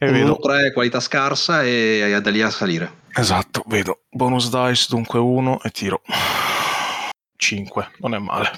E 0.00 0.12
vedo 0.12 0.38
3 0.38 0.72
qualità 0.72 1.00
scarsa 1.00 1.64
e 1.64 2.16
da 2.22 2.30
lì 2.30 2.40
a 2.40 2.50
salire. 2.50 3.00
Esatto, 3.12 3.64
vedo. 3.66 4.02
Bonus 4.08 4.48
dice, 4.48 4.86
dunque 4.88 5.18
1 5.18 5.60
e 5.62 5.70
tiro. 5.70 6.02
5, 7.36 7.90
non 7.98 8.14
è 8.14 8.18
male. 8.18 8.50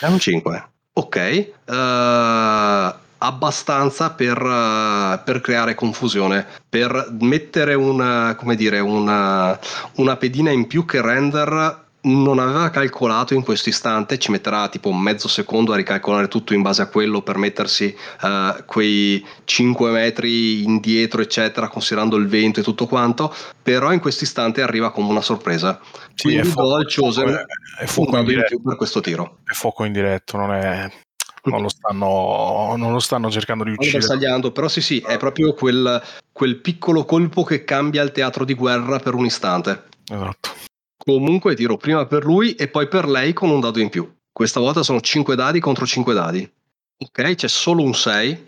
È 0.00 0.06
un 0.06 0.18
5. 0.18 0.68
Ok. 0.94 1.52
Uh, 1.66 3.03
abbastanza 3.24 4.10
per, 4.10 4.40
uh, 4.40 5.20
per, 5.24 5.40
creare 5.40 5.74
confusione, 5.74 6.46
per 6.68 7.14
mettere 7.20 7.74
una, 7.74 8.34
come 8.36 8.54
dire, 8.54 8.80
una, 8.80 9.58
una 9.96 10.16
pedina 10.16 10.50
in 10.50 10.66
più 10.66 10.84
che 10.84 11.00
render 11.00 11.82
non 12.04 12.38
aveva 12.38 12.68
calcolato 12.68 13.32
in 13.32 13.42
questo 13.42 13.70
istante, 13.70 14.18
ci 14.18 14.30
metterà 14.30 14.68
tipo 14.68 14.92
mezzo 14.92 15.26
secondo 15.26 15.72
a 15.72 15.76
ricalcolare 15.76 16.28
tutto 16.28 16.52
in 16.52 16.60
base 16.60 16.82
a 16.82 16.88
quello 16.88 17.22
per 17.22 17.38
mettersi 17.38 17.96
uh, 18.22 18.62
quei 18.66 19.24
5 19.44 19.90
metri 19.90 20.62
indietro, 20.64 21.22
eccetera, 21.22 21.68
considerando 21.68 22.16
il 22.16 22.26
vento 22.26 22.60
e 22.60 22.62
tutto 22.62 22.86
quanto, 22.86 23.34
però 23.62 23.90
in 23.92 24.00
questo 24.00 24.24
istante 24.24 24.60
arriva 24.60 24.90
come 24.90 25.08
una 25.08 25.22
sorpresa. 25.22 25.80
Sì, 26.14 26.28
Quindi 26.28 26.52
do 26.52 26.74
al 26.74 26.86
Chosen 26.94 27.46
è, 27.78 27.86
fuoco 27.86 28.18
in 28.18 28.24
diretto 28.26 28.60
per 28.62 28.76
questo 28.76 29.00
tiro. 29.00 29.38
È 29.44 29.52
fuoco 29.52 29.84
indiretto, 29.84 30.36
non 30.36 30.52
è 30.52 30.90
non 31.44 31.62
lo 31.62 31.68
stanno, 31.68 32.74
non 32.76 32.92
lo 32.92 32.98
stanno 32.98 33.30
cercando 33.30 33.64
di 33.64 33.70
uccidere. 33.70 34.50
però 34.52 34.68
sì, 34.68 34.80
sì, 34.80 34.98
è 35.00 35.16
proprio 35.18 35.52
quel, 35.54 36.02
quel 36.32 36.56
piccolo 36.56 37.04
colpo 37.04 37.42
che 37.44 37.64
cambia 37.64 38.02
il 38.02 38.12
teatro 38.12 38.44
di 38.44 38.54
guerra 38.54 38.98
per 38.98 39.14
un 39.14 39.26
istante. 39.26 39.84
Esatto. 40.10 40.50
Comunque 40.96 41.54
tiro 41.54 41.76
prima 41.76 42.06
per 42.06 42.24
lui 42.24 42.54
e 42.54 42.68
poi 42.68 42.88
per 42.88 43.06
lei 43.08 43.32
con 43.32 43.50
un 43.50 43.60
dado 43.60 43.80
in 43.80 43.90
più. 43.90 44.10
Questa 44.32 44.58
volta 44.58 44.82
sono 44.82 45.00
5 45.00 45.36
dadi 45.36 45.60
contro 45.60 45.86
5 45.86 46.14
dadi. 46.14 46.50
Ok, 46.96 47.34
c'è 47.34 47.48
solo 47.48 47.82
un 47.82 47.94
6. 47.94 48.44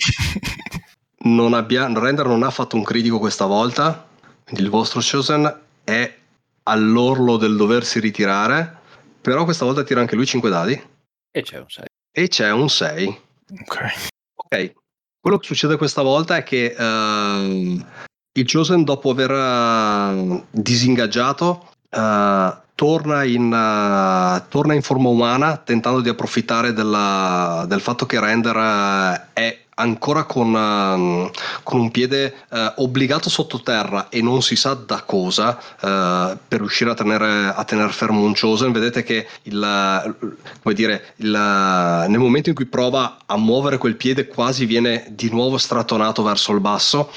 non 1.25 1.53
abbia, 1.53 1.87
Render 1.87 2.27
non 2.27 2.43
ha 2.43 2.51
fatto 2.51 2.77
un 2.77 2.83
critico 2.83 3.19
questa 3.19 3.45
volta. 3.45 4.09
Quindi 4.43 4.63
il 4.63 4.71
vostro 4.71 5.01
Chosen 5.01 5.61
è 5.85 6.17
all'orlo 6.63 7.37
del 7.37 7.57
doversi 7.57 8.01
ritirare. 8.01 8.85
Però 9.21 9.45
questa 9.45 9.65
volta 9.65 9.85
tira 9.85 10.01
anche 10.01 10.17
lui 10.17 10.27
5 10.27 10.49
dadi. 10.49 10.83
E 11.31 11.43
c'è 11.43 11.59
un 11.59 11.69
6. 11.69 11.85
E 12.19 12.29
c'è 12.29 12.51
un 12.51 12.71
6. 12.71 13.21
Ok. 13.61 14.11
Ok. 14.37 14.73
Quello 15.21 15.37
che 15.37 15.47
succede 15.47 15.77
questa 15.77 16.01
volta 16.01 16.37
è 16.37 16.43
che 16.45 16.75
uh, 16.75 17.85
il 18.33 18.51
Chosen, 18.51 18.85
dopo 18.85 19.11
aver 19.11 19.31
uh, 19.31 20.45
disingaggiato, 20.51 21.73
Uh, 21.89 22.53
torna, 22.75 23.23
in, 23.23 23.45
uh, 23.45 24.49
torna, 24.49 24.75
in, 24.75 24.83
forma 24.83 25.09
umana 25.09 25.57
tentando 25.57 26.01
di 26.01 26.11
approfittare 26.11 26.75
della, 26.75 27.65
del 27.67 27.81
fatto 27.81 28.05
che 28.07 28.21
Render 28.21 29.31
è 29.33 29.66
ancora 29.79 30.25
con, 30.25 31.31
con 31.63 31.81
un 31.81 31.91
piede 31.91 32.35
obbligato 32.77 33.29
sottoterra 33.29 34.09
e 34.09 34.23
non 34.23 34.43
si 34.43 34.57
sa 34.57 34.75
da 34.75 35.03
cosa 35.03 35.59
per 35.79 36.59
riuscire 36.59 36.91
a 36.91 36.95
tenere, 36.95 37.53
a 37.55 37.65
tenere 37.65 37.93
fermo 37.93 38.23
un 38.23 38.35
Chosen 38.35 38.73
vedete 38.73 39.03
che 39.03 39.27
il, 39.43 40.17
come 40.63 40.75
dire, 40.75 41.15
il, 41.17 41.31
nel 41.31 42.19
momento 42.19 42.49
in 42.49 42.55
cui 42.55 42.67
prova 42.67 43.19
a 43.27 43.37
muovere 43.37 43.79
quel 43.79 43.97
piede 43.97 44.27
quasi 44.27 44.65
viene 44.67 45.07
di 45.11 45.29
nuovo 45.31 45.59
stratonato 45.59 46.23
verso 46.23 46.53
il 46.53 46.61
basso. 46.61 47.11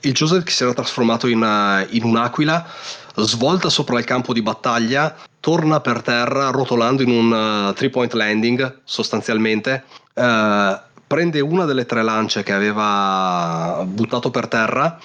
Il 0.00 0.16
Chosen 0.16 0.42
che 0.42 0.50
si 0.50 0.62
era 0.62 0.74
trasformato 0.74 1.26
in, 1.26 1.86
in 1.90 2.04
un'aquila 2.04 2.66
svolta 3.16 3.68
sopra 3.68 3.98
il 3.98 4.04
campo 4.04 4.32
di 4.32 4.42
battaglia, 4.42 5.16
torna 5.40 5.80
per 5.80 6.02
terra 6.02 6.50
rotolando 6.50 7.02
in 7.02 7.10
un 7.10 7.68
uh, 7.68 7.72
three 7.74 7.90
point 7.90 8.12
landing 8.12 8.80
sostanzialmente, 8.84 9.84
uh, 10.14 10.76
prende 11.06 11.40
una 11.40 11.64
delle 11.64 11.86
tre 11.86 12.02
lance 12.02 12.42
che 12.42 12.52
aveva 12.52 13.84
buttato 13.86 14.30
per 14.30 14.48
terra 14.48 14.98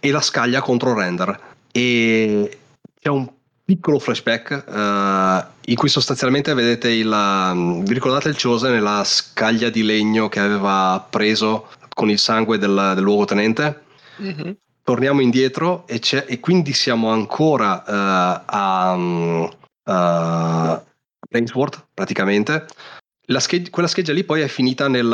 e 0.00 0.10
la 0.10 0.20
scaglia 0.20 0.60
contro 0.60 0.94
Render. 0.94 1.40
E 1.70 2.58
c'è 3.00 3.08
un 3.08 3.28
piccolo 3.64 3.98
flashback 3.98 4.64
uh, 4.66 5.70
in 5.70 5.76
cui 5.76 5.88
sostanzialmente 5.88 6.52
vedete 6.54 6.90
il... 6.90 7.10
Um, 7.10 7.84
vi 7.84 7.94
ricordate 7.94 8.28
il 8.28 8.36
Chose 8.40 8.68
nella 8.70 9.02
scaglia 9.04 9.70
di 9.70 9.82
legno 9.82 10.28
che 10.28 10.40
aveva 10.40 11.04
preso 11.08 11.68
con 11.94 12.10
il 12.10 12.18
sangue 12.18 12.58
del, 12.58 12.92
del 12.94 13.02
luogotenente? 13.02 13.82
Mm-hmm 14.20 14.50
torniamo 14.82 15.20
indietro 15.20 15.86
e, 15.86 16.00
e, 16.26 16.40
quindi 16.40 16.72
siamo 16.72 17.10
ancora 17.10 17.82
uh, 17.86 18.42
a 18.44 18.92
um, 18.92 19.50
uh, 19.84 20.80
Plainsworth 21.28 21.86
praticamente. 21.94 22.66
Scheggia, 23.40 23.70
quella 23.70 23.88
scheggia 23.88 24.12
lì 24.12 24.24
poi 24.24 24.40
è 24.40 24.48
finita 24.48 24.88
nel, 24.88 25.06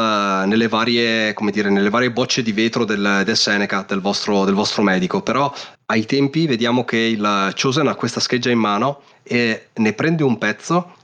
nelle, 0.47 0.69
varie, 0.69 1.35
dire, 1.51 1.71
nelle, 1.71 1.91
varie, 1.91 2.11
bocce 2.11 2.43
di 2.43 2.53
vetro 2.53 2.85
del, 2.85 3.23
del 3.25 3.37
Seneca, 3.37 3.85
del 3.87 4.01
vostro, 4.01 4.45
del 4.45 4.55
vostro, 4.55 4.83
medico, 4.83 5.23
però 5.23 5.53
ai 5.87 6.07
tempi 6.07 6.47
vediamo 6.47 6.85
che 6.85 6.97
il 6.97 7.53
Chosen 7.61 7.89
ha 7.89 7.95
questa 7.95 8.21
scheggia 8.21 8.51
in 8.51 8.59
mano 8.59 9.03
e 9.23 9.69
ne 9.75 9.93
prende 9.93 10.23
un 10.23 10.39
pezzo. 10.39 10.95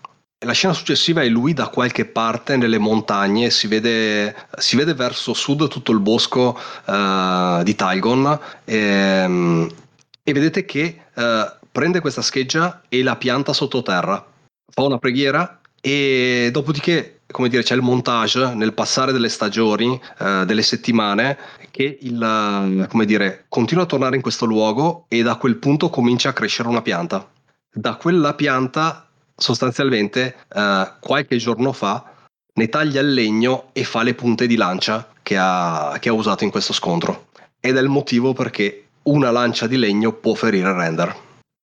La 0.44 0.52
scena 0.52 0.74
successiva 0.74 1.22
è 1.22 1.28
lui 1.28 1.54
da 1.54 1.68
qualche 1.68 2.04
parte 2.04 2.56
nelle 2.56 2.78
montagne, 2.78 3.50
si 3.50 3.66
vede, 3.66 4.34
si 4.58 4.76
vede 4.76 4.92
verso 4.94 5.32
sud 5.32 5.68
tutto 5.68 5.90
il 5.92 6.00
bosco 6.00 6.58
uh, 6.86 7.62
di 7.62 7.74
Tygon 7.74 8.38
e, 8.64 8.76
ehm, 8.76 9.70
e 10.22 10.32
vedete 10.32 10.66
che 10.66 11.00
uh, 11.14 11.22
prende 11.72 12.00
questa 12.00 12.20
scheggia 12.20 12.82
e 12.88 13.02
la 13.02 13.16
pianta 13.16 13.54
sottoterra, 13.54 14.24
fa 14.70 14.82
una 14.82 14.98
preghiera 14.98 15.60
e 15.86 16.48
dopodiché 16.50 17.20
come 17.26 17.48
dire, 17.48 17.62
c'è 17.62 17.74
il 17.74 17.82
montage 17.82 18.54
nel 18.54 18.74
passare 18.74 19.10
delle 19.10 19.28
stagioni, 19.28 20.00
uh, 20.20 20.44
delle 20.44 20.62
settimane, 20.62 21.36
che 21.70 21.98
il, 22.00 22.86
come 22.88 23.04
dire, 23.04 23.46
continua 23.48 23.82
a 23.82 23.86
tornare 23.86 24.14
in 24.14 24.22
questo 24.22 24.46
luogo 24.46 25.06
e 25.08 25.22
da 25.22 25.34
quel 25.34 25.56
punto 25.56 25.90
comincia 25.90 26.28
a 26.28 26.32
crescere 26.32 26.68
una 26.68 26.80
pianta. 26.80 27.28
Da 27.72 27.96
quella 27.96 28.34
pianta 28.34 29.08
sostanzialmente 29.36 30.36
eh, 30.54 30.92
qualche 31.00 31.36
giorno 31.38 31.72
fa 31.72 32.12
ne 32.54 32.68
taglia 32.68 33.00
il 33.00 33.12
legno 33.12 33.70
e 33.72 33.82
fa 33.82 34.04
le 34.04 34.14
punte 34.14 34.46
di 34.46 34.54
lancia 34.54 35.08
che 35.20 35.36
ha, 35.36 35.96
che 35.98 36.08
ha 36.08 36.12
usato 36.12 36.44
in 36.44 36.50
questo 36.50 36.72
scontro. 36.72 37.30
Ed 37.58 37.76
è 37.76 37.80
il 37.80 37.88
motivo 37.88 38.32
perché 38.32 38.84
una 39.04 39.32
lancia 39.32 39.66
di 39.66 39.76
legno 39.76 40.12
può 40.12 40.34
ferire 40.34 40.72
Render. 40.72 41.12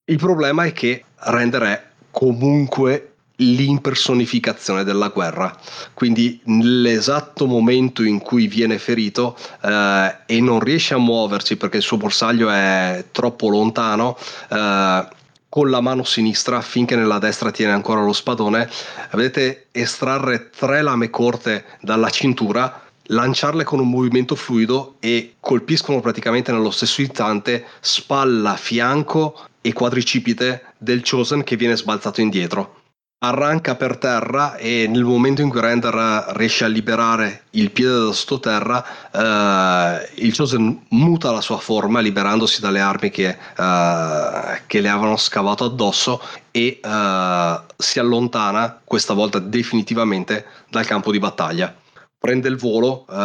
Il 0.03 0.17
problema 0.17 0.65
è 0.65 0.73
che 0.73 1.05
Render 1.15 1.61
è 1.61 1.87
comunque 2.11 3.10
l'impersonificazione 3.41 4.83
della 4.83 5.09
guerra. 5.09 5.55
Quindi 5.93 6.39
nell'esatto 6.45 7.45
momento 7.45 8.03
in 8.03 8.19
cui 8.19 8.47
viene 8.47 8.77
ferito 8.77 9.35
eh, 9.61 10.15
e 10.25 10.39
non 10.39 10.59
riesce 10.59 10.93
a 10.93 10.97
muoversi 10.97 11.57
perché 11.57 11.77
il 11.77 11.83
suo 11.83 11.97
borsaglio 11.97 12.49
è 12.49 13.05
troppo 13.11 13.49
lontano, 13.49 14.17
eh, 14.49 15.07
con 15.49 15.69
la 15.69 15.81
mano 15.81 16.03
sinistra 16.03 16.61
finché 16.61 16.95
nella 16.95 17.19
destra 17.19 17.51
tiene 17.51 17.73
ancora 17.73 18.01
lo 18.01 18.13
spadone, 18.13 18.69
vedete 19.11 19.67
estrarre 19.71 20.49
tre 20.49 20.81
lame 20.81 21.09
corte 21.09 21.65
dalla 21.81 22.09
cintura, 22.09 22.81
lanciarle 23.07 23.65
con 23.65 23.79
un 23.81 23.89
movimento 23.89 24.35
fluido 24.35 24.95
e 25.01 25.33
colpiscono 25.41 25.99
praticamente 25.99 26.53
nello 26.53 26.71
stesso 26.71 27.01
istante 27.01 27.65
spalla, 27.81 28.55
fianco 28.55 29.47
e 29.59 29.73
quadricipite 29.73 30.63
del 30.77 31.03
Chosen 31.03 31.43
che 31.43 31.57
viene 31.57 31.75
sbalzato 31.75 32.21
indietro 32.21 32.80
arranca 33.23 33.75
per 33.75 33.97
terra 33.97 34.55
e 34.55 34.87
nel 34.87 35.03
momento 35.03 35.41
in 35.41 35.49
cui 35.49 35.59
Render 35.59 36.25
riesce 36.29 36.63
a 36.63 36.67
liberare 36.67 37.43
il 37.51 37.69
piede 37.69 38.05
da 38.05 38.11
sottoterra 38.13 38.83
eh, 39.11 40.09
il 40.23 40.35
Chosen 40.35 40.85
muta 40.89 41.31
la 41.31 41.41
sua 41.41 41.57
forma 41.57 41.99
liberandosi 41.99 42.61
dalle 42.61 42.79
armi 42.79 43.11
che, 43.11 43.27
eh, 43.29 44.61
che 44.65 44.81
le 44.81 44.89
avevano 44.89 45.17
scavato 45.17 45.65
addosso 45.65 46.19
e 46.49 46.79
eh, 46.83 47.59
si 47.77 47.99
allontana 47.99 48.79
questa 48.83 49.13
volta 49.13 49.37
definitivamente 49.37 50.45
dal 50.69 50.85
campo 50.87 51.11
di 51.11 51.19
battaglia. 51.19 51.75
Prende 52.21 52.49
il 52.49 52.55
volo 52.55 53.05
uh, 53.07 53.15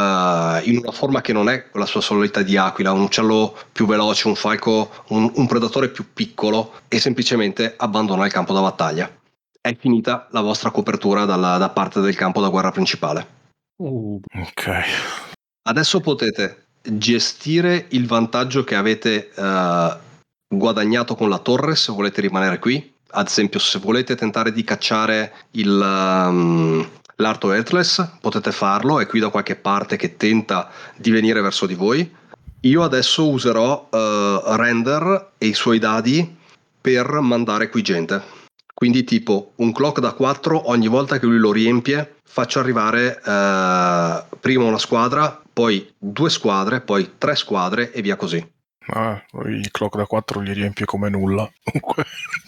in 0.63 0.79
una 0.83 0.91
forma 0.91 1.21
che 1.21 1.35
non 1.35 1.51
è 1.51 1.67
la 1.75 1.85
sua 1.85 2.01
solita 2.01 2.41
di 2.41 2.57
aquila, 2.57 2.93
un 2.93 3.03
uccello 3.03 3.55
più 3.71 3.85
veloce, 3.85 4.27
un 4.27 4.35
falco, 4.35 4.91
un, 5.09 5.31
un 5.35 5.47
predatore 5.47 5.91
più 5.91 6.15
piccolo 6.15 6.73
e 6.89 6.99
semplicemente 6.99 7.75
abbandona 7.77 8.25
il 8.25 8.33
campo 8.33 8.55
da 8.55 8.63
battaglia 8.63 9.11
è 9.67 9.77
finita 9.77 10.29
la 10.31 10.43
vostra 10.43 10.71
copertura 10.71 11.25
dalla, 11.25 11.57
da 11.59 11.69
parte 11.71 12.01
del 12.01 12.15
campo 12.15 12.41
da 12.41 12.49
guerra 12.49 12.71
principale. 12.71 13.27
Uh. 13.83 14.21
Ok. 14.35 14.83
Adesso 15.69 16.01
potete 16.01 16.67
gestire 16.83 17.87
il 17.91 18.07
vantaggio 18.07 18.63
che 18.63 18.77
avete 18.77 19.33
uh, 19.35 19.97
guadagnato 20.49 21.17
con 21.17 21.29
la 21.29 21.39
torre 21.39 21.75
se 21.75 21.91
volete 21.93 22.21
rimanere 22.21 22.61
qui. 22.61 22.95
Ad 23.11 23.27
esempio, 23.27 23.59
se 23.59 23.81
volete 23.81 24.15
tentare 24.15 24.53
di 24.53 24.63
cacciare 24.63 25.33
il, 25.53 25.69
um, 25.69 26.89
l'arto 27.17 27.53
Heartless, 27.53 28.19
potete 28.21 28.53
farlo, 28.53 29.01
è 29.01 29.07
qui 29.07 29.19
da 29.19 29.31
qualche 29.31 29.57
parte 29.57 29.97
che 29.97 30.17
tenta 30.17 30.71
di 30.95 31.11
venire 31.11 31.41
verso 31.41 31.67
di 31.67 31.75
voi. 31.75 32.15
Io 32.61 32.83
adesso 32.85 33.29
userò 33.29 33.89
uh, 33.91 34.55
Render 34.55 35.33
e 35.39 35.47
i 35.47 35.55
suoi 35.55 35.81
dadi 35.81 36.37
per 36.81 37.19
mandare 37.21 37.69
qui 37.69 37.83
gente. 37.83 38.36
Quindi 38.79 39.05
tipo 39.05 39.53
un 39.57 39.73
clock 39.73 40.01
da 40.01 40.13
4 40.13 40.69
ogni 40.69 40.87
volta 40.87 41.19
che 41.19 41.25
lui 41.25 41.39
lo 41.39 41.51
riempie 41.51 42.17
faccio 42.37 42.59
arrivare 42.59 43.19
uh, 43.25 44.37
prima 44.39 44.65
una 44.65 44.77
squadra, 44.77 45.41
poi 45.51 45.91
due 45.97 46.29
squadre, 46.29 46.83
poi 46.83 47.13
tre 47.17 47.35
squadre 47.35 47.91
e 47.91 48.03
via 48.03 48.17
così. 48.17 48.47
Ah, 48.89 49.25
il 49.47 49.71
clock 49.71 49.97
da 49.97 50.05
4 50.05 50.41
li 50.41 50.53
riempie 50.53 50.85
come 50.85 51.09
nulla. 51.09 51.51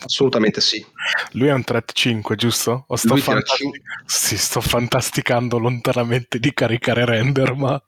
Assolutamente 0.04 0.60
sì. 0.60 0.84
Lui 1.32 1.48
è 1.48 1.52
un 1.52 1.64
threat 1.64 1.90
5, 1.90 2.36
giusto? 2.36 2.84
O 2.86 2.96
sto, 2.96 3.16
fantasti- 3.16 3.82
sì, 4.04 4.36
sto 4.36 4.60
fantasticando 4.60 5.56
lontanamente 5.56 6.38
di 6.38 6.52
caricare 6.52 7.06
render, 7.06 7.54
ma 7.54 7.82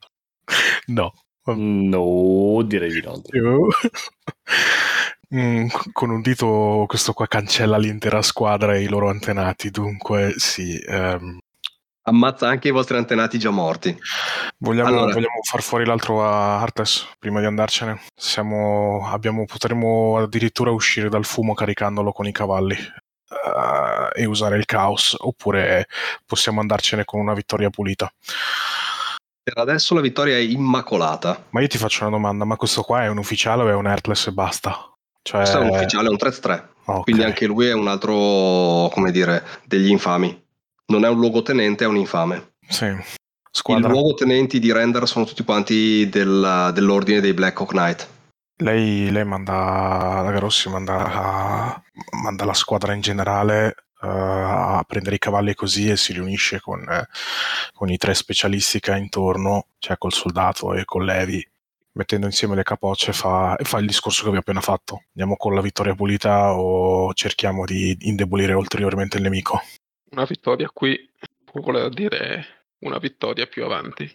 no. 0.87 1.13
No, 1.43 2.63
direi 2.65 2.91
di 2.91 3.01
no. 3.01 3.21
Mm, 5.33 5.67
con 5.91 6.09
un 6.09 6.21
dito 6.21 6.85
questo 6.87 7.13
qua 7.13 7.27
cancella 7.27 7.77
l'intera 7.77 8.21
squadra 8.21 8.75
e 8.75 8.83
i 8.83 8.87
loro 8.87 9.09
antenati, 9.09 9.69
dunque 9.69 10.33
sì. 10.37 10.81
Um, 10.87 11.39
ammazza 12.03 12.47
anche 12.47 12.69
i 12.69 12.71
vostri 12.71 12.97
antenati 12.97 13.37
già 13.37 13.49
morti. 13.49 13.95
Vogliamo, 14.57 14.89
allora. 14.89 15.13
vogliamo 15.13 15.41
far 15.43 15.61
fuori 15.61 15.85
l'altro 15.85 16.23
a 16.25 16.59
Artes 16.59 17.07
prima 17.19 17.39
di 17.39 17.45
andarcene? 17.45 18.01
Siamo, 18.15 19.07
abbiamo, 19.07 19.45
potremmo 19.45 20.17
addirittura 20.17 20.71
uscire 20.71 21.09
dal 21.09 21.25
fumo 21.25 21.53
caricandolo 21.53 22.11
con 22.11 22.27
i 22.27 22.31
cavalli 22.31 22.75
uh, 22.75 24.09
e 24.13 24.25
usare 24.25 24.57
il 24.57 24.65
caos, 24.65 25.15
oppure 25.17 25.87
possiamo 26.25 26.59
andarcene 26.59 27.05
con 27.05 27.19
una 27.19 27.33
vittoria 27.33 27.69
pulita. 27.69 28.11
Per 29.43 29.57
adesso 29.57 29.95
la 29.95 30.01
vittoria 30.01 30.35
è 30.35 30.39
immacolata. 30.39 31.45
Ma 31.49 31.61
io 31.61 31.67
ti 31.67 31.79
faccio 31.79 32.03
una 32.03 32.15
domanda, 32.15 32.45
ma 32.45 32.55
questo 32.57 32.83
qua 32.83 33.03
è 33.03 33.07
un 33.07 33.17
ufficiale 33.17 33.63
o 33.63 33.69
è 33.69 33.73
un 33.73 33.87
Heartless 33.87 34.27
e 34.27 34.31
basta? 34.31 34.85
Cioè... 35.21 35.41
Questo 35.41 35.59
è 35.59 35.61
un 35.61 35.69
ufficiale, 35.69 36.07
è 36.07 36.09
un 36.09 36.17
3-3. 36.19 36.63
Okay. 36.83 37.01
Quindi 37.03 37.23
anche 37.23 37.45
lui 37.45 37.67
è 37.67 37.73
un 37.73 37.87
altro, 37.87 38.89
come 38.93 39.11
dire, 39.11 39.43
degli 39.65 39.89
infami 39.89 40.41
non 40.91 41.05
è 41.05 41.09
un 41.09 41.17
luogotenente, 41.17 41.85
è 41.85 41.87
un 41.87 41.95
infame. 41.95 42.55
Sì. 42.67 42.93
Squadra. 43.49 43.87
I 43.89 43.91
luogotenenti 43.91 44.59
di 44.59 44.71
Render 44.71 45.07
sono 45.07 45.25
tutti 45.25 45.43
quanti 45.43 46.07
del, 46.09 46.71
dell'ordine 46.73 47.21
dei 47.21 47.33
Black 47.33 47.59
Hawk 47.59 47.71
Knight. 47.71 48.07
Lei, 48.57 49.09
lei 49.09 49.25
manda, 49.25 50.21
la 50.21 50.31
Garossi 50.31 50.69
manda, 50.69 51.81
manda 52.21 52.45
la 52.45 52.53
squadra 52.53 52.93
in 52.93 53.01
generale 53.01 53.75
uh, 54.01 54.07
a 54.07 54.83
prendere 54.85 55.15
i 55.15 55.19
cavalli 55.19 55.55
così 55.55 55.89
e 55.89 55.97
si 55.97 56.13
riunisce 56.13 56.59
con, 56.59 56.87
eh, 56.87 57.07
con, 57.73 57.89
i 57.89 57.97
tre 57.97 58.13
specialisti 58.13 58.79
che 58.79 58.91
ha 58.91 58.97
intorno, 58.97 59.65
cioè 59.79 59.97
col 59.97 60.13
soldato 60.13 60.75
e 60.75 60.85
con 60.85 61.03
Levi, 61.03 61.43
mettendo 61.93 62.25
insieme 62.25 62.55
le 62.55 62.63
capocce 62.63 63.13
fa, 63.13 63.55
fa 63.61 63.77
il 63.79 63.87
discorso 63.87 64.23
che 64.23 64.31
vi 64.31 64.37
ho 64.37 64.39
appena 64.39 64.61
fatto. 64.61 65.03
Andiamo 65.09 65.35
con 65.35 65.53
la 65.53 65.61
vittoria 65.61 65.95
pulita 65.95 66.53
o 66.53 67.13
cerchiamo 67.13 67.65
di 67.65 67.97
indebolire 68.01 68.53
ulteriormente 68.53 69.17
il 69.17 69.23
nemico? 69.23 69.61
una 70.11 70.25
vittoria 70.25 70.69
qui 70.69 71.09
può 71.43 71.61
voler 71.61 71.89
dire 71.89 72.65
una 72.79 72.97
vittoria 72.97 73.45
più 73.47 73.63
avanti. 73.63 74.05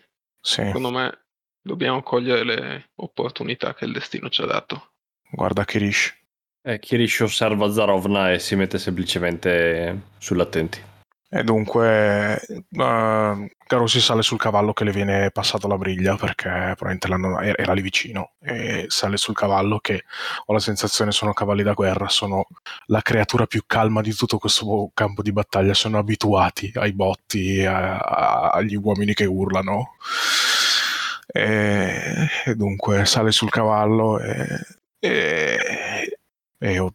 Sì. 0.40 0.62
Secondo 0.64 0.90
me 0.90 1.26
dobbiamo 1.60 2.02
cogliere 2.02 2.44
le 2.44 2.90
opportunità 2.96 3.74
che 3.74 3.84
il 3.84 3.92
destino 3.92 4.28
ci 4.28 4.42
ha 4.42 4.46
dato. 4.46 4.92
Guarda 5.30 5.64
Kirish. 5.64 6.14
Eh, 6.62 6.78
Kirish 6.78 7.20
osserva 7.20 7.70
Zarovna 7.70 8.32
e 8.32 8.38
si 8.38 8.56
mette 8.56 8.78
semplicemente 8.78 10.08
sull'attenti. 10.18 10.82
E 11.28 11.42
dunque 11.42 12.40
uh, 12.48 13.46
Garo 13.68 13.86
si 13.88 14.00
sale 14.00 14.22
sul 14.22 14.38
cavallo 14.38 14.72
che 14.72 14.84
le 14.84 14.92
viene 14.92 15.32
passato 15.32 15.66
la 15.66 15.76
briglia 15.76 16.14
perché 16.14 16.74
probabilmente 16.76 17.54
era 17.58 17.72
lì 17.72 17.82
vicino 17.82 18.34
e 18.40 18.84
sale 18.86 19.16
sul 19.16 19.34
cavallo 19.34 19.80
che 19.80 20.04
ho 20.44 20.52
la 20.52 20.60
sensazione 20.60 21.10
sono 21.10 21.32
cavalli 21.32 21.64
da 21.64 21.72
guerra, 21.72 22.08
sono 22.08 22.46
la 22.86 23.02
creatura 23.02 23.46
più 23.46 23.62
calma 23.66 24.02
di 24.02 24.14
tutto 24.14 24.38
questo 24.38 24.92
campo 24.94 25.22
di 25.22 25.32
battaglia, 25.32 25.74
sono 25.74 25.98
abituati 25.98 26.70
ai 26.76 26.92
botti, 26.92 27.64
a, 27.64 27.98
a, 27.98 28.50
agli 28.50 28.76
uomini 28.76 29.12
che 29.12 29.24
urlano. 29.24 29.96
E, 31.26 32.28
e, 32.44 32.54
dunque 32.54 33.04
sale 33.04 33.32
sul 33.32 33.50
cavallo 33.50 34.20
e, 34.20 34.46
e, 35.00 36.18
e 36.58 36.74
eh, 36.76 36.90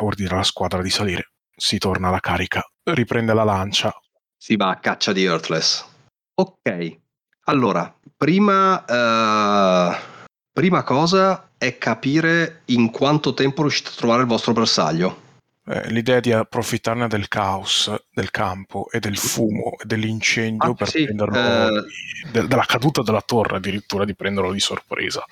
ordina 0.00 0.30
alla 0.32 0.42
squadra 0.42 0.80
di 0.80 0.90
salire. 0.90 1.32
Si 1.54 1.76
torna 1.78 2.08
alla 2.08 2.20
carica 2.20 2.66
riprende 2.84 3.32
la 3.32 3.44
lancia. 3.44 3.94
Si 4.36 4.56
va 4.56 4.70
a 4.70 4.76
caccia 4.76 5.12
di 5.12 5.24
Earthless. 5.24 5.84
Ok, 6.34 6.98
allora, 7.44 7.94
prima, 8.16 8.84
uh, 8.84 9.96
prima 10.52 10.82
cosa 10.82 11.50
è 11.56 11.78
capire 11.78 12.62
in 12.66 12.90
quanto 12.90 13.34
tempo 13.34 13.62
riuscite 13.62 13.90
a 13.90 13.96
trovare 13.96 14.22
il 14.22 14.28
vostro 14.28 14.52
bersaglio. 14.52 15.20
Eh, 15.64 15.90
l'idea 15.90 16.18
di 16.18 16.32
approfittarne 16.32 17.06
del 17.06 17.28
caos 17.28 17.94
del 18.12 18.32
campo 18.32 18.90
e 18.90 18.98
del 18.98 19.16
fumo 19.16 19.74
e 19.80 19.84
dell'incendio 19.84 20.70
ah, 20.70 20.74
per 20.74 20.88
sì, 20.88 21.04
prenderlo 21.04 21.36
eh... 21.36 21.84
de- 22.32 22.48
della 22.48 22.64
caduta 22.64 23.02
della 23.02 23.22
torre 23.24 23.58
addirittura 23.58 24.04
di 24.04 24.16
prenderlo 24.16 24.50
di 24.50 24.58
sorpresa 24.58 25.24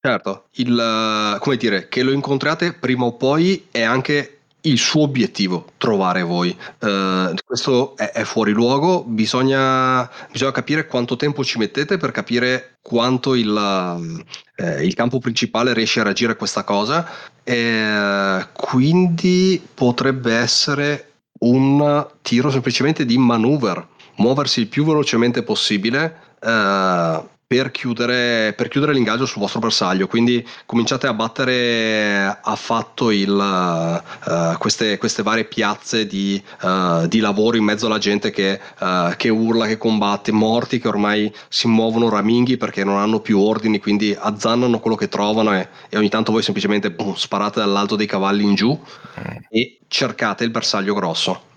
certo 0.00 0.48
il, 0.54 1.36
come 1.38 1.56
dire 1.56 1.88
che 1.88 2.02
lo 2.02 2.10
incontrate 2.10 2.72
prima 2.72 3.04
o 3.04 3.12
poi 3.12 3.68
è 3.70 3.82
anche 3.82 4.39
il 4.62 4.78
suo 4.78 5.02
obiettivo, 5.02 5.72
trovare 5.76 6.22
voi. 6.22 6.56
Uh, 6.80 7.34
questo 7.44 7.96
è, 7.96 8.10
è, 8.12 8.24
fuori 8.24 8.52
luogo, 8.52 9.04
bisogna, 9.04 10.08
bisogna, 10.30 10.52
capire 10.52 10.86
quanto 10.86 11.16
tempo 11.16 11.44
ci 11.44 11.58
mettete 11.58 11.96
per 11.96 12.10
capire 12.10 12.78
quanto 12.82 13.34
il, 13.34 14.24
eh, 14.56 14.84
il 14.84 14.94
campo 14.94 15.18
principale 15.18 15.72
riesce 15.72 16.00
a 16.00 16.04
reagire 16.04 16.32
a 16.32 16.36
questa 16.36 16.64
cosa. 16.64 17.08
E, 17.42 18.46
quindi 18.52 19.62
potrebbe 19.74 20.34
essere 20.34 21.06
un 21.40 22.06
tiro 22.22 22.50
semplicemente 22.50 23.04
di 23.04 23.16
maneuver, 23.16 23.86
muoversi 24.16 24.60
il 24.60 24.66
più 24.66 24.84
velocemente 24.84 25.42
possibile. 25.42 26.28
Uh, 26.40 27.28
per 27.50 27.72
chiudere, 27.72 28.52
per 28.56 28.68
chiudere, 28.68 28.92
l'ingaggio 28.92 29.26
sul 29.26 29.40
vostro 29.40 29.58
bersaglio. 29.58 30.06
Quindi 30.06 30.46
cominciate 30.66 31.08
a 31.08 31.12
battere 31.12 32.38
affatto 32.42 33.10
il, 33.10 33.28
uh, 33.28 34.56
queste, 34.56 34.98
queste, 34.98 35.24
varie 35.24 35.46
piazze 35.46 36.06
di, 36.06 36.40
uh, 36.62 37.08
di, 37.08 37.18
lavoro 37.18 37.56
in 37.56 37.64
mezzo 37.64 37.86
alla 37.86 37.98
gente 37.98 38.30
che, 38.30 38.60
uh, 38.78 39.16
che, 39.16 39.30
urla, 39.30 39.66
che 39.66 39.78
combatte, 39.78 40.30
morti 40.30 40.78
che 40.78 40.86
ormai 40.86 41.34
si 41.48 41.66
muovono 41.66 42.08
raminghi 42.08 42.56
perché 42.56 42.84
non 42.84 42.98
hanno 42.98 43.18
più 43.18 43.40
ordini, 43.40 43.80
quindi 43.80 44.16
azzannano 44.16 44.78
quello 44.78 44.94
che 44.94 45.08
trovano 45.08 45.52
e, 45.52 45.68
e 45.88 45.96
ogni 45.96 46.08
tanto 46.08 46.30
voi 46.30 46.42
semplicemente 46.42 46.92
boom, 46.92 47.14
sparate 47.14 47.58
dall'alto 47.58 47.96
dei 47.96 48.06
cavalli 48.06 48.44
in 48.44 48.54
giù 48.54 48.70
mm. 48.70 49.36
e 49.48 49.80
cercate 49.88 50.44
il 50.44 50.50
bersaglio 50.50 50.94
grosso. 50.94 51.48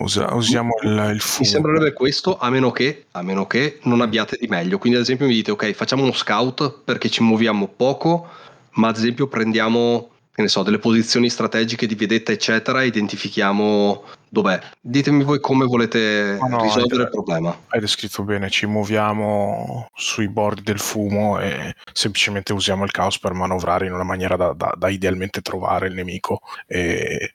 Usa, 0.00 0.32
usiamo 0.34 0.74
il, 0.82 1.10
il 1.14 1.20
fumo. 1.20 1.40
Mi 1.40 1.46
sembrerebbe 1.46 1.92
questo, 1.92 2.38
a 2.38 2.50
meno, 2.50 2.70
che, 2.70 3.06
a 3.12 3.22
meno 3.22 3.46
che 3.46 3.80
non 3.82 4.00
abbiate 4.00 4.36
di 4.40 4.46
meglio. 4.46 4.78
Quindi, 4.78 4.98
ad 4.98 5.04
esempio, 5.04 5.26
mi 5.26 5.34
dite: 5.34 5.50
Ok, 5.50 5.72
facciamo 5.72 6.02
uno 6.02 6.12
scout 6.12 6.82
perché 6.84 7.08
ci 7.10 7.22
muoviamo 7.22 7.66
poco, 7.66 8.28
ma 8.72 8.88
ad 8.88 8.96
esempio 8.96 9.26
prendiamo 9.26 10.10
che 10.38 10.44
ne 10.44 10.50
so, 10.50 10.62
delle 10.62 10.78
posizioni 10.78 11.28
strategiche 11.28 11.88
di 11.88 11.96
vedetta, 11.96 12.30
eccetera, 12.30 12.84
identifichiamo 12.84 14.04
dov'è. 14.28 14.60
Ditemi 14.80 15.24
voi 15.24 15.40
come 15.40 15.64
volete 15.64 16.38
no, 16.40 16.62
risolvere 16.62 17.02
il 17.02 17.10
problema. 17.10 17.58
Hai 17.66 17.80
descritto 17.80 18.22
bene, 18.22 18.48
ci 18.48 18.66
muoviamo 18.66 19.88
sui 19.96 20.28
bordi 20.28 20.62
del 20.62 20.78
fumo 20.78 21.40
e 21.40 21.74
semplicemente 21.92 22.52
usiamo 22.52 22.84
il 22.84 22.92
caos 22.92 23.18
per 23.18 23.32
manovrare 23.32 23.86
in 23.86 23.92
una 23.92 24.04
maniera 24.04 24.36
da, 24.36 24.52
da, 24.52 24.72
da 24.78 24.88
idealmente 24.88 25.40
trovare 25.40 25.88
il 25.88 25.94
nemico 25.94 26.38
e, 26.68 27.32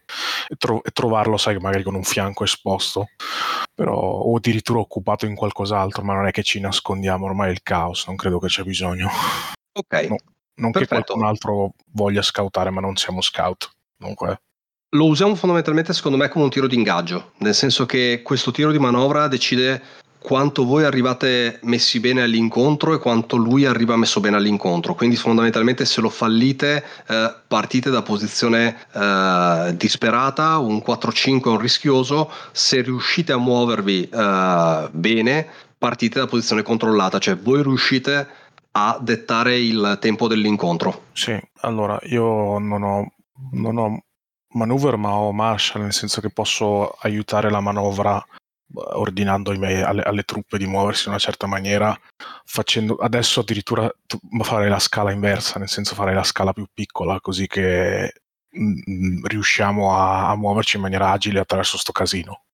e, 0.48 0.56
tro- 0.58 0.82
e, 0.82 0.92
trovarlo, 0.92 1.36
sai, 1.36 1.58
magari 1.58 1.84
con 1.84 1.96
un 1.96 2.04
fianco 2.04 2.46
esposto, 2.46 3.10
però 3.76 3.98
o 3.98 4.34
addirittura 4.38 4.80
occupato 4.80 5.26
in 5.26 5.36
qualcos'altro, 5.36 6.04
ma 6.04 6.14
non 6.14 6.28
è 6.28 6.32
che 6.32 6.44
ci 6.44 6.62
nascondiamo 6.62 7.26
ormai 7.26 7.52
il 7.52 7.64
caos, 7.64 8.08
non 8.08 8.16
credo 8.16 8.40
che 8.40 8.48
c'è 8.48 8.64
bisogno. 8.64 9.10
Ok. 9.74 10.08
No. 10.08 10.16
Non 10.56 10.72
Perfetto. 10.72 10.96
che 10.96 11.04
qualcun 11.04 11.28
altro 11.28 11.74
voglia 11.94 12.22
scoutare, 12.22 12.70
ma 12.70 12.82
non 12.82 12.96
siamo 12.96 13.22
scout. 13.22 13.72
Comunque. 13.98 14.42
Lo 14.96 15.06
usiamo 15.06 15.34
fondamentalmente, 15.36 15.94
secondo 15.94 16.18
me, 16.18 16.30
come 16.30 16.44
un 16.44 16.50
tiro 16.52 16.68
di 16.68 16.76
ingaggio, 16.76 17.32
nel 17.38 17.56
senso 17.56 17.86
che 17.86 18.22
questo 18.24 18.52
tiro 18.52 18.72
di 18.72 18.78
manovra 18.78 19.28
decide 19.28 19.82
quanto 20.24 20.64
voi 20.64 20.86
arrivate 20.86 21.60
messi 21.64 22.00
bene 22.00 22.22
all'incontro 22.22 22.94
e 22.94 23.00
quanto 23.00 23.36
lui 23.36 23.66
arriva 23.66 23.98
messo 23.98 24.22
bene 24.22 24.38
all'incontro. 24.38 24.96
Quindi 24.96 25.18
fondamentalmente 25.18 25.84
se 25.84 26.00
lo 26.00 26.10
fallite 26.10 26.84
eh, 27.08 27.36
partite 27.46 27.90
da 27.90 28.02
posizione 28.04 28.78
eh, 28.94 29.76
disperata, 29.76 30.58
un 30.60 30.78
4-5 30.78 31.44
è 31.44 31.48
un 31.48 31.60
rischioso, 31.60 32.32
se 32.54 32.82
riuscite 32.82 33.34
a 33.34 33.38
muovervi 33.38 34.10
eh, 34.10 34.90
bene 34.92 35.48
partite 35.78 36.20
da 36.20 36.28
posizione 36.28 36.62
controllata, 36.62 37.20
cioè 37.20 37.36
voi 37.36 37.62
riuscite 37.62 38.26
a 38.76 38.98
dettare 39.00 39.58
il 39.58 39.98
tempo 40.00 40.28
dell'incontro. 40.28 41.06
Sì, 41.14 41.40
allora 41.62 42.00
io 42.04 42.58
non 42.58 42.84
ho, 42.84 43.14
non 43.52 43.78
ho 43.78 44.04
maneuver 44.54 44.98
ma 44.98 45.12
ho 45.14 45.32
marshal, 45.32 45.82
nel 45.82 45.94
senso 45.94 46.22
che 46.22 46.30
posso 46.30 46.90
aiutare 47.02 47.50
la 47.50 47.60
manovra 47.60 48.24
ordinando 48.76 49.52
miei, 49.58 49.82
alle, 49.82 50.02
alle, 50.02 50.24
truppe 50.24 50.58
di 50.58 50.66
muoversi 50.66 51.04
in 51.04 51.12
una 51.12 51.20
certa 51.20 51.46
maniera, 51.46 51.98
facendo 52.46 52.96
adesso 52.96 53.42
addirittura 53.42 53.92
fare 54.42 54.70
la 54.70 54.80
scala 54.80 55.12
inversa, 55.12 55.60
nel 55.60 55.70
senso 55.70 55.94
fare 55.94 56.14
la 56.14 56.24
scala 56.24 56.54
più 56.54 56.66
piccola, 56.74 57.20
così 57.20 57.46
che 57.46 58.14
mh, 58.50 58.92
mm, 58.92 59.26
riusciamo 59.26 59.96
a, 59.96 60.30
a, 60.30 60.36
muoverci 60.36 60.78
in 60.78 60.82
maniera 60.82 61.12
agile 61.12 61.40
attraverso 61.40 61.78
sto 61.78 61.92
casino. 61.92 62.46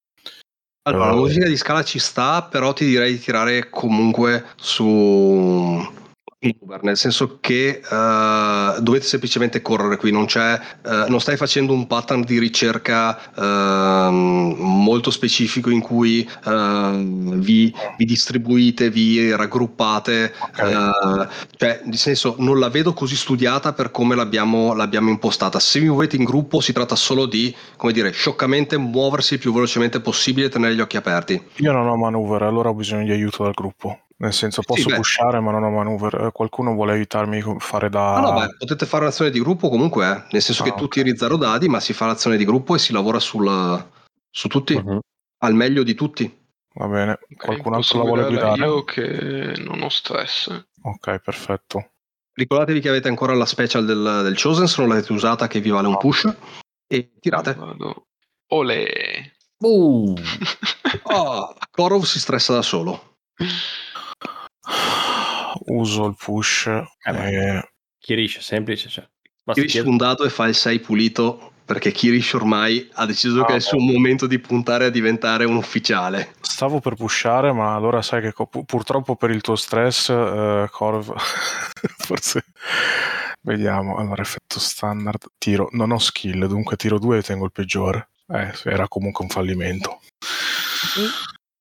Allora, 0.84 1.06
uh, 1.06 1.10
la 1.10 1.16
modifica 1.16 1.48
di 1.48 1.58
scala 1.58 1.84
ci 1.84 2.00
sta, 2.00 2.44
però 2.44 2.74
ti 2.74 2.86
direi 2.86 3.14
di 3.14 3.20
tirare 3.20 3.70
comunque 3.70 4.48
su 4.58 5.98
Uber, 6.42 6.82
nel 6.84 6.96
senso 6.96 7.40
che 7.42 7.82
uh, 7.84 8.80
dovete 8.80 9.04
semplicemente 9.04 9.62
correre 9.62 9.98
qui, 9.98 10.10
non, 10.10 10.24
uh, 10.24 11.10
non, 11.10 11.20
stai 11.20 11.36
facendo 11.36 11.74
un 11.74 11.86
pattern 11.86 12.22
di 12.22 12.40
ricerca 12.40 13.20
uh, 13.36 14.10
molto 14.10 15.12
specifico 15.12 15.70
in 15.70 15.82
cui 15.82 16.28
vi, 16.46 17.74
vi, 17.98 18.06
distribuite, 18.06 18.90
vi 18.90 19.36
raggruppate, 19.36 20.34
okay. 20.40 21.28
cioè 21.58 21.82
nel 21.84 21.98
senso 21.98 22.36
non 22.40 22.58
la 22.58 22.70
vedo 22.70 22.94
così 22.94 23.18
studiata 23.18 23.74
per 23.74 23.92
come 23.92 24.16
l'abbiamo, 24.16 24.74
l'abbiamo, 24.74 25.10
impostata. 25.10 25.60
Se 25.60 25.80
vi 25.82 25.88
muovete 25.88 26.16
in 26.16 26.24
gruppo 26.24 26.62
si 26.62 26.72
tratta 26.72 26.96
solo 26.96 27.26
di, 27.26 27.54
come 27.76 27.92
dire, 27.92 28.12
scioccamente 28.12 28.78
muoversi 28.78 29.34
il 29.34 29.40
più 29.40 29.52
velocemente 29.52 30.00
possibile 30.00 30.48
e 30.48 30.50
tenere 30.50 30.74
gli 30.74 30.82
occhi 30.82 30.96
aperti. 30.96 31.42
Io 31.58 31.72
non 31.74 31.86
ho 31.86 31.98
maneuver, 31.98 32.44
allora 32.44 32.70
ho 32.70 32.74
bisogno 32.74 33.04
di 33.04 33.12
aiuto 33.12 33.44
dal 33.44 33.54
gruppo. 33.54 34.04
Nel 34.22 34.34
senso, 34.34 34.62
posso 34.64 34.90
sì, 34.90 34.96
pushare, 34.96 35.40
ma 35.40 35.52
non 35.52 35.64
ho 35.64 35.70
maneuver. 35.70 36.26
Eh, 36.26 36.32
qualcuno 36.34 36.74
vuole 36.74 36.92
aiutarmi 36.92 37.40
a 37.40 37.56
fare 37.60 37.90
da. 37.90 38.20
No, 38.20 38.32
no, 38.32 38.40
beh, 38.40 38.58
potete 38.58 38.86
fare 38.86 39.04
un'azione 39.04 39.32
di 39.32 39.40
gruppo 39.40 39.70
comunque, 39.70 40.06
eh. 40.06 40.24
nel 40.32 40.42
senso 40.42 40.64
ah, 40.64 40.66
che 40.66 40.72
tu 40.72 40.84
okay. 40.84 41.04
tiri 41.04 41.18
zero 41.18 41.38
dadi, 41.38 41.70
ma 41.70 41.80
si 41.80 41.94
fa 41.94 42.06
l'azione 42.06 42.36
di 42.36 42.44
gruppo 42.44 42.76
e 42.76 42.80
si 42.80 42.92
lavora 42.92 43.20
sul, 43.20 43.82
su 44.30 44.48
tutti, 44.50 44.74
uh-huh. 44.74 45.00
al 45.38 45.54
meglio 45.54 45.84
di 45.84 45.94
tutti. 45.94 46.38
Va 46.74 46.88
bene, 46.88 47.20
qualcun 47.38 47.74
altro 47.76 48.00
la 48.00 48.04
vuole 48.04 48.26
guidare? 48.26 48.66
Io 48.66 48.84
che 48.84 49.54
non 49.58 49.82
ho 49.84 49.90
stress. 49.90 50.66
Ok, 50.82 51.20
perfetto. 51.20 51.92
Ricordatevi 52.34 52.82
che 52.82 52.90
avete 52.90 53.08
ancora 53.08 53.34
la 53.34 53.46
special 53.46 53.86
del, 53.86 54.22
del 54.24 54.38
Chosen, 54.38 54.68
se 54.68 54.82
non 54.82 54.90
l'avete 54.90 55.14
usata, 55.14 55.48
che 55.48 55.62
vi 55.62 55.70
vale 55.70 55.88
un 55.88 55.98
push. 55.98 56.30
E 56.88 57.14
tirate. 57.22 57.54
Vado. 57.54 58.08
Ole. 58.50 59.36
Uh. 59.60 60.14
oh, 61.04 61.56
Korov 61.72 62.04
si 62.04 62.20
stressa 62.20 62.54
da 62.54 62.62
solo 62.62 63.10
uso 65.68 66.06
il 66.06 66.16
push. 66.18 66.68
Eh, 66.68 66.86
e... 67.12 67.70
Kirish, 68.00 68.40
semplice. 68.40 68.90
Cioè. 68.90 69.08
Kirish 69.54 69.84
un 69.86 69.98
dado 69.98 70.24
e 70.24 70.30
fa 70.30 70.48
il 70.48 70.56
6 70.56 70.80
pulito 70.80 71.54
perché 71.70 71.92
Kirish 71.92 72.34
ormai 72.34 72.90
ha 72.94 73.06
deciso 73.06 73.42
ah, 73.42 73.46
che 73.46 73.54
è 73.54 73.56
il 73.58 73.62
suo 73.62 73.78
momento 73.78 74.26
di 74.26 74.40
puntare 74.40 74.86
a 74.86 74.90
diventare 74.90 75.46
un 75.46 75.56
ufficiale. 75.56 76.34
Stavo 76.42 76.80
per 76.80 76.96
pushare, 76.96 77.52
ma 77.52 77.76
allora 77.76 78.02
sai 78.02 78.22
che 78.22 78.34
purtroppo 78.66 79.16
per 79.16 79.30
il 79.30 79.42
tuo 79.42 79.56
stress, 79.56 80.08
uh, 80.08 80.66
Corv, 80.72 81.14
forse... 81.98 82.44
Vediamo, 83.42 83.98
allora 83.98 84.22
effetto 84.22 84.60
standard, 84.60 85.28
tiro, 85.38 85.70
non 85.72 85.92
ho 85.92 85.98
skill, 85.98 86.46
dunque 86.46 86.76
tiro 86.76 87.00
2 87.00 87.20
e 87.20 87.22
tengo 87.22 87.46
il 87.46 87.52
peggiore. 87.52 88.10
Eh, 88.28 88.52
era 88.66 88.88
comunque 88.88 89.24
un 89.24 89.30
fallimento. 89.30 90.02
Mm. 91.00 91.08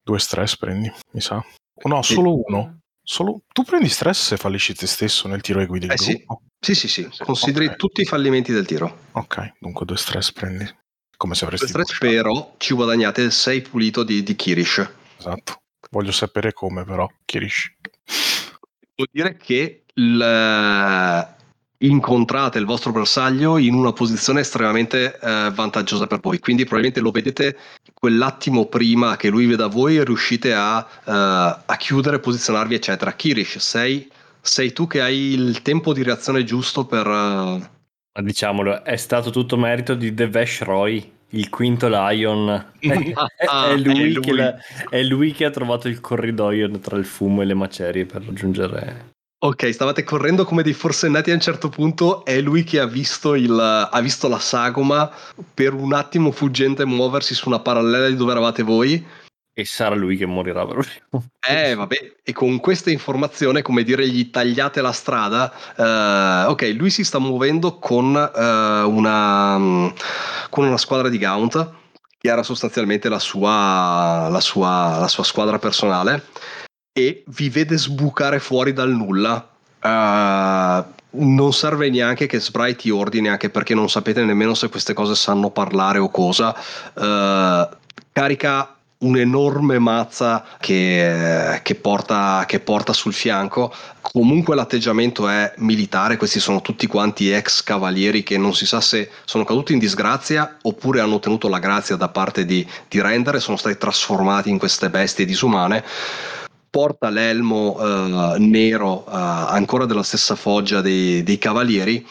Due 0.03 0.19
stress 0.19 0.57
prendi, 0.57 0.91
mi 1.13 1.21
sa. 1.21 1.45
No, 1.85 2.03
solo 2.03 2.43
uno. 2.47 2.81
Solo... 3.11 3.41
Tu 3.55 3.63
prendi 3.63 3.89
stress 3.89 4.27
se 4.27 4.37
fallisci 4.37 4.75
te 4.75 4.87
stesso 4.87 5.29
nel 5.29 5.41
tiro 5.41 5.61
e 5.61 5.67
guidi 5.67 5.87
il 5.87 5.93
eh, 5.93 5.95
gruppo? 5.95 6.43
Sì, 6.61 6.75
sì, 6.75 6.89
sì. 6.89 7.09
sì. 7.11 7.23
Consideri 7.23 7.65
okay. 7.65 7.77
tutti 7.79 8.03
i 8.03 8.05
fallimenti 8.05 8.53
del 8.53 8.67
tiro. 8.67 9.05
Ok, 9.13 9.55
dunque 9.59 9.87
due 9.87 9.97
stress 9.97 10.31
prendi. 10.31 10.69
Come 11.17 11.35
se 11.35 11.47
avresti... 11.47 11.73
Due 11.73 11.85
stress 11.85 11.99
però 11.99 12.55
ci 12.59 12.75
guadagnate 12.75 13.23
il 13.23 13.33
6 13.33 13.63
pulito 13.63 14.03
di, 14.03 14.23
di 14.23 14.37
Kirish. 14.37 14.87
Esatto. 15.17 15.63
Voglio 15.91 16.13
sapere 16.13 16.53
come 16.53 16.85
però, 16.85 17.09
Kirish. 17.25 17.77
Vuol 18.95 19.09
dire 19.11 19.39
che 19.39 19.85
il, 19.95 21.35
incontrate 21.79 22.59
il 22.59 22.67
vostro 22.67 22.93
bersaglio 22.93 23.57
in 23.57 23.73
una 23.73 23.95
posizione 23.95 24.41
estremamente 24.41 25.19
eh, 25.19 25.51
vantaggiosa 25.55 26.07
per 26.07 26.21
voi. 26.21 26.41
Quindi 26.41 26.65
probabilmente 26.65 27.01
lo 27.01 27.11
vedete 27.11 27.57
quell'attimo 27.99 28.67
prima 28.67 29.17
che 29.17 29.29
lui 29.29 29.47
veda 29.47 29.67
voi 29.67 30.03
riuscite 30.05 30.55
a, 30.55 30.79
uh, 30.79 31.11
a 31.11 31.77
chiudere, 31.77 32.21
posizionarvi, 32.21 32.75
eccetera. 32.75 33.13
Kirish, 33.13 33.59
sei, 33.59 34.09
sei, 34.41 34.73
tu 34.73 34.87
che 34.87 35.01
hai 35.01 35.33
il 35.33 35.63
tempo 35.63 35.93
di 35.93 36.03
reazione 36.03 36.45
giusto 36.45 36.87
per... 36.87 37.07
Uh... 37.07 37.61
Diciamolo, 38.21 38.85
è 38.85 38.97
stato 38.97 39.31
tutto 39.31 39.57
merito 39.57 39.95
di 39.95 40.13
Devesh 40.13 40.63
Roy, 40.63 41.13
il 41.31 41.49
quinto 41.49 41.89
Lion. 41.89 42.49
ah, 42.49 43.69
è, 43.69 43.77
lui 43.77 44.03
è, 44.03 44.07
lui. 44.07 44.37
La, 44.37 44.57
è 44.89 45.03
lui 45.03 45.33
che 45.33 45.45
ha 45.45 45.51
trovato 45.51 45.89
il 45.89 46.01
corridoio 46.01 46.71
tra 46.79 46.97
il 46.97 47.05
fumo 47.05 47.43
e 47.43 47.45
le 47.45 47.55
macerie 47.55 48.07
per 48.07 48.25
raggiungere 48.25 49.17
Ok, 49.41 49.73
stavate 49.73 50.03
correndo 50.03 50.45
come 50.45 50.65
dei 50.65 50.73
forsennati 50.73 51.31
a 51.31 51.35
un 51.35 51.41
certo 51.41 51.69
punto, 51.69 52.25
è 52.25 52.41
lui 52.41 52.65
che 52.65 52.81
ha 52.81 52.87
visto, 52.87 53.37
il, 53.37 53.57
ha 53.57 54.01
visto 54.01 54.27
la 54.27 54.41
sagoma 54.41 55.09
per 55.55 55.75
un 55.75 55.93
attimo 55.93 56.33
fuggente 56.33 56.85
muoversi 56.85 57.35
su 57.35 57.49
una 57.49 57.61
parallela 57.61 58.09
di 58.09 58.17
dove 58.17 58.33
eravate 58.33 58.65
voi. 58.65 59.07
E 59.55 59.65
sarà 59.65 59.95
lui 59.95 60.17
che 60.17 60.27
morirà 60.27 60.67
proprio. 60.67 60.91
Eh, 61.49 61.73
vabbè, 61.73 62.15
e 62.25 62.33
con 62.33 62.59
questa 62.59 62.91
informazione, 62.91 63.63
come 63.63 63.85
dire, 63.85 64.09
gli 64.09 64.29
tagliate 64.29 64.81
la 64.81 64.91
strada. 64.91 65.53
Uh, 65.77 66.51
ok, 66.51 66.75
lui 66.77 66.91
si 66.91 67.05
sta 67.05 67.21
muovendo 67.21 67.79
con, 67.79 68.07
uh, 68.07 68.91
una, 68.91 69.93
con 70.51 70.67
una 70.67 70.79
squadra 70.79 71.09
di 71.09 71.19
Gaunt, 71.19 71.71
che 72.19 72.29
era 72.29 72.43
sostanzialmente 72.43 73.09
la 73.09 73.21
sua, 73.21 74.27
la 74.29 74.41
sua, 74.41 74.99
la 74.99 75.09
sua 75.09 75.23
squadra 75.23 75.61
personale 75.61 76.25
e 76.99 77.23
vi 77.27 77.49
vede 77.49 77.79
sbucare 77.79 78.41
fuori 78.41 78.73
dal 78.73 78.91
nulla. 78.91 79.49
Uh, 79.81 80.97
non 81.11 81.53
serve 81.53 81.89
neanche 81.91 82.27
che 82.27 82.41
Spry 82.41 82.75
ti 82.75 82.91
ordini, 82.91 83.29
anche 83.29 83.51
perché 83.51 83.73
non 83.73 83.89
sapete 83.89 84.25
nemmeno 84.25 84.55
se 84.55 84.69
queste 84.69 84.95
cose 84.95 85.15
sanno 85.15 85.51
parlare 85.51 85.99
o 85.99 86.09
cosa. 86.09 86.53
Uh, 86.95 87.69
carica 88.11 88.75
un'enorme 88.99 89.79
mazza 89.79 90.45
che, 90.59 91.61
che, 91.63 91.75
porta, 91.77 92.43
che, 92.49 92.59
porta, 92.59 92.93
sul 92.93 93.13
fianco. 93.13 93.73
Comunque 94.01 94.57
l'atteggiamento 94.57 95.29
è 95.29 95.53
militare, 95.59 96.17
questi 96.17 96.41
sono 96.41 96.61
tutti 96.63 96.89
quanti 96.89 97.31
ex 97.31 97.63
cavalieri 97.63 98.25
che 98.25 98.37
non 98.39 98.57
si 98.57 98.67
sa 98.67 98.81
se 98.81 99.09
sono 99.25 99.45
caduti 99.45 99.73
in 99.73 99.79
disgrazia 99.79 100.57
oppure 100.63 100.99
hanno 100.99 101.15
ottenuto 101.15 101.49
la 101.49 101.61
grazia 101.61 101.95
da 101.95 102.09
parte 102.09 102.45
di, 102.45 102.67
di 102.89 103.01
Render 103.01 103.37
e 103.37 103.41
sono 103.41 103.57
stati 103.57 103.79
trasformati 103.79 104.51
in 104.51 104.59
queste 104.59 104.91
bestie 104.91 105.25
disumane 105.25 105.85
porta 106.71 107.11
l'elmo 107.11 107.77
uh, 107.79 108.37
nero 108.39 109.05
uh, 109.07 109.11
ancora 109.11 109.87
della 109.87 110.03
stessa 110.03 110.35
foggia 110.35 110.81
dei, 110.81 111.23
dei 111.23 111.39
cavalieri 111.39 112.07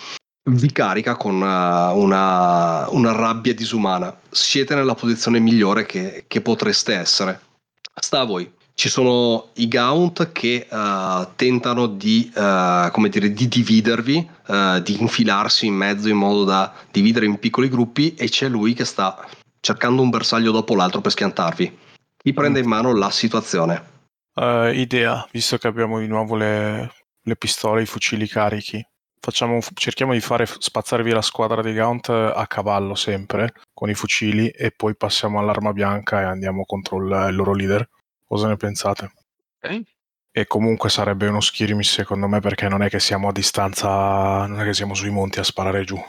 vi 0.49 0.71
carica 0.71 1.15
con 1.15 1.35
una, 1.35 1.91
una, 1.91 2.87
una, 2.89 3.11
rabbia 3.11 3.53
disumana. 3.53 4.15
Siete 4.29 4.75
nella 4.75 4.95
posizione 4.95 5.39
migliore 5.39 5.85
che, 5.85 6.23
che, 6.27 6.41
potreste 6.41 6.93
essere. 6.93 7.41
Sta 7.99 8.21
a 8.21 8.25
voi. 8.25 8.49
Ci 8.73 8.89
sono 8.89 9.49
i 9.55 9.67
Gaunt 9.67 10.31
che 10.31 10.67
uh, 10.69 11.27
tentano 11.35 11.87
di, 11.87 12.31
uh, 12.35 12.91
come 12.91 13.09
dire, 13.09 13.33
di 13.33 13.47
dividervi, 13.47 14.29
uh, 14.47 14.79
di 14.79 15.01
infilarsi 15.01 15.65
in 15.65 15.73
mezzo 15.73 16.07
in 16.07 16.17
modo 16.17 16.43
da 16.43 16.71
dividere 16.91 17.25
in 17.25 17.39
piccoli 17.39 17.69
gruppi 17.69 18.13
e 18.13 18.29
c'è 18.29 18.47
lui 18.47 18.73
che 18.73 18.85
sta 18.85 19.27
cercando 19.59 20.03
un 20.03 20.09
bersaglio 20.09 20.51
dopo 20.51 20.75
l'altro 20.75 21.01
per 21.01 21.11
schiantarvi. 21.11 21.77
Chi 22.17 22.33
prende 22.33 22.59
in 22.59 22.67
mano 22.67 22.93
la 22.93 23.09
situazione? 23.09 23.95
Uh, 24.39 24.71
idea, 24.71 25.27
visto 25.31 25.57
che 25.57 25.65
abbiamo 25.65 25.97
di 25.97 26.05
nuovo 26.05 26.35
le, 26.35 26.91
le 27.23 27.35
pistole, 27.35 27.81
i 27.81 27.87
fucili 27.87 28.27
carichi. 28.27 28.85
Facciamo, 29.19 29.59
cerchiamo 29.73 30.13
di 30.13 30.19
fare 30.21 30.45
spazzare 30.45 31.01
via 31.01 31.15
la 31.15 31.23
squadra 31.23 31.63
di 31.63 31.73
Gaunt 31.73 32.09
a 32.09 32.45
cavallo 32.45 32.93
sempre 32.93 33.53
con 33.73 33.89
i 33.89 33.95
fucili 33.95 34.47
e 34.49 34.69
poi 34.69 34.95
passiamo 34.95 35.39
all'arma 35.39 35.73
bianca 35.73 36.21
e 36.21 36.25
andiamo 36.25 36.65
contro 36.65 36.97
il, 36.97 37.29
il 37.29 37.35
loro 37.35 37.53
leader. 37.53 37.89
Cosa 38.27 38.47
ne 38.47 38.57
pensate? 38.57 39.11
Ok. 39.59 39.81
E 40.31 40.45
comunque 40.45 40.91
sarebbe 40.91 41.27
uno 41.27 41.41
skirmish 41.41 41.93
secondo 41.93 42.27
me 42.27 42.39
perché 42.39 42.67
non 42.67 42.83
è 42.83 42.89
che 42.89 42.99
siamo 42.99 43.29
a 43.29 43.31
distanza, 43.31 44.45
non 44.45 44.61
è 44.61 44.63
che 44.63 44.75
siamo 44.75 44.93
sui 44.93 45.09
monti 45.09 45.39
a 45.39 45.43
sparare 45.43 45.83
giù. 45.83 45.99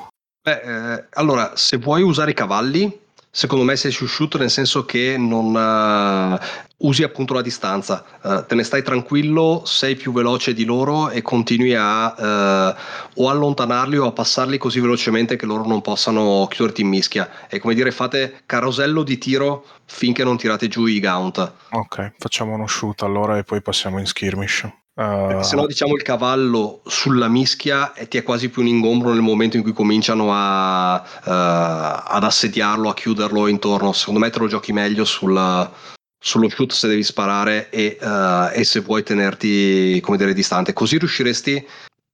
Beh, 0.43 0.61
eh, 0.61 1.05
allora, 1.12 1.57
se 1.57 1.79
vuoi 1.79 2.03
usare 2.03 2.33
i 2.33 2.35
cavalli, 2.35 3.07
secondo 3.31 3.64
me 3.64 3.76
sei 3.76 3.91
susciuto 3.91 4.39
nel 4.39 4.51
senso 4.51 4.85
che 4.85 5.16
non 5.18 5.55
uh, 5.55 6.87
usi 6.87 7.03
appunto 7.03 7.35
la 7.35 7.43
distanza, 7.43 8.05
uh, 8.22 8.47
te 8.47 8.55
ne 8.55 8.62
stai 8.62 8.83
tranquillo, 8.83 9.62
sei 9.64 9.97
più 9.97 10.12
veloce 10.12 10.55
di 10.55 10.64
loro 10.64 11.11
e 11.11 11.22
continui 11.22 11.74
a 11.74 12.14
uh, 12.16 13.22
o 13.22 13.29
allontanarli 13.29 13.97
o 13.97 14.07
a 14.07 14.12
passarli 14.12 14.59
così 14.59 14.81
velocemente 14.81 15.37
che 15.37 15.47
loro 15.47 15.66
non 15.66 15.81
possano 15.81 16.47
chiuderti 16.49 16.83
in 16.83 16.89
mischia. 16.89 17.47
È 17.49 17.59
come 17.59 17.74
dire 17.74 17.91
fate 17.91 18.43
carosello 18.47 19.03
di 19.03 19.18
tiro 19.18 19.64
finché 19.85 20.24
non 20.24 20.37
tirate 20.37 20.68
giù 20.68 20.87
i 20.87 21.01
gaunt. 21.01 21.53
Ok, 21.70 22.12
facciamo 22.18 22.55
uno 22.55 22.66
shoot 22.66 23.03
allora 23.03 23.39
e 23.39 23.45
poi 23.45 23.61
passiamo 23.61 23.99
in 23.99 24.07
skirmish. 24.07 24.68
Uh... 24.99 25.40
Se 25.42 25.55
no, 25.55 25.64
diciamo 25.66 25.94
il 25.94 26.03
cavallo 26.03 26.80
sulla 26.84 27.28
mischia 27.28 27.92
e 27.92 28.09
ti 28.09 28.16
è 28.16 28.24
quasi 28.24 28.49
più 28.49 28.62
un 28.62 28.68
ingombro 28.68 29.12
nel 29.12 29.20
momento 29.22 29.57
in 29.57 29.62
cui 29.62 29.72
cominciano 29.72 30.30
a, 30.32 30.96
uh, 30.96 31.20
ad 31.24 32.24
assediarlo, 32.24 32.88
a 32.88 32.94
chiuderlo 32.94 33.46
intorno. 33.46 33.92
Secondo 33.92 34.18
me 34.18 34.30
te 34.30 34.40
lo 34.40 34.49
giochi 34.49 34.72
meglio 34.72 35.05
sulla, 35.05 35.70
sullo 36.18 36.49
shoot 36.49 36.72
se 36.72 36.88
devi 36.88 37.05
sparare 37.05 37.70
e, 37.70 37.96
uh, 38.01 38.51
e 38.53 38.64
se 38.64 38.80
vuoi 38.80 39.05
tenerti 39.05 40.01
come 40.01 40.16
dire 40.16 40.34
distante 40.34 40.72
così 40.72 40.99
riusciresti 40.99 41.64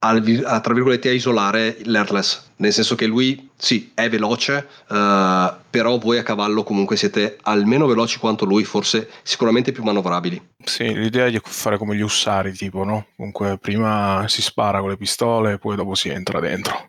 a, 0.06 0.60
tra 0.60 0.74
virgolette 0.74 1.08
a 1.08 1.12
isolare 1.12 1.78
l'Airless 1.84 2.52
nel 2.56 2.72
senso 2.72 2.94
che 2.94 3.06
lui 3.06 3.50
sì 3.56 3.92
è 3.94 4.08
veloce 4.08 4.66
uh, 4.88 5.52
però 5.70 5.98
voi 5.98 6.18
a 6.18 6.22
cavallo 6.22 6.62
comunque 6.62 6.96
siete 6.96 7.38
almeno 7.42 7.86
veloci 7.86 8.18
quanto 8.18 8.44
lui 8.44 8.64
forse 8.64 9.10
sicuramente 9.22 9.72
più 9.72 9.82
manovrabili 9.82 10.50
sì 10.62 10.94
l'idea 10.94 11.26
è 11.26 11.40
fare 11.42 11.78
come 11.78 11.96
gli 11.96 12.02
ussari 12.02 12.52
tipo 12.52 12.84
no 12.84 13.06
comunque 13.16 13.58
prima 13.58 14.24
si 14.28 14.42
spara 14.42 14.80
con 14.80 14.90
le 14.90 14.96
pistole 14.96 15.58
poi 15.58 15.76
dopo 15.76 15.94
si 15.94 16.08
entra 16.08 16.40
dentro 16.40 16.88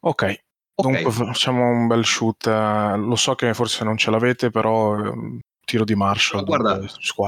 ok 0.00 0.46
Okay. 0.80 1.02
Dunque 1.02 1.10
facciamo 1.26 1.68
un 1.68 1.88
bel 1.88 2.04
shoot. 2.04 2.46
lo 2.46 3.16
so 3.16 3.34
che 3.34 3.52
forse 3.52 3.82
non 3.82 3.96
ce 3.96 4.12
l'avete, 4.12 4.50
però 4.50 4.96
ehm, 4.96 5.40
tiro 5.64 5.84
di 5.84 5.96
Marshall. 5.96 6.44
guarda, 6.44 6.78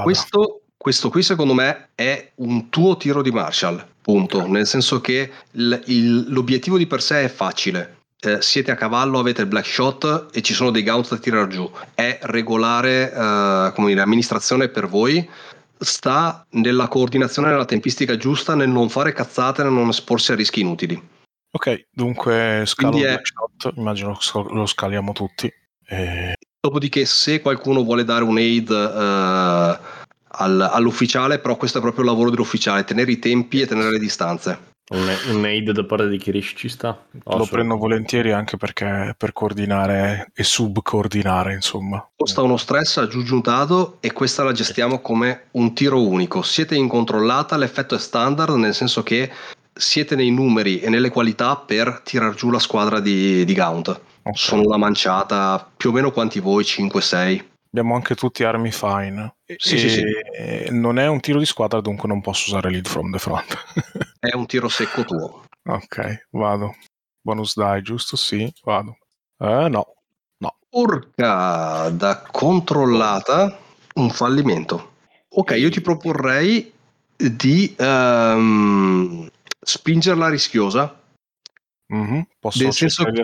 questo, 0.03 0.61
questo, 0.77 1.09
qui 1.09 1.21
secondo 1.21 1.53
me 1.53 1.89
è 1.93 2.31
un 2.35 2.69
tuo 2.69 2.95
tiro 2.95 3.21
di 3.21 3.29
Marshall, 3.29 3.85
punto. 4.01 4.39
Okay. 4.39 4.49
Nel 4.49 4.67
senso 4.67 4.99
che 5.01 5.31
il, 5.51 5.83
il, 5.85 6.25
l'obiettivo 6.31 6.77
di 6.77 6.87
per 6.87 7.01
sé 7.01 7.23
è 7.23 7.29
facile. 7.29 7.97
Eh, 8.23 8.41
siete 8.41 8.69
a 8.71 8.75
cavallo, 8.75 9.17
avete 9.17 9.41
il 9.41 9.47
black 9.47 9.65
shot 9.65 10.27
e 10.31 10.41
ci 10.41 10.53
sono 10.53 10.69
dei 10.69 10.83
gaunt 10.83 11.09
da 11.09 11.17
tirare 11.17 11.47
giù. 11.47 11.69
È 11.93 12.19
regolare 12.23 13.11
eh, 13.11 13.71
come 13.73 13.87
dire, 13.87 14.01
amministrazione 14.01 14.69
per 14.69 14.87
voi. 14.87 15.27
Sta 15.79 16.45
nella 16.51 16.87
coordinazione 16.87 17.49
nella 17.49 17.65
tempistica 17.65 18.15
giusta, 18.17 18.53
nel 18.53 18.69
non 18.69 18.89
fare 18.89 19.13
cazzate, 19.13 19.63
nel 19.63 19.71
non 19.71 19.89
esporsi 19.89 20.31
a 20.31 20.35
rischi 20.35 20.59
inutili. 20.59 21.09
Ok, 21.53 21.87
dunque 21.91 22.63
scalo 22.65 22.97
è... 23.03 23.19
shot, 23.21 23.75
immagino 23.75 24.17
lo 24.51 24.65
scaliamo 24.65 25.11
tutti. 25.11 25.51
E... 25.87 26.35
Dopodiché 26.59 27.05
se 27.05 27.41
qualcuno 27.41 27.83
vuole 27.83 28.03
dare 28.03 28.23
un 28.23 28.37
aid 28.37 28.69
uh, 28.69 30.00
al, 30.31 30.61
all'ufficiale, 30.61 31.39
però 31.39 31.57
questo 31.57 31.77
è 31.77 31.81
proprio 31.81 32.03
il 32.03 32.09
lavoro 32.09 32.29
dell'ufficiale, 32.29 32.83
tenere 32.83 33.11
i 33.11 33.19
tempi 33.19 33.61
e 33.61 33.67
tenere 33.67 33.91
le 33.91 33.99
distanze. 33.99 34.69
Un, 34.91 35.09
un 35.29 35.45
aid 35.45 35.71
da 35.71 35.85
parte 35.85 36.09
di 36.09 36.17
Kirish 36.17 36.53
ci 36.55 36.67
sta? 36.67 37.05
Oh, 37.23 37.37
lo 37.37 37.45
prendo 37.45 37.77
volentieri 37.77 38.33
anche 38.33 38.57
perché 38.57 39.15
per 39.17 39.31
coordinare 39.31 40.31
e 40.33 40.43
subcoordinare, 40.43 41.53
insomma. 41.53 42.05
Costa 42.13 42.41
uno 42.41 42.57
stress 42.57 42.97
aggiuntato 42.97 43.97
e 44.01 44.11
questa 44.11 44.43
la 44.43 44.51
gestiamo 44.51 44.99
come 44.99 45.45
un 45.51 45.73
tiro 45.73 46.05
unico. 46.05 46.41
Siete 46.41 46.75
in 46.75 46.89
controllata, 46.89 47.55
l'effetto 47.55 47.95
è 47.95 47.99
standard, 47.99 48.55
nel 48.55 48.73
senso 48.73 49.01
che 49.01 49.31
siete 49.73 50.15
nei 50.15 50.31
numeri 50.31 50.81
e 50.81 50.89
nelle 50.89 51.09
qualità 51.09 51.55
per 51.55 52.01
tirar 52.03 52.33
giù 52.33 52.49
la 52.49 52.59
squadra 52.59 52.99
di, 52.99 53.45
di 53.45 53.53
Gaunt. 53.53 53.87
Okay. 53.87 54.33
Sono 54.35 54.63
una 54.63 54.77
manciata, 54.77 55.71
più 55.75 55.91
o 55.91 55.93
meno 55.93 56.11
quanti 56.11 56.41
voi, 56.41 56.63
5-6. 56.63 57.45
Abbiamo 57.73 57.95
anche 57.95 58.15
tutti 58.15 58.43
armi 58.43 58.69
fine. 58.69 59.37
Sì, 59.55 59.77
sì, 59.77 59.89
sì. 59.89 60.03
Non 60.71 60.99
è 60.99 61.07
un 61.07 61.21
tiro 61.21 61.39
di 61.39 61.45
squadra, 61.45 61.79
dunque 61.79 62.09
non 62.09 62.19
posso 62.19 62.49
usare 62.49 62.69
lead 62.69 62.85
from 62.85 63.11
the 63.11 63.17
front. 63.17 63.57
è 64.19 64.35
un 64.35 64.45
tiro 64.45 64.67
secco 64.67 65.05
tuo. 65.05 65.45
Ok, 65.63 66.27
vado. 66.31 66.75
Bonus 67.21 67.55
die, 67.55 67.81
giusto? 67.81 68.17
Sì, 68.17 68.51
vado. 68.63 68.97
Eh, 69.37 69.69
no. 69.69 69.95
No. 70.39 70.57
Urca 70.71 71.89
da 71.91 72.21
controllata 72.29 73.57
un 73.93 74.09
fallimento. 74.09 74.95
Ok, 75.29 75.51
io 75.51 75.69
ti 75.69 75.79
proporrei 75.79 76.73
di 77.15 77.73
um, 77.79 79.29
spingerla 79.61 80.27
rischiosa. 80.27 80.99
Mm-hmm. 81.93 82.21
Posso 82.37 82.63
nel 82.63 82.73
senso 82.73 83.05
che 83.05 83.23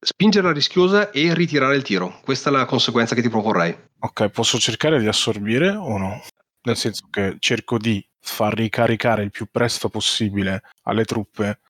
spingerla 0.00 0.52
rischiosa 0.52 1.10
e 1.10 1.34
ritirare 1.34 1.76
il 1.76 1.82
tiro. 1.82 2.20
Questa 2.22 2.48
è 2.48 2.52
la 2.52 2.64
conseguenza 2.64 3.14
che 3.14 3.22
ti 3.22 3.28
proporrei. 3.28 3.76
Ok, 4.00 4.28
posso 4.30 4.58
cercare 4.58 4.98
di 4.98 5.06
assorbire 5.06 5.70
o 5.70 5.98
no? 5.98 6.22
Nel 6.62 6.76
senso 6.76 7.08
che 7.10 7.36
cerco 7.38 7.78
di 7.78 8.04
far 8.18 8.54
ricaricare 8.54 9.22
il 9.22 9.30
più 9.30 9.46
presto 9.50 9.88
possibile 9.88 10.62
alle 10.84 11.04
truppe. 11.04 11.60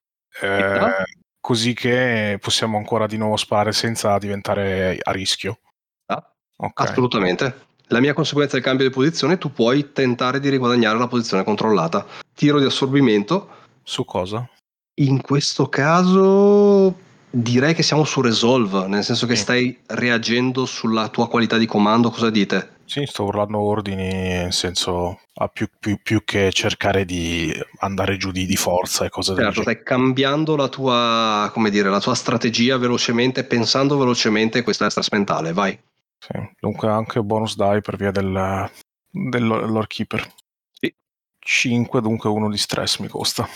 Eh, 0.41 1.03
così 1.39 1.73
che 1.73 2.37
possiamo 2.41 2.77
ancora 2.77 3.07
di 3.07 3.17
nuovo 3.17 3.35
sparare 3.35 3.73
senza 3.73 4.17
diventare 4.17 4.97
a 5.01 5.11
rischio. 5.11 5.59
Ah, 6.05 6.33
okay. 6.57 6.87
Assolutamente. 6.87 7.69
La 7.87 7.99
mia 7.99 8.13
conseguenza 8.13 8.55
del 8.55 8.63
cambio 8.63 8.87
di 8.87 8.93
posizione, 8.93 9.37
tu 9.37 9.51
puoi 9.51 9.91
tentare 9.91 10.39
di 10.39 10.47
riguadagnare 10.47 10.97
la 10.97 11.07
posizione 11.07 11.43
controllata. 11.43 12.05
Tiro 12.33 12.59
di 12.59 12.65
assorbimento. 12.65 13.49
Su 13.83 14.05
cosa? 14.05 14.49
In 14.95 15.21
questo 15.21 15.67
caso 15.67 17.09
direi 17.31 17.73
che 17.73 17.81
siamo 17.81 18.03
su 18.03 18.21
Resolve, 18.21 18.87
nel 18.87 19.03
senso 19.03 19.25
che 19.25 19.35
sì. 19.35 19.41
stai 19.41 19.79
reagendo 19.87 20.65
sulla 20.65 21.07
tua 21.07 21.29
qualità 21.29 21.57
di 21.57 21.65
comando, 21.65 22.11
cosa 22.11 22.29
dite? 22.29 22.79
Sì, 22.85 23.05
sto 23.05 23.23
urlando 23.23 23.57
ordini, 23.57 24.09
nel 24.09 24.51
senso 24.51 25.21
a 25.35 25.47
più, 25.47 25.69
più, 25.79 25.97
più, 26.03 26.25
che 26.25 26.51
cercare 26.51 27.05
di 27.05 27.53
andare 27.79 28.17
giù 28.17 28.31
di, 28.31 28.45
di 28.45 28.57
forza 28.57 29.05
e 29.05 29.09
cose 29.09 29.33
certo, 29.33 29.43
del 29.43 29.53
genere. 29.53 29.71
stai 29.71 29.83
cambiando 29.85 30.57
la 30.57 30.67
tua, 30.67 31.49
come 31.53 31.69
dire, 31.69 31.89
la 31.89 32.01
tua 32.01 32.15
strategia 32.15 32.77
velocemente, 32.77 33.45
pensando 33.45 33.97
velocemente, 33.97 34.61
questa 34.61 34.87
è 34.87 34.89
stress 34.89 35.09
mentale, 35.11 35.53
vai. 35.53 35.79
Sì, 36.19 36.37
dunque 36.59 36.89
anche 36.89 37.21
bonus 37.21 37.55
die 37.55 37.79
per 37.79 37.95
via 37.95 38.11
del, 38.11 38.69
del 39.09 39.85
keeper. 39.87 40.29
Sì. 40.71 40.93
5, 41.39 42.01
dunque 42.01 42.29
uno 42.29 42.49
di 42.49 42.57
stress 42.57 42.99
mi 42.99 43.07
costa. 43.07 43.47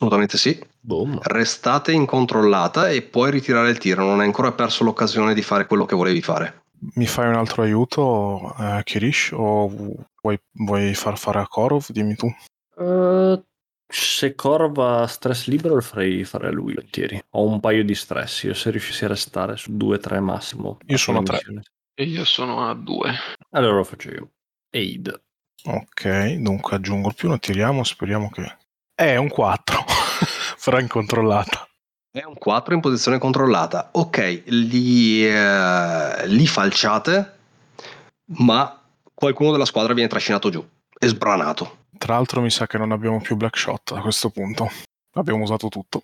Assolutamente 0.00 0.38
sì. 0.38 0.56
Boom. 0.80 1.18
Restate 1.22 1.90
incontrollata 1.90 2.88
e 2.88 3.02
puoi 3.02 3.32
ritirare 3.32 3.70
il 3.70 3.78
tiro. 3.78 4.04
Non 4.04 4.20
hai 4.20 4.26
ancora 4.26 4.52
perso 4.52 4.84
l'occasione 4.84 5.34
di 5.34 5.42
fare 5.42 5.66
quello 5.66 5.86
che 5.86 5.96
volevi 5.96 6.22
fare. 6.22 6.62
Mi 6.94 7.06
fai 7.06 7.26
un 7.26 7.34
altro 7.34 7.62
aiuto, 7.62 8.54
eh, 8.60 8.82
Kirish? 8.84 9.32
O 9.32 9.66
vuoi, 10.22 10.40
vuoi, 10.52 10.94
far 10.94 11.18
fare 11.18 11.40
a 11.40 11.48
Korov? 11.48 11.86
Dimmi 11.88 12.14
tu. 12.14 12.32
Uh, 12.76 13.42
se 13.88 14.36
Korov 14.36 14.78
ha 14.78 15.06
stress 15.08 15.48
libero 15.48 15.74
lo 15.74 15.80
farei 15.80 16.22
fare 16.22 16.46
a 16.46 16.52
lui 16.52 16.74
volentieri. 16.74 17.20
Ho 17.30 17.44
un 17.44 17.58
paio 17.58 17.82
di 17.82 17.96
stress. 17.96 18.44
Io 18.44 18.54
se 18.54 18.70
riuscissi 18.70 19.04
a 19.04 19.08
restare 19.08 19.56
su 19.56 19.72
2-3 19.72 20.20
massimo. 20.20 20.78
Io 20.86 20.96
sono 20.96 21.18
a 21.18 21.22
3. 21.24 21.40
E 21.94 22.04
io 22.04 22.24
sono 22.24 22.68
a 22.68 22.74
2. 22.74 23.12
Allora 23.50 23.78
lo 23.78 23.84
faccio 23.84 24.10
io. 24.10 24.30
Aid. 24.70 25.22
Ok, 25.64 26.34
dunque 26.34 26.76
aggiungo 26.76 27.08
il 27.08 27.16
più, 27.16 27.28
lo 27.28 27.38
tiriamo, 27.40 27.82
speriamo 27.82 28.30
che... 28.30 28.57
È 29.00 29.14
un 29.14 29.28
4, 29.28 29.84
sarà 30.56 30.80
incontrollata. 30.82 31.68
È 32.10 32.24
un 32.24 32.34
4 32.34 32.74
in 32.74 32.80
posizione 32.80 33.18
controllata. 33.18 33.90
Ok, 33.92 34.42
li, 34.46 35.24
eh, 35.24 36.26
li 36.26 36.46
falciate, 36.48 37.38
ma 38.38 38.82
qualcuno 39.14 39.52
della 39.52 39.66
squadra 39.66 39.94
viene 39.94 40.08
trascinato 40.08 40.50
giù 40.50 40.68
e 40.98 41.06
sbranato. 41.06 41.84
Tra 41.96 42.14
l'altro 42.14 42.40
mi 42.40 42.50
sa 42.50 42.66
che 42.66 42.76
non 42.76 42.90
abbiamo 42.90 43.20
più 43.20 43.36
black 43.36 43.56
shot 43.56 43.92
a 43.92 44.00
questo 44.00 44.30
punto. 44.30 44.68
Abbiamo 45.12 45.44
usato 45.44 45.68
tutto. 45.68 46.02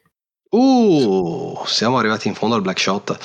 Uh, 0.51 1.64
siamo 1.66 1.99
arrivati 1.99 2.28
in 2.28 2.34
fondo 2.36 2.55
al 2.55 2.62
black 2.62 2.78
shot. 2.78 3.18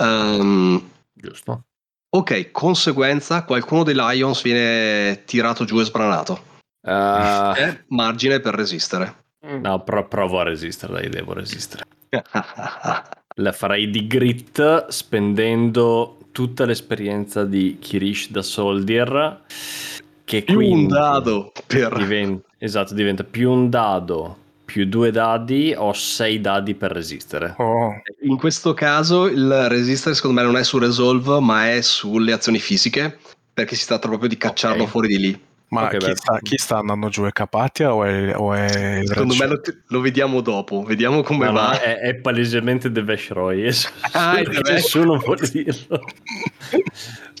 Um, 0.00 0.90
Giusto. 1.12 1.62
Ok, 2.08 2.50
conseguenza, 2.50 3.44
qualcuno 3.44 3.84
dei 3.84 3.94
Lions 3.94 4.42
viene 4.42 5.22
tirato 5.24 5.64
giù 5.64 5.78
e 5.78 5.84
sbranato. 5.84 6.50
Uh... 6.82 7.54
È 7.54 7.84
margine 7.88 8.40
per 8.40 8.54
resistere. 8.54 9.20
No, 9.40 9.82
pro- 9.82 10.06
provo 10.06 10.40
a 10.40 10.44
resistere, 10.44 10.92
dai, 10.92 11.08
devo 11.08 11.32
resistere. 11.32 11.84
La 13.36 13.52
farei 13.52 13.88
di 13.88 14.06
grit 14.06 14.88
spendendo 14.88 16.18
tutta 16.32 16.64
l'esperienza 16.64 17.44
di 17.44 17.78
Kirish 17.80 18.30
da 18.30 18.42
Soldier. 18.42 19.42
Che 20.24 20.42
più 20.42 20.60
un 20.60 20.86
dado 20.86 21.52
per... 21.66 21.96
Diventa, 21.96 22.48
esatto, 22.58 22.94
diventa 22.94 23.24
più 23.24 23.50
un 23.50 23.68
dado 23.68 24.36
più 24.72 24.86
due 24.86 25.10
dadi 25.10 25.74
ho 25.76 25.92
sei 25.92 26.40
dadi 26.40 26.74
per 26.74 26.92
resistere. 26.92 27.54
Oh. 27.58 28.00
In 28.22 28.38
questo 28.38 28.72
caso 28.72 29.26
il 29.26 29.68
resistere 29.68 30.14
secondo 30.14 30.40
me 30.40 30.46
non 30.46 30.56
è 30.56 30.64
su 30.64 30.78
resolve 30.78 31.40
ma 31.40 31.70
è 31.70 31.82
sulle 31.82 32.32
azioni 32.32 32.58
fisiche 32.58 33.18
perché 33.52 33.74
si 33.76 33.86
tratta 33.86 34.08
proprio 34.08 34.30
di 34.30 34.38
cacciarlo 34.38 34.78
okay. 34.80 34.88
fuori 34.88 35.08
di 35.08 35.18
lì. 35.18 35.40
Ma 35.72 35.86
okay, 35.86 36.00
chi, 36.00 36.14
sta, 36.14 36.38
chi, 36.42 36.58
sta, 36.58 36.76
andando 36.76 37.08
giù? 37.08 37.24
È 37.24 37.32
Capatia 37.32 37.94
o 37.94 38.04
è, 38.04 38.36
o 38.36 38.52
è 38.52 39.00
Secondo 39.06 39.34
me 39.36 39.46
lo, 39.46 39.60
lo, 39.86 40.00
vediamo 40.02 40.42
dopo, 40.42 40.82
vediamo 40.82 41.22
come 41.22 41.46
no, 41.46 41.52
va. 41.52 41.70
No, 41.70 41.78
è, 41.78 41.96
è, 41.96 42.14
palesemente 42.16 42.92
The 42.92 43.02
Vash 43.02 43.30
Roy, 43.30 43.70
ah, 44.12 44.42
nessuno 44.68 45.16
può 45.24 45.34
dirlo. 45.34 46.04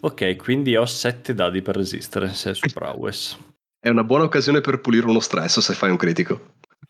ok, 0.00 0.36
quindi 0.36 0.74
ho 0.76 0.86
sette 0.86 1.34
dadi 1.34 1.60
per 1.60 1.76
resistere 1.76 2.32
se 2.32 2.52
è 2.52 2.54
su 2.54 2.68
Prowess. 2.72 3.36
È 3.84 3.88
una 3.88 4.04
buona 4.04 4.22
occasione 4.22 4.60
per 4.60 4.78
pulire 4.78 5.06
uno 5.06 5.18
stress 5.18 5.58
se 5.58 5.74
fai 5.74 5.90
un 5.90 5.96
critico. 5.96 6.40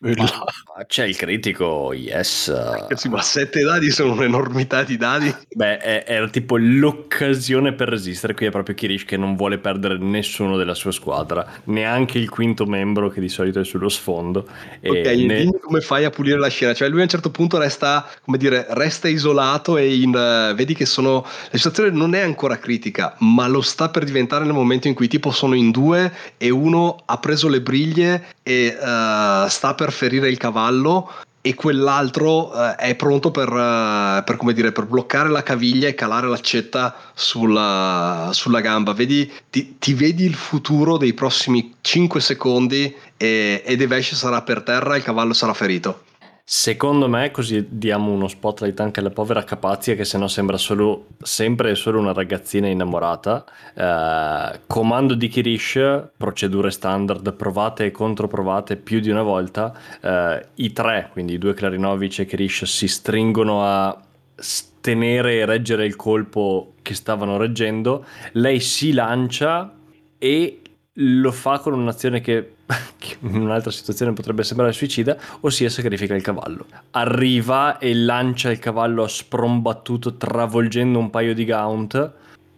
Ma 0.05 0.83
c'è 0.85 1.05
il 1.05 1.15
critico, 1.15 1.93
yes. 1.93 2.53
Ragazzi, 2.53 3.07
ma 3.07 3.21
sette 3.21 3.63
dadi 3.63 3.89
sono 3.89 4.11
un'enormità 4.11 4.83
di 4.83 4.97
dadi. 4.97 5.33
Beh, 5.53 5.77
era 6.05 6.27
tipo 6.27 6.57
l'occasione 6.57 7.71
per 7.71 7.87
resistere. 7.87 8.33
Qui 8.33 8.47
è 8.47 8.49
proprio 8.49 8.75
Kirish 8.75 9.05
che 9.05 9.15
non 9.15 9.37
vuole 9.37 9.59
perdere 9.59 9.97
nessuno 9.97 10.57
della 10.57 10.73
sua 10.73 10.91
squadra, 10.91 11.47
neanche 11.65 12.17
il 12.17 12.29
quinto 12.29 12.65
membro 12.65 13.07
che 13.07 13.21
di 13.21 13.29
solito 13.29 13.61
è 13.61 13.63
sullo 13.63 13.87
sfondo. 13.87 14.45
Ok, 14.83 14.93
e 14.93 15.15
ne... 15.15 15.37
dimmi 15.37 15.59
come 15.61 15.79
fai 15.79 16.03
a 16.03 16.09
pulire 16.09 16.37
la 16.37 16.49
scena. 16.49 16.73
Cioè, 16.73 16.89
lui 16.89 16.99
a 16.99 17.03
un 17.03 17.09
certo 17.09 17.31
punto 17.31 17.57
resta, 17.57 18.05
come 18.25 18.37
dire, 18.37 18.65
resta 18.71 19.07
isolato 19.07 19.77
e 19.77 19.95
in, 19.95 20.09
uh, 20.09 20.53
vedi 20.53 20.73
che 20.73 20.85
sono. 20.85 21.25
La 21.49 21.57
situazione 21.57 21.91
non 21.91 22.13
è 22.13 22.19
ancora 22.19 22.57
critica, 22.57 23.15
ma 23.19 23.47
lo 23.47 23.61
sta 23.61 23.87
per 23.87 24.03
diventare 24.03 24.43
nel 24.43 24.53
momento 24.53 24.89
in 24.89 24.95
cui 24.95 25.07
tipo 25.07 25.31
sono 25.31 25.55
in 25.55 25.71
due 25.71 26.11
e 26.35 26.49
uno 26.49 26.82
ha 27.05 27.17
preso 27.17 27.47
le 27.47 27.61
briglie 27.61 28.35
e 28.43 28.75
uh, 28.79 29.47
sta 29.47 29.73
per 29.75 29.91
ferire 29.91 30.29
il 30.29 30.37
cavallo 30.37 31.09
e 31.45 31.55
quell'altro 31.55 32.51
uh, 32.51 32.75
è 32.75 32.95
pronto 32.95 33.29
per, 33.29 33.49
uh, 33.49 34.23
per, 34.23 34.37
dire, 34.53 34.71
per 34.71 34.85
bloccare 34.85 35.29
la 35.29 35.43
caviglia 35.43 35.89
e 35.89 35.93
calare 35.93 36.27
l'accetta 36.27 36.95
sulla, 37.13 38.29
sulla 38.31 38.61
gamba. 38.61 38.93
Vedi, 38.93 39.29
ti, 39.49 39.75
ti, 39.77 39.93
vedi 39.93 40.23
il 40.23 40.35
futuro 40.35 40.97
dei 40.97 41.13
prossimi 41.13 41.75
5 41.81 42.21
secondi 42.21 42.95
e, 43.17 43.61
e 43.65 43.75
Devesh 43.75 44.15
sarà 44.15 44.41
per 44.41 44.61
terra 44.61 44.95
e 44.95 44.99
il 44.99 45.03
cavallo 45.03 45.33
sarà 45.33 45.53
ferito. 45.53 46.03
Secondo 46.45 47.07
me, 47.07 47.31
così 47.31 47.65
diamo 47.69 48.11
uno 48.11 48.27
spotlight 48.27 48.77
anche 48.81 48.99
alla 48.99 49.11
povera 49.11 49.45
Capazia, 49.45 49.95
che 49.95 50.03
sennò 50.03 50.27
sembra 50.27 50.57
solo, 50.57 51.07
sempre 51.21 51.73
solo 51.75 51.99
una 51.99 52.11
ragazzina 52.11 52.67
innamorata. 52.67 53.45
Eh, 53.73 54.59
comando 54.67 55.13
di 55.13 55.29
Kirish, 55.29 56.09
procedure 56.17 56.69
standard 56.69 57.33
provate 57.33 57.85
e 57.85 57.91
controprovate 57.91 58.75
più 58.75 58.99
di 58.99 59.09
una 59.09 59.21
volta. 59.23 59.73
Eh, 60.01 60.47
I 60.55 60.73
tre, 60.73 61.09
quindi 61.13 61.35
i 61.35 61.37
due 61.37 61.53
Clarinovic 61.53 62.19
e 62.19 62.25
Kirish, 62.25 62.65
si 62.65 62.89
stringono 62.89 63.63
a 63.63 63.97
tenere 64.81 65.35
e 65.35 65.45
reggere 65.45 65.85
il 65.85 65.95
colpo 65.95 66.73
che 66.81 66.93
stavano 66.93 67.37
reggendo. 67.37 68.05
Lei 68.33 68.59
si 68.59 68.91
lancia 68.91 69.73
e 70.17 70.59
lo 70.97 71.31
fa 71.31 71.59
con 71.59 71.73
un'azione 71.73 72.19
che, 72.19 72.52
in 73.21 73.41
un'altra 73.41 73.71
situazione 73.71 74.13
potrebbe 74.13 74.43
sembrare 74.43 74.73
suicida, 74.73 75.17
ossia 75.41 75.69
sacrifica 75.69 76.15
il 76.15 76.21
cavallo. 76.21 76.65
Arriva 76.91 77.77
e 77.77 77.93
lancia 77.93 78.51
il 78.51 78.59
cavallo 78.59 79.03
a 79.03 79.07
sprombattuto 79.07 80.15
travolgendo 80.15 80.99
un 80.99 81.09
paio 81.09 81.33
di 81.33 81.45
gaunt, 81.45 82.11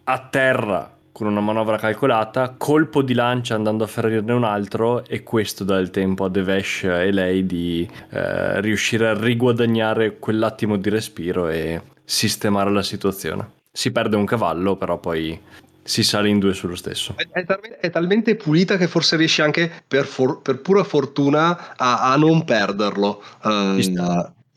a 0.03 0.19
terra 0.29 0.95
con 1.15 1.27
una 1.27 1.39
manovra 1.39 1.77
calcolata, 1.77 2.55
colpo 2.57 3.01
di 3.01 3.13
lancia 3.13 3.55
andando 3.55 3.85
a 3.85 3.87
ferirne 3.87 4.33
un 4.33 4.43
altro 4.43 5.05
e 5.05 5.23
questo 5.23 5.63
dà 5.63 5.77
il 5.77 5.89
tempo 5.89 6.25
a 6.25 6.29
Devesh 6.29 6.83
e 6.83 7.11
lei 7.13 7.45
di 7.45 7.89
eh, 8.09 8.59
riuscire 8.59 9.07
a 9.07 9.17
riguadagnare 9.17 10.19
quell'attimo 10.19 10.75
di 10.75 10.89
respiro 10.89 11.47
e 11.47 11.81
sistemare 12.03 12.69
la 12.69 12.83
situazione. 12.83 13.49
Si 13.71 13.93
perde 13.93 14.17
un 14.17 14.25
cavallo, 14.25 14.75
però 14.75 14.97
poi 14.97 15.39
si 15.87 16.03
sale 16.03 16.29
in 16.29 16.39
due 16.39 16.55
sullo 16.55 16.75
stesso. 16.75 17.13
È, 17.15 17.27
è, 17.31 17.45
talmente, 17.45 17.79
è 17.79 17.89
talmente, 17.91 18.35
pulita 18.35 18.75
che 18.75 18.87
forse 18.87 19.15
riesci 19.17 19.43
anche 19.43 19.71
per, 19.87 20.05
for, 20.05 20.41
per 20.41 20.59
pura 20.59 20.83
fortuna 20.83 21.75
a, 21.77 22.11
a 22.11 22.15
non 22.15 22.43
perderlo. 22.43 23.23
Uh, 23.43 23.79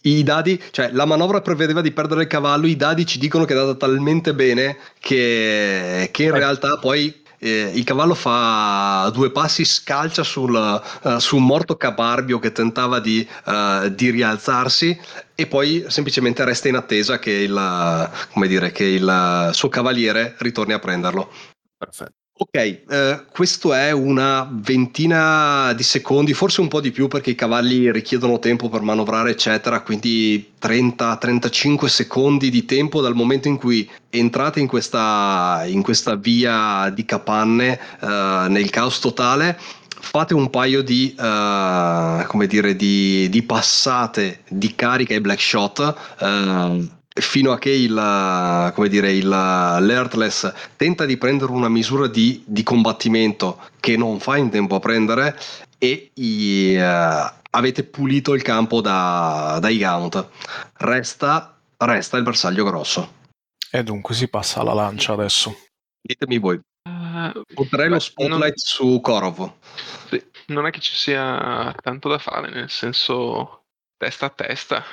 I 0.00 0.22
dadi, 0.22 0.58
cioè 0.70 0.90
la 0.92 1.04
manovra 1.04 1.42
prevedeva 1.42 1.82
di 1.82 1.92
perdere 1.92 2.22
il 2.22 2.28
cavallo, 2.28 2.66
i 2.66 2.76
dadi 2.76 3.04
ci 3.04 3.18
dicono 3.18 3.44
che 3.44 3.52
è 3.52 3.58
andata 3.58 3.76
talmente 3.76 4.32
bene 4.32 4.78
che, 4.98 6.08
che 6.10 6.22
in 6.22 6.34
eh. 6.34 6.38
realtà 6.38 6.78
poi 6.78 7.26
eh, 7.38 7.70
il 7.74 7.84
cavallo 7.84 8.14
fa 8.14 9.10
due 9.12 9.30
passi, 9.30 9.64
scalcia 9.64 10.22
sul, 10.22 10.54
uh, 11.02 11.18
su 11.18 11.36
un 11.36 11.44
morto 11.44 11.76
caparbio 11.76 12.38
che 12.38 12.52
tentava 12.52 13.00
di, 13.00 13.26
uh, 13.44 13.88
di, 13.88 14.10
rialzarsi 14.10 14.98
e 15.34 15.46
poi 15.46 15.84
semplicemente 15.88 16.44
resta 16.44 16.68
in 16.68 16.74
attesa 16.74 17.18
che 17.18 17.30
il, 17.30 18.10
dire, 18.46 18.72
che 18.72 18.84
il 18.84 19.50
suo 19.52 19.68
cavaliere 19.68 20.34
ritorni 20.38 20.72
a 20.72 20.78
prenderlo. 20.78 21.30
Perfetto. 21.76 22.17
Ok, 22.40 22.54
eh, 22.54 23.24
questo 23.32 23.72
è 23.74 23.90
una 23.90 24.48
ventina 24.48 25.72
di 25.72 25.82
secondi, 25.82 26.34
forse 26.34 26.60
un 26.60 26.68
po' 26.68 26.80
di 26.80 26.92
più 26.92 27.08
perché 27.08 27.30
i 27.30 27.34
cavalli 27.34 27.90
richiedono 27.90 28.38
tempo 28.38 28.68
per 28.68 28.80
manovrare, 28.80 29.30
eccetera, 29.30 29.80
quindi 29.80 30.52
30-35 30.60 31.86
secondi 31.86 32.48
di 32.48 32.64
tempo 32.64 33.00
dal 33.00 33.16
momento 33.16 33.48
in 33.48 33.56
cui 33.56 33.90
entrate 34.08 34.60
in 34.60 34.68
questa, 34.68 35.64
in 35.66 35.82
questa 35.82 36.14
via 36.14 36.92
di 36.94 37.04
capanne 37.04 37.76
eh, 38.00 38.46
nel 38.48 38.70
caos 38.70 39.00
totale. 39.00 39.58
Fate 40.00 40.32
un 40.32 40.48
paio 40.48 40.80
di, 40.82 41.12
uh, 41.18 42.46
dire, 42.46 42.76
di, 42.76 43.28
di, 43.28 43.42
passate 43.42 44.42
di 44.48 44.76
carica 44.76 45.12
e 45.12 45.20
black 45.20 45.40
shot. 45.40 45.94
Uh, 46.20 46.88
fino 47.20 47.52
a 47.52 47.58
che 47.58 47.70
il, 47.70 48.72
come 48.74 48.88
dire, 48.88 49.12
il, 49.12 49.28
l'Earthless 49.28 50.52
tenta 50.76 51.04
di 51.04 51.16
prendere 51.16 51.52
una 51.52 51.68
misura 51.68 52.06
di, 52.06 52.42
di, 52.46 52.62
combattimento 52.62 53.60
che 53.80 53.96
non 53.96 54.20
fa 54.20 54.36
in 54.36 54.50
tempo 54.50 54.76
a 54.76 54.80
prendere 54.80 55.38
e 55.78 56.10
i, 56.14 56.76
uh, 56.76 57.32
avete 57.50 57.84
pulito 57.84 58.34
il 58.34 58.42
campo 58.42 58.80
da, 58.80 59.58
dai 59.60 59.78
Gaunt. 59.78 60.28
Resta, 60.78 61.58
resta 61.76 62.16
il 62.16 62.22
bersaglio 62.22 62.64
grosso. 62.64 63.16
E 63.70 63.82
dunque 63.82 64.14
si 64.14 64.28
passa 64.28 64.60
alla 64.60 64.74
lancia 64.74 65.12
adesso. 65.12 65.56
Ditemi 66.00 66.38
voi. 66.38 66.60
Uh, 66.88 67.42
Potrei 67.54 67.88
lo 67.88 67.98
spotlight 67.98 68.40
non... 68.40 68.52
su 68.56 69.00
Korov. 69.00 69.52
Sì, 70.08 70.24
non 70.46 70.66
è 70.66 70.70
che 70.70 70.80
ci 70.80 70.94
sia 70.94 71.74
tanto 71.82 72.08
da 72.08 72.18
fare, 72.18 72.50
nel 72.50 72.70
senso 72.70 73.64
testa 73.96 74.26
a 74.26 74.30
testa. 74.30 74.84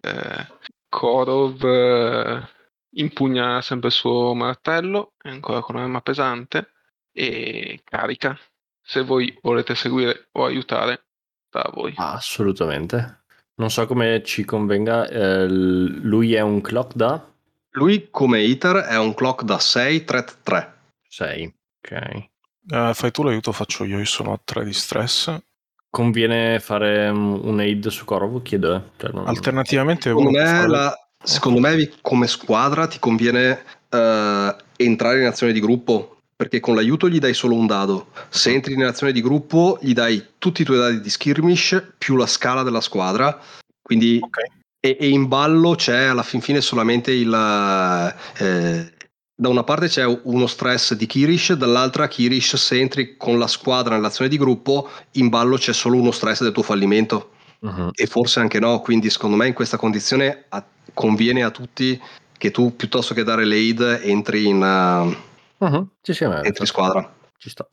Eh, 0.00 0.46
Korov 0.94 1.64
eh, 1.64 2.48
impugna 2.90 3.60
sempre 3.62 3.88
il 3.88 3.94
suo 3.94 4.32
martello, 4.32 5.14
è 5.20 5.28
ancora 5.28 5.60
con 5.60 5.74
un'arma 5.74 6.00
pesante, 6.00 6.70
e 7.12 7.80
carica. 7.82 8.38
Se 8.80 9.02
voi 9.02 9.36
volete 9.42 9.74
seguire 9.74 10.28
o 10.32 10.44
aiutare, 10.44 11.06
da 11.50 11.68
voi. 11.74 11.94
Assolutamente. 11.96 13.22
Non 13.56 13.70
so 13.70 13.86
come 13.86 14.22
ci 14.22 14.44
convenga, 14.44 15.08
eh, 15.08 15.48
lui 15.48 16.34
è 16.34 16.40
un 16.40 16.60
clock 16.60 16.94
da? 16.94 17.28
Lui 17.70 18.08
come 18.10 18.42
Iter 18.42 18.76
è 18.76 18.96
un 18.96 19.14
clock 19.14 19.42
da 19.42 19.58
6, 19.58 20.04
3, 20.04 20.24
3. 20.44 20.74
6, 21.08 21.54
ok. 21.80 22.28
Uh, 22.70 22.94
fai 22.94 23.10
tu 23.10 23.24
l'aiuto, 23.24 23.50
faccio 23.50 23.84
io, 23.84 23.98
io 23.98 24.04
sono 24.04 24.32
a 24.32 24.40
3 24.42 24.64
di 24.64 24.72
stress. 24.72 25.36
Conviene 25.94 26.58
fare 26.58 27.08
un 27.08 27.60
aid 27.60 27.86
su 27.86 28.04
Korov? 28.04 28.42
Chiedo. 28.42 28.74
Eh. 28.74 28.80
Cioè, 28.96 29.12
non... 29.12 29.28
Alternativamente, 29.28 30.08
secondo 30.08 30.30
me, 30.30 30.44
fare... 30.44 30.68
la... 30.68 31.06
secondo 31.22 31.60
me, 31.60 31.88
come 32.00 32.26
squadra 32.26 32.88
ti 32.88 32.98
conviene 32.98 33.62
uh, 33.90 34.56
entrare 34.76 35.20
in 35.20 35.26
azione 35.26 35.52
di 35.52 35.60
gruppo 35.60 36.16
perché 36.34 36.58
con 36.58 36.74
l'aiuto 36.74 37.08
gli 37.08 37.20
dai 37.20 37.32
solo 37.32 37.54
un 37.54 37.68
dado. 37.68 38.08
Se 38.28 38.52
entri 38.52 38.74
in 38.74 38.82
azione 38.82 39.12
di 39.12 39.22
gruppo, 39.22 39.78
gli 39.80 39.92
dai 39.92 40.20
tutti 40.38 40.62
i 40.62 40.64
tuoi 40.64 40.78
dadi 40.78 41.00
di 41.00 41.08
skirmish 41.08 41.92
più 41.96 42.16
la 42.16 42.26
scala 42.26 42.64
della 42.64 42.80
squadra. 42.80 43.40
Quindi 43.80 44.18
okay. 44.20 44.50
e, 44.80 44.96
e, 44.98 45.08
in 45.10 45.28
ballo 45.28 45.76
c'è 45.76 46.06
alla 46.06 46.24
fin 46.24 46.40
fine 46.40 46.60
solamente 46.60 47.12
il, 47.12 47.32
eh, 48.38 48.93
da 49.36 49.48
una 49.48 49.64
parte 49.64 49.88
c'è 49.88 50.04
uno 50.04 50.46
stress 50.46 50.94
di 50.94 51.06
Kirish, 51.06 51.54
dall'altra 51.54 52.06
Kirish 52.06 52.54
se 52.56 52.78
entri 52.78 53.16
con 53.16 53.38
la 53.38 53.48
squadra 53.48 53.96
nell'azione 53.96 54.30
di 54.30 54.38
gruppo, 54.38 54.88
in 55.12 55.28
ballo 55.28 55.56
c'è 55.56 55.72
solo 55.72 55.96
uno 55.96 56.12
stress 56.12 56.42
del 56.42 56.52
tuo 56.52 56.62
fallimento. 56.62 57.30
Uh-huh. 57.60 57.90
E 57.94 58.06
forse 58.06 58.40
anche 58.40 58.60
no, 58.60 58.80
quindi 58.80 59.10
secondo 59.10 59.36
me 59.36 59.46
in 59.46 59.54
questa 59.54 59.76
condizione 59.76 60.44
a, 60.50 60.64
conviene 60.92 61.42
a 61.42 61.50
tutti 61.50 62.00
che 62.36 62.50
tu 62.50 62.76
piuttosto 62.76 63.14
che 63.14 63.24
dare 63.24 63.44
l'aid 63.44 64.00
entri 64.02 64.46
in, 64.46 64.60
uh, 64.62 65.64
uh-huh. 65.64 65.88
ci 66.02 66.12
si 66.12 66.24
entri 66.24 66.54
in 66.58 66.66
squadra. 66.66 67.16
Ci 67.36 67.48
sta. 67.48 67.68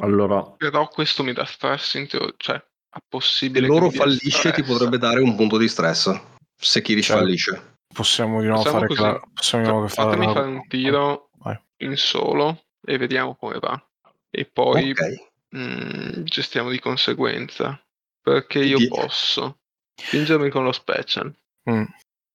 Allora... 0.00 0.42
Però 0.42 0.88
questo 0.88 1.22
mi 1.22 1.32
dà 1.32 1.44
stress 1.44 1.94
in 1.94 2.08
teoria, 2.08 2.34
cioè 2.36 2.56
è 2.56 2.98
possibile... 3.08 3.66
Se 3.66 3.72
loro 3.72 3.90
fallisce 3.90 4.52
ti 4.52 4.62
potrebbe 4.62 4.98
dare 4.98 5.20
un 5.20 5.34
punto 5.36 5.56
di 5.56 5.68
stress, 5.68 6.12
se 6.54 6.82
Kirish 6.82 7.06
cioè, 7.06 7.16
fallisce. 7.16 7.75
Possiamo 7.96 8.42
di 8.42 8.46
nuovo 8.46 8.62
fare, 8.62 8.86
così. 8.88 9.00
Cla- 9.00 9.20
possiamo 9.32 9.64
di 9.64 9.70
nuovo 9.70 9.88
fare, 9.88 10.10
Fatemi 10.10 10.32
fare 10.34 10.46
un 10.48 10.68
tiro 10.68 11.30
Vai. 11.38 11.58
in 11.78 11.96
solo 11.96 12.66
e 12.84 12.98
vediamo 12.98 13.34
come 13.36 13.58
va. 13.58 13.82
E 14.28 14.44
poi 14.44 14.90
okay. 14.90 15.28
mh, 15.48 15.58
mm, 15.58 16.24
gestiamo 16.24 16.68
di 16.68 16.78
conseguenza. 16.78 17.82
Perché 18.20 18.62
io 18.62 18.76
Di... 18.76 18.88
posso 18.88 19.60
spingermi 19.94 20.50
con 20.50 20.64
lo 20.64 20.72
special. 20.72 21.34
Mm. 21.70 21.84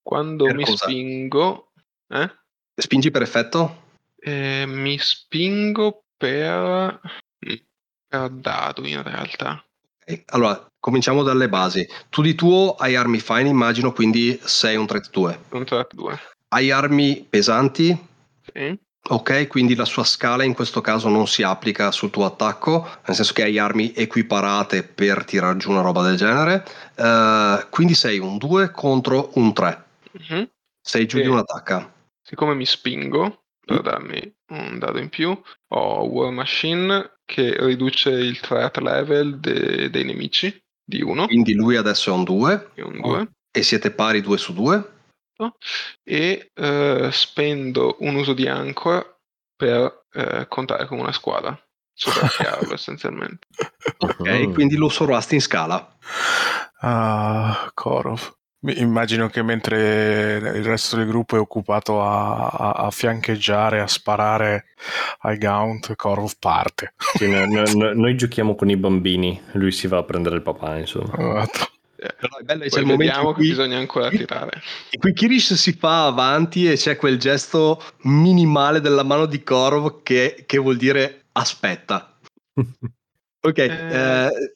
Quando 0.02 0.46
per 0.46 0.56
mi 0.56 0.64
cosa? 0.64 0.86
spingo... 0.86 1.70
Eh? 2.08 2.30
Spingi 2.74 3.12
per 3.12 3.22
effetto? 3.22 3.84
Eh, 4.16 4.64
mi 4.66 4.98
spingo 4.98 6.06
per... 6.16 7.00
Mm, 7.46 7.54
per 8.08 8.30
dado 8.30 8.84
in 8.84 9.00
realtà. 9.00 9.64
Allora, 10.26 10.71
cominciamo 10.82 11.22
dalle 11.22 11.48
basi. 11.48 11.86
Tu 12.08 12.22
di 12.22 12.34
tuo 12.34 12.74
hai 12.74 12.96
armi 12.96 13.20
fine, 13.20 13.48
immagino, 13.48 13.92
quindi 13.92 14.36
sei 14.42 14.74
un 14.74 14.84
threat 14.84 15.10
2. 15.10 15.38
Un 15.50 15.64
threat 15.64 15.94
2. 15.94 16.18
Hai 16.48 16.72
armi 16.72 17.24
pesanti? 17.30 17.96
Sì. 18.52 18.76
Ok, 19.08 19.46
quindi 19.46 19.76
la 19.76 19.84
sua 19.84 20.02
scala 20.02 20.42
in 20.42 20.54
questo 20.54 20.80
caso 20.80 21.08
non 21.08 21.28
si 21.28 21.44
applica 21.44 21.92
sul 21.92 22.10
tuo 22.10 22.24
attacco, 22.24 22.82
nel 23.06 23.14
senso 23.14 23.32
che 23.32 23.44
hai 23.44 23.58
armi 23.58 23.92
equiparate 23.94 24.82
per 24.82 25.24
tirare 25.24 25.56
giù 25.56 25.70
una 25.70 25.82
roba 25.82 26.02
del 26.02 26.16
genere. 26.16 26.64
Uh, 26.96 27.68
quindi 27.70 27.94
sei 27.94 28.18
un 28.18 28.36
2 28.36 28.72
contro 28.72 29.30
un 29.34 29.52
3. 29.52 29.84
Mm-hmm. 30.18 30.42
Sei 30.80 31.06
giù 31.06 31.18
e 31.18 31.22
di 31.22 31.28
un'attacca. 31.28 31.92
Siccome 32.20 32.54
mi 32.54 32.66
spingo 32.66 33.44
per 33.64 33.80
mm. 33.80 33.84
darmi 33.84 34.34
un 34.48 34.78
dado 34.80 34.98
in 34.98 35.08
più, 35.10 35.40
ho 35.68 36.02
War 36.06 36.32
Machine 36.32 37.18
che 37.24 37.54
riduce 37.56 38.10
il 38.10 38.40
threat 38.40 38.78
level 38.78 39.38
de- 39.38 39.90
dei 39.90 40.04
nemici 40.04 40.62
di 40.96 41.02
1. 41.02 41.26
Quindi 41.26 41.54
lui 41.54 41.76
adesso 41.76 42.10
è 42.10 42.12
un 42.12 42.24
2. 42.24 42.70
È 42.74 42.80
un 42.82 43.00
2. 43.00 43.28
E 43.50 43.62
siete 43.62 43.90
pari 43.90 44.20
2 44.20 44.38
su 44.38 44.52
2 44.52 44.92
e 46.04 46.50
eh, 46.54 47.08
spendo 47.10 47.96
un 48.00 48.14
uso 48.16 48.32
di 48.32 48.46
ancora 48.46 49.04
per 49.56 50.06
eh, 50.12 50.46
contare 50.48 50.86
come 50.86 51.00
una 51.00 51.12
squadra. 51.12 51.58
Sovracchiarlo 51.94 52.72
essenzialmente. 52.74 53.46
Ok, 53.98 54.52
quindi 54.52 54.76
lo 54.76 54.88
sovrasti 54.88 55.34
in 55.34 55.40
scala. 55.40 55.96
Ah, 56.80 57.70
Korov. 57.74 58.40
Immagino 58.64 59.28
che 59.28 59.42
mentre 59.42 60.36
il 60.54 60.64
resto 60.64 60.94
del 60.94 61.06
gruppo 61.06 61.34
è 61.34 61.40
occupato 61.40 62.00
a, 62.00 62.46
a, 62.46 62.72
a 62.72 62.90
fiancheggiare, 62.92 63.80
a 63.80 63.88
sparare 63.88 64.66
ai 65.22 65.36
Gaunt, 65.36 65.96
Korov 65.96 66.34
parte. 66.38 66.94
Sì, 67.16 67.28
no, 67.28 67.44
no, 67.44 67.92
noi 67.92 68.14
giochiamo 68.16 68.54
con 68.54 68.70
i 68.70 68.76
bambini, 68.76 69.40
lui 69.52 69.72
si 69.72 69.88
va 69.88 69.98
a 69.98 70.04
prendere 70.04 70.36
il 70.36 70.42
papà, 70.42 70.78
insomma. 70.78 71.12
Esatto. 71.18 71.70
Però 71.96 72.36
è 72.38 72.42
bello, 72.42 72.64
c'è 72.64 72.80
il 72.80 72.86
momento 72.86 73.20
in 73.20 73.34
cui 73.34 73.48
bisogna 73.48 73.78
ancora 73.78 74.08
tirare. 74.10 74.60
In 74.90 75.00
cui 75.00 75.12
Kirish 75.12 75.54
si 75.54 75.72
fa 75.72 76.06
avanti 76.06 76.70
e 76.70 76.74
c'è 76.74 76.96
quel 76.96 77.18
gesto 77.18 77.82
minimale 78.02 78.80
della 78.80 79.02
mano 79.02 79.26
di 79.26 79.42
Korov 79.42 80.02
che, 80.02 80.44
che 80.46 80.58
vuol 80.58 80.76
dire 80.76 81.24
aspetta. 81.32 82.16
ok, 82.54 83.58
eh... 83.58 84.26
Eh. 84.26 84.54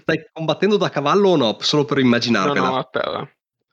Stai 0.00 0.26
combattendo 0.32 0.76
da 0.76 0.88
cavallo 0.88 1.30
o 1.30 1.36
no? 1.36 1.56
Solo 1.60 1.84
per 1.84 1.98
immaginarvela. 1.98 2.66
No, 2.66 2.72
no, 2.72 2.78
a 2.78 2.88
terra. 2.90 3.30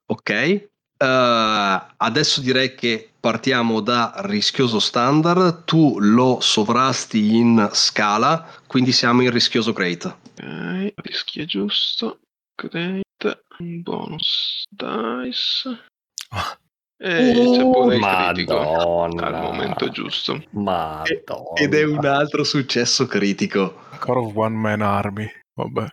Ok, 0.07 0.70
Uh, 1.01 1.82
adesso 1.97 2.41
direi 2.41 2.76
che 2.76 3.09
partiamo 3.20 3.80
da 3.80 4.14
rischioso 4.18 4.78
standard, 4.78 5.64
tu 5.64 5.97
lo 5.99 6.38
sovrasti 6.41 7.38
in 7.38 7.70
scala, 7.72 8.47
quindi 8.68 8.91
siamo 8.91 9.24
in 9.24 9.32
rischioso 9.32 9.74
great. 9.74 10.05
Ok, 10.05 10.93
rischi 10.97 11.41
è 11.41 11.45
giusto. 11.45 12.20
Great, 12.53 13.43
bonus 13.82 14.64
dice. 14.70 15.86
Ah. 16.30 16.55
E 16.97 17.32
uh, 17.32 17.51
c'è 17.55 17.62
pure 17.64 17.95
il 17.95 17.99
Madonna. 17.99 19.26
al 19.26 19.41
momento 19.41 19.89
giusto. 19.89 20.39
Madonna. 20.51 21.55
Ed 21.55 21.74
è 21.74 21.84
un 21.84 22.05
altro 22.05 22.43
successo 22.43 23.07
critico. 23.07 23.86
Core 23.97 24.20
of 24.20 24.36
One 24.36 24.55
Man 24.55 24.82
Army. 24.82 25.28
Vabbè. 25.55 25.88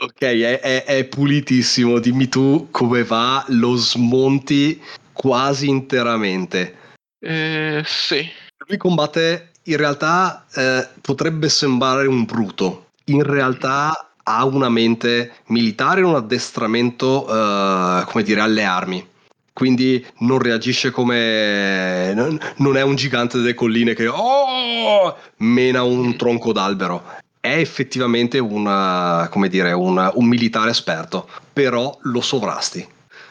Ok, 0.00 0.20
è, 0.20 0.60
è, 0.60 0.84
è, 0.84 1.04
pulitissimo. 1.06 1.98
Dimmi 1.98 2.28
tu 2.28 2.68
come 2.70 3.02
va, 3.02 3.44
lo 3.48 3.74
smonti 3.74 4.80
quasi 5.12 5.68
interamente. 5.68 6.76
Eh, 7.18 7.82
sì. 7.84 8.24
Lui 8.66 8.76
combatte, 8.76 9.50
in 9.64 9.76
realtà 9.76 10.46
eh, 10.54 10.86
potrebbe 11.00 11.48
sembrare 11.48 12.06
un 12.06 12.24
bruto. 12.24 12.90
In 13.06 13.24
realtà 13.24 14.12
ha 14.22 14.44
una 14.44 14.68
mente 14.68 15.32
militare 15.46 16.02
un 16.02 16.14
addestramento, 16.14 17.24
uh, 17.24 18.04
come 18.04 18.22
dire, 18.22 18.40
alle 18.40 18.62
armi. 18.62 19.04
Quindi 19.52 20.06
non 20.18 20.38
reagisce 20.38 20.92
come. 20.92 22.14
Non 22.58 22.76
è 22.76 22.82
un 22.82 22.94
gigante 22.94 23.38
delle 23.38 23.54
colline 23.54 23.94
che 23.94 24.06
oh, 24.06 25.16
mena 25.38 25.82
un 25.82 26.16
tronco 26.16 26.52
d'albero. 26.52 27.02
È 27.40 27.54
effettivamente 27.56 28.38
una, 28.38 29.28
come 29.30 29.48
dire, 29.48 29.72
una, 29.72 30.10
un 30.14 30.26
militare 30.26 30.70
esperto, 30.70 31.28
però 31.52 31.96
lo 32.02 32.20
sovrasti. 32.20 32.86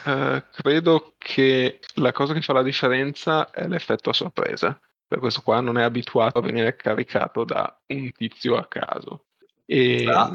Uh, 0.05 0.41
credo 0.53 1.15
che 1.17 1.79
la 1.95 2.13
cosa 2.13 2.33
che 2.33 2.41
fa 2.41 2.53
la 2.53 2.63
differenza 2.63 3.49
è 3.51 3.67
l'effetto 3.67 4.09
a 4.09 4.13
sorpresa. 4.13 4.79
Per 5.07 5.19
questo 5.19 5.41
qua 5.41 5.59
non 5.59 5.77
è 5.77 5.83
abituato 5.83 6.39
a 6.39 6.41
venire 6.41 6.75
caricato 6.75 7.43
da 7.43 7.77
un 7.87 8.11
tizio 8.11 8.55
a 8.55 8.65
caso. 8.67 9.25
E, 9.65 10.05
ah 10.09 10.31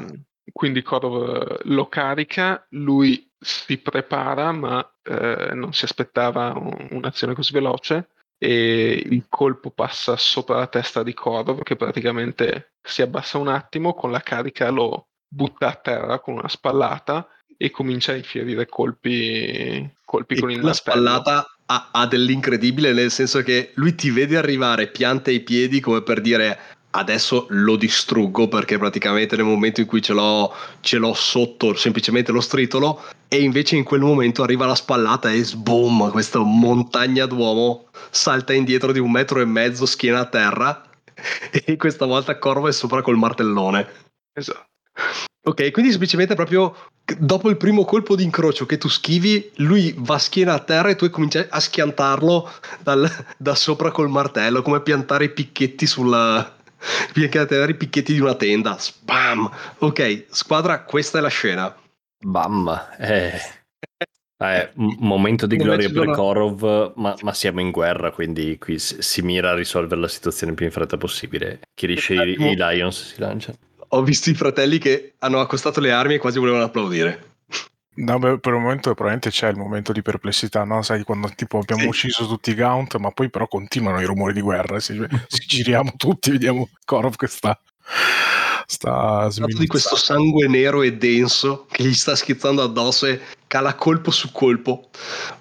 quindi 0.51 0.81
Korov 0.81 1.61
lo 1.63 1.87
carica, 1.87 2.65
lui 2.69 3.31
si 3.39 3.77
prepara 3.77 4.51
ma 4.51 4.87
eh, 5.03 5.51
non 5.53 5.73
si 5.73 5.85
aspettava 5.85 6.53
un, 6.55 6.87
un'azione 6.91 7.33
così 7.33 7.53
veloce 7.53 8.09
e 8.43 9.01
il 9.09 9.27
colpo 9.29 9.69
passa 9.69 10.17
sopra 10.17 10.57
la 10.57 10.67
testa 10.67 11.01
di 11.01 11.13
Korov 11.13 11.63
che 11.63 11.77
praticamente 11.77 12.73
si 12.81 13.01
abbassa 13.01 13.37
un 13.37 13.47
attimo, 13.47 13.93
con 13.93 14.11
la 14.11 14.19
carica 14.19 14.69
lo 14.69 15.07
butta 15.25 15.69
a 15.69 15.75
terra 15.75 16.19
con 16.19 16.33
una 16.33 16.49
spallata 16.49 17.25
e 17.57 17.71
comincia 17.71 18.11
a 18.11 18.17
infierire 18.17 18.65
colpi, 18.67 19.89
colpi 20.03 20.41
con 20.41 20.51
il 20.51 20.61
martello. 20.61 20.67
La 20.67 20.73
spallata 20.73 21.55
ha, 21.67 21.89
ha 21.93 22.05
dell'incredibile 22.05 22.91
nel 22.91 23.11
senso 23.11 23.41
che 23.43 23.71
lui 23.75 23.95
ti 23.95 24.11
vede 24.11 24.35
arrivare, 24.35 24.87
pianta 24.87 25.31
i 25.31 25.39
piedi 25.39 25.79
come 25.79 26.01
per 26.01 26.19
dire 26.19 26.59
adesso 26.95 27.47
lo 27.49 27.75
distruggo 27.75 28.47
perché 28.47 28.77
praticamente 28.77 29.35
nel 29.35 29.45
momento 29.45 29.81
in 29.81 29.87
cui 29.87 30.01
ce 30.01 30.13
l'ho, 30.13 30.53
ce 30.81 30.97
l'ho 30.97 31.13
sotto 31.13 31.75
semplicemente 31.75 32.31
lo 32.31 32.41
stritolo 32.41 33.03
e 33.27 33.41
invece 33.41 33.75
in 33.75 33.83
quel 33.83 34.01
momento 34.01 34.43
arriva 34.43 34.65
la 34.65 34.75
spallata 34.75 35.31
e 35.31 35.43
sboom, 35.43 36.11
questa 36.11 36.39
montagna 36.39 37.25
d'uomo 37.25 37.87
salta 38.09 38.53
indietro 38.53 38.91
di 38.91 38.99
un 38.99 39.11
metro 39.11 39.39
e 39.39 39.45
mezzo 39.45 39.85
schiena 39.85 40.19
a 40.19 40.25
terra 40.25 40.83
e 41.51 41.75
questa 41.77 42.05
volta 42.05 42.37
Corvo 42.37 42.67
è 42.67 42.71
sopra 42.71 43.01
col 43.01 43.17
martellone. 43.17 43.87
Esatto. 44.33 44.67
Ok, 45.45 45.71
quindi 45.71 45.91
semplicemente 45.91 46.35
proprio 46.35 46.73
dopo 47.17 47.49
il 47.49 47.57
primo 47.57 47.83
colpo 47.83 48.15
di 48.15 48.23
incrocio 48.23 48.65
che 48.65 48.77
tu 48.77 48.87
schivi, 48.87 49.51
lui 49.55 49.93
va 49.97 50.17
schiena 50.17 50.53
a 50.53 50.59
terra 50.59 50.89
e 50.89 50.95
tu 50.95 51.09
cominci 51.09 51.45
a 51.49 51.59
schiantarlo 51.59 52.49
dal, 52.81 53.09
da 53.37 53.55
sopra 53.55 53.91
col 53.91 54.09
martello, 54.09 54.61
come 54.61 54.81
piantare 54.81 55.25
i 55.25 55.33
picchetti 55.33 55.85
sulla, 55.85 56.62
piegate 57.13 57.55
i 57.55 57.75
picchetti 57.75 58.13
di 58.13 58.19
una 58.19 58.35
tenda. 58.35 58.77
Spam! 58.77 59.49
Ok, 59.79 60.25
squadra, 60.29 60.83
questa 60.83 61.19
è 61.19 61.21
la 61.21 61.29
scena. 61.29 61.75
Bam! 62.19 62.95
Eh. 62.99 63.39
Eh, 64.43 64.71
momento 64.75 65.45
di 65.45 65.55
gloria 65.55 65.87
per 65.87 66.03
sono... 66.03 66.13
Korov, 66.13 66.93
ma, 66.95 67.15
ma, 67.21 67.33
siamo 67.33 67.61
in 67.61 67.71
guerra, 67.71 68.11
quindi 68.11 68.57
qui 68.57 68.77
si 68.77 69.21
mira 69.21 69.51
a 69.51 69.55
risolvere 69.55 70.01
la 70.01 70.07
situazione 70.09 70.53
più 70.53 70.65
in 70.65 70.71
fretta 70.71 70.97
possibile. 70.97 71.61
Chi 71.73 71.85
riesce 71.85 72.13
i, 72.15 72.35
i 72.37 72.55
Lions 72.55 73.13
si 73.13 73.19
lancia. 73.19 73.53
Ho 73.89 74.03
visto 74.03 74.29
i 74.29 74.33
fratelli 74.33 74.79
che 74.79 75.13
hanno 75.19 75.39
accostato 75.39 75.79
le 75.79 75.91
armi 75.91 76.15
e 76.15 76.17
quasi 76.17 76.39
volevano 76.39 76.63
applaudire. 76.63 77.32
No, 77.95 78.17
beh, 78.17 78.39
per 78.39 78.53
un 78.53 78.61
momento 78.63 78.93
probabilmente 78.93 79.29
c'è 79.29 79.49
il 79.49 79.57
momento 79.57 79.91
di 79.91 80.01
perplessità, 80.01 80.63
no? 80.63 80.81
Sai, 80.81 81.03
quando 81.03 81.29
tipo 81.35 81.59
abbiamo 81.59 81.83
sì. 81.83 81.87
ucciso 81.87 82.27
tutti 82.27 82.51
i 82.51 82.55
Gaunt, 82.55 82.95
ma 82.97 83.11
poi 83.11 83.29
però 83.29 83.47
continuano 83.47 84.01
i 84.01 84.05
rumori 84.05 84.33
di 84.33 84.41
guerra. 84.41 84.79
Si, 84.79 84.93
si 85.27 85.45
giriamo 85.45 85.93
tutti, 85.95 86.31
vediamo 86.31 86.69
Korov 86.85 87.15
che 87.15 87.27
sta. 87.27 87.59
Sta 88.65 89.27
di 89.45 89.67
questo 89.67 89.97
sangue 89.97 90.47
nero 90.47 90.81
e 90.81 90.93
denso 90.93 91.67
che 91.69 91.83
gli 91.83 91.93
sta 91.93 92.15
schizzando 92.15 92.63
addosso 92.63 93.05
e 93.05 93.19
cala 93.45 93.75
colpo 93.75 94.09
su 94.09 94.31
colpo. 94.31 94.89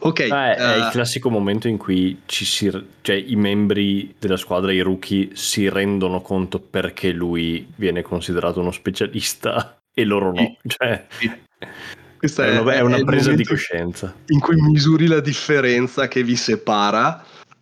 Ok. 0.01 0.21
Eh, 0.21 0.29
uh, 0.29 0.35
è 0.35 0.77
il 0.77 0.87
eh, 0.89 0.91
classico 0.91 1.31
momento 1.31 1.69
in 1.69 1.79
cui 1.79 2.23
ci 2.27 2.45
si, 2.45 2.71
cioè, 3.01 3.17
i 3.17 3.37
membri 3.37 4.15
della 4.19 4.37
squadra, 4.37 4.73
i 4.73 4.81
rookie, 4.81 5.31
si 5.33 5.69
rendono 5.69 6.21
conto 6.21 6.59
perché 6.59 7.13
lui 7.13 7.67
viene 7.77 8.03
considerato 8.03 8.61
uno 8.61 8.73
specialista 8.73 9.79
e 9.95 10.05
loro 10.05 10.33
no. 10.33 10.57
Sì. 10.61 10.69
Cioè, 10.69 11.07
sì. 11.09 11.31
Questa 12.23 12.47
è, 12.47 12.57
una, 12.57 12.73
è 12.75 12.81
una 12.83 12.99
è 12.99 13.03
presa 13.03 13.33
di 13.33 13.45
coscienza. 13.45 14.15
In 14.27 14.39
cui 14.39 14.55
misuri 14.55 15.09
la 15.09 15.19
differenza 15.19 16.07
che 16.07 16.23
vi 16.23 16.37
separa. 16.37 17.21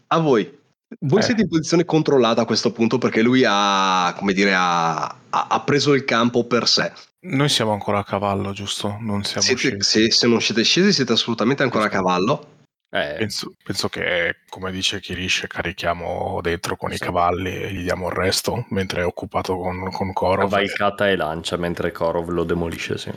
A 0.09 0.19
voi. 0.19 0.59
Voi 0.99 1.21
eh. 1.21 1.23
siete 1.23 1.41
in 1.41 1.49
posizione 1.49 1.87
controllata 1.87 2.43
a 2.43 2.45
questo 2.45 2.71
punto 2.71 2.99
perché 2.99 3.23
lui 3.23 3.43
ha, 3.47 4.15
come 4.19 4.35
dire, 4.35 4.53
ha, 4.55 5.17
ha, 5.31 5.61
preso 5.63 5.95
il 5.95 6.05
campo 6.05 6.45
per 6.45 6.69
sé. 6.69 6.93
Noi 7.21 7.49
siamo 7.49 7.73
ancora 7.73 8.01
a 8.01 8.05
cavallo, 8.05 8.53
giusto? 8.53 8.99
Non 9.01 9.25
siamo 9.25 9.47
siete, 9.47 9.81
se, 9.81 10.11
se, 10.11 10.27
non 10.27 10.43
siete 10.43 10.63
scesi 10.63 10.93
siete 10.93 11.13
assolutamente 11.13 11.63
ancora 11.63 11.87
a 11.87 11.89
cavallo. 11.89 12.47
Eh. 12.93 13.15
Penso, 13.19 13.55
penso, 13.63 13.89
che, 13.89 14.39
come 14.49 14.73
dice 14.73 14.99
Kirish, 14.99 15.45
carichiamo 15.47 16.41
dentro 16.43 16.77
con 16.77 16.91
sì. 16.91 16.97
i 16.97 16.99
cavalli 16.99 17.55
e 17.55 17.73
gli 17.73 17.83
diamo 17.83 18.09
il 18.09 18.15
resto, 18.15 18.67
mentre 18.71 19.03
è 19.03 19.05
occupato 19.05 19.57
con, 19.57 19.91
con 19.93 20.13
Korov. 20.13 20.51
Cavalcata 20.51 21.09
e 21.09 21.15
lancia 21.15 21.57
mentre 21.57 21.93
Korov 21.93 22.29
lo 22.31 22.43
demolisce, 22.43 22.99
sì. 22.99 23.13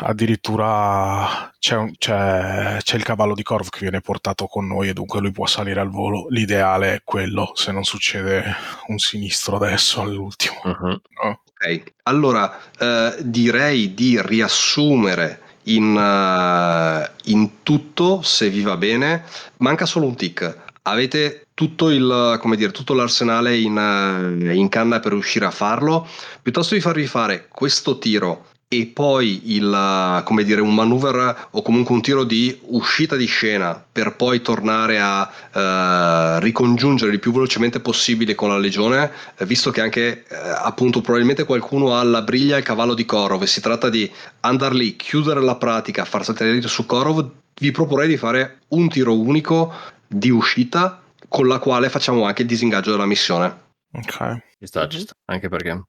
Addirittura 0.00 1.52
c'è, 1.58 1.76
un, 1.76 1.92
c'è, 1.98 2.78
c'è, 2.80 2.96
il 2.96 3.02
cavallo 3.02 3.34
di 3.34 3.42
Korov 3.42 3.68
che 3.68 3.80
viene 3.80 4.00
portato 4.00 4.46
con 4.46 4.66
noi 4.66 4.88
e 4.88 4.94
dunque 4.94 5.20
lui 5.20 5.30
può 5.30 5.46
salire 5.46 5.80
al 5.80 5.90
volo. 5.90 6.26
L'ideale 6.30 6.94
è 6.94 7.00
quello, 7.04 7.52
se 7.54 7.70
non 7.70 7.84
succede 7.84 8.42
un 8.86 8.98
sinistro 8.98 9.56
adesso 9.56 10.00
all'ultimo. 10.00 10.58
Uh-huh. 10.64 11.00
No? 11.22 11.42
Ok, 11.60 11.82
allora 12.04 12.58
eh, 12.78 13.16
direi 13.20 13.92
di 13.92 14.18
riassumere 14.22 15.42
in, 15.68 15.94
uh, 15.94 17.30
in 17.30 17.62
tutto, 17.62 18.22
se 18.22 18.50
vi 18.50 18.62
va 18.62 18.76
bene, 18.76 19.24
manca 19.58 19.86
solo 19.86 20.06
un 20.06 20.14
tick. 20.14 20.66
Avete 20.82 21.46
tutto, 21.54 21.90
il, 21.90 22.40
dire, 22.56 22.70
tutto 22.70 22.94
l'arsenale 22.94 23.58
in, 23.58 24.50
in 24.52 24.68
canna 24.68 25.00
per 25.00 25.12
riuscire 25.12 25.44
a 25.44 25.50
farlo, 25.50 26.06
piuttosto 26.40 26.74
di 26.74 26.80
farvi 26.80 27.06
fare 27.06 27.48
questo 27.50 27.98
tiro 27.98 28.47
e 28.70 28.84
poi 28.86 29.54
il, 29.54 30.22
come 30.24 30.44
dire, 30.44 30.60
un 30.60 30.74
maneuver 30.74 31.48
o 31.52 31.62
comunque 31.62 31.94
un 31.94 32.02
tiro 32.02 32.24
di 32.24 32.56
uscita 32.66 33.16
di 33.16 33.24
scena 33.24 33.82
per 33.90 34.14
poi 34.14 34.42
tornare 34.42 35.00
a 35.00 35.22
uh, 35.22 36.38
ricongiungere 36.40 37.12
il 37.12 37.18
più 37.18 37.32
velocemente 37.32 37.80
possibile 37.80 38.34
con 38.34 38.50
la 38.50 38.58
legione, 38.58 39.10
eh, 39.38 39.46
visto 39.46 39.70
che 39.70 39.80
anche 39.80 40.26
eh, 40.28 40.36
appunto 40.36 41.00
probabilmente 41.00 41.44
qualcuno 41.44 41.94
ha 41.94 42.02
la 42.02 42.20
briglia 42.20 42.56
e 42.56 42.58
il 42.58 42.64
cavallo 42.64 42.92
di 42.92 43.06
Korov 43.06 43.42
e 43.42 43.46
si 43.46 43.62
tratta 43.62 43.88
di 43.88 44.10
andare 44.40 44.74
lì, 44.74 44.96
chiudere 44.96 45.40
la 45.40 45.56
pratica, 45.56 46.04
far 46.04 46.24
saltare 46.24 46.50
il 46.50 46.68
su 46.68 46.84
Korov, 46.84 47.26
vi 47.60 47.70
proporrei 47.70 48.08
di 48.08 48.18
fare 48.18 48.58
un 48.68 48.88
tiro 48.90 49.18
unico 49.18 49.72
di 50.06 50.28
uscita 50.28 51.00
con 51.26 51.48
la 51.48 51.58
quale 51.58 51.88
facciamo 51.88 52.24
anche 52.24 52.42
il 52.42 52.48
disingaggio 52.48 52.90
della 52.90 53.06
missione. 53.06 53.66
Ok. 53.92 54.42
Ci 54.58 54.66
sta, 54.66 54.86
ci 54.88 55.00
sta. 55.00 55.14
Anche 55.24 55.48
perché 55.48 55.84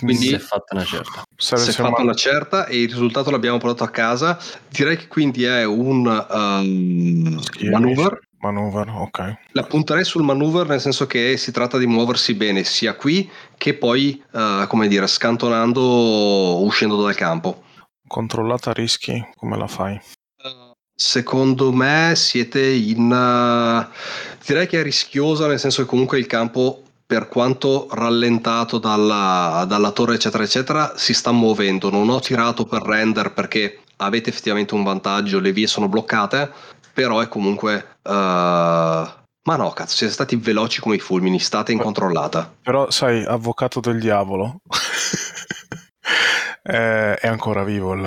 quindi 0.00 0.26
si 0.26 0.34
è 0.34 0.38
fatta 0.38 0.74
una 0.74 0.84
certa. 0.84 1.22
Si 1.36 1.54
è 1.54 1.72
fatta 1.72 2.02
una 2.02 2.14
certa 2.14 2.66
e 2.66 2.82
il 2.82 2.88
risultato 2.88 3.30
l'abbiamo 3.30 3.58
portato 3.58 3.84
a 3.84 3.90
casa. 3.90 4.38
Direi 4.68 4.96
che 4.96 5.08
quindi 5.08 5.44
è 5.44 5.64
un 5.64 6.06
um, 6.06 7.40
maneuver. 7.70 8.20
Maneuver, 8.38 8.88
ok. 8.88 9.38
La 9.52 9.64
punterei 9.64 10.04
sul 10.04 10.22
maneuver 10.22 10.66
nel 10.66 10.80
senso 10.80 11.06
che 11.06 11.36
si 11.36 11.50
tratta 11.52 11.78
di 11.78 11.86
muoversi 11.86 12.34
bene 12.34 12.64
sia 12.64 12.94
qui 12.94 13.28
che 13.56 13.74
poi, 13.74 14.22
uh, 14.32 14.66
come 14.66 14.88
dire, 14.88 15.06
scantonando 15.06 16.62
uscendo 16.62 17.02
dal 17.02 17.14
campo. 17.14 17.64
Controllata 18.06 18.72
rischi, 18.72 19.26
come 19.34 19.56
la 19.56 19.66
fai? 19.66 20.00
Secondo 20.94 21.72
me 21.72 22.12
siete 22.14 22.64
in... 22.64 23.10
Uh, 23.10 23.92
direi 24.46 24.66
che 24.66 24.80
è 24.80 24.82
rischiosa 24.82 25.46
nel 25.46 25.58
senso 25.58 25.82
che 25.82 25.88
comunque 25.88 26.18
il 26.18 26.26
campo 26.26 26.82
per 27.06 27.28
quanto 27.28 27.86
rallentato 27.90 28.78
dalla, 28.78 29.64
dalla, 29.68 29.92
torre 29.92 30.16
eccetera 30.16 30.42
eccetera 30.42 30.92
si 30.96 31.14
sta 31.14 31.30
muovendo. 31.30 31.90
Non 31.90 32.08
ho 32.08 32.18
tirato 32.18 32.64
per 32.64 32.82
render 32.82 33.32
perché 33.32 33.80
avete 33.98 34.30
effettivamente 34.30 34.74
un 34.74 34.82
vantaggio 34.82 35.38
le 35.38 35.52
vie 35.52 35.66
sono 35.66 35.88
bloccate 35.88 36.52
però 36.92 37.20
è 37.20 37.28
comunque 37.28 37.98
uh, 38.02 38.10
ma 38.10 39.56
no 39.56 39.70
cazzo 39.70 39.96
siete 39.96 40.12
stati 40.12 40.36
veloci 40.36 40.80
come 40.80 40.96
i 40.96 41.00
fulmini 41.00 41.38
state 41.38 41.72
incontrollata 41.72 42.54
però 42.62 42.90
sai 42.90 43.24
avvocato 43.24 43.80
del 43.80 43.98
diavolo 43.98 44.60
è 46.62 47.20
ancora 47.22 47.64
vivo 47.64 47.94
il, 47.94 48.02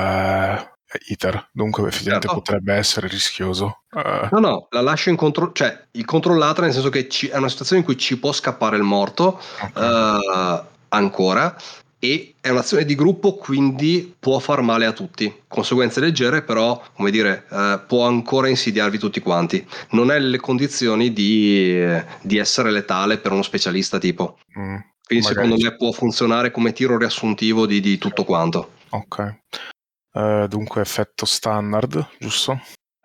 ITER, 1.08 1.50
dunque 1.52 1.88
effettivamente 1.88 2.28
certo. 2.28 2.42
potrebbe 2.42 2.74
essere 2.74 3.08
rischioso. 3.08 3.82
Uh. 3.92 4.28
No, 4.32 4.40
no, 4.40 4.68
la 4.72 4.82
lascio 4.82 5.10
in 5.10 5.16
controllo, 5.16 5.52
cioè 5.54 5.86
incontrollata 5.92 6.62
nel 6.62 6.74
senso 6.74 6.90
che 6.90 7.08
ci, 7.08 7.28
è 7.28 7.38
una 7.38 7.50
situazione 7.50 7.82
in 7.82 7.88
cui 7.88 7.98
ci 7.98 8.18
può 8.18 8.32
scappare 8.32 8.78
il 8.78 8.84
morto 8.84 9.40
okay. 9.62 10.18
uh, 10.18 10.64
ancora 10.90 11.56
e 12.02 12.36
è 12.40 12.48
un'azione 12.50 12.86
di 12.86 12.96
gruppo 12.96 13.36
quindi 13.36 14.16
può 14.18 14.40
far 14.40 14.62
male 14.62 14.86
a 14.86 14.94
tutti 14.94 15.42
conseguenze 15.50 16.00
leggere 16.00 16.44
però 16.44 16.82
come 16.96 17.12
dire 17.12 17.46
uh, 17.50 17.82
può 17.86 18.08
ancora 18.08 18.48
insidiarvi 18.48 18.98
tutti 18.98 19.20
quanti 19.20 19.68
non 19.90 20.10
è 20.10 20.18
nelle 20.18 20.40
condizioni 20.40 21.12
di, 21.12 21.86
di 22.22 22.38
essere 22.38 22.72
letale 22.72 23.18
per 23.18 23.34
uno 23.34 23.42
specialista 23.42 23.98
tipo 23.98 24.38
mm, 24.58 24.76
quindi 25.06 25.26
secondo 25.26 25.58
me 25.58 25.76
può 25.76 25.92
funzionare 25.92 26.52
come 26.52 26.72
tiro 26.72 26.98
riassuntivo 26.98 27.66
di, 27.66 27.82
di 27.82 27.98
tutto 27.98 28.24
quanto 28.24 28.72
ok 28.92 29.36
Uh, 30.12 30.48
dunque 30.48 30.82
effetto 30.82 31.26
standard, 31.26 32.08
giusto? 32.18 32.60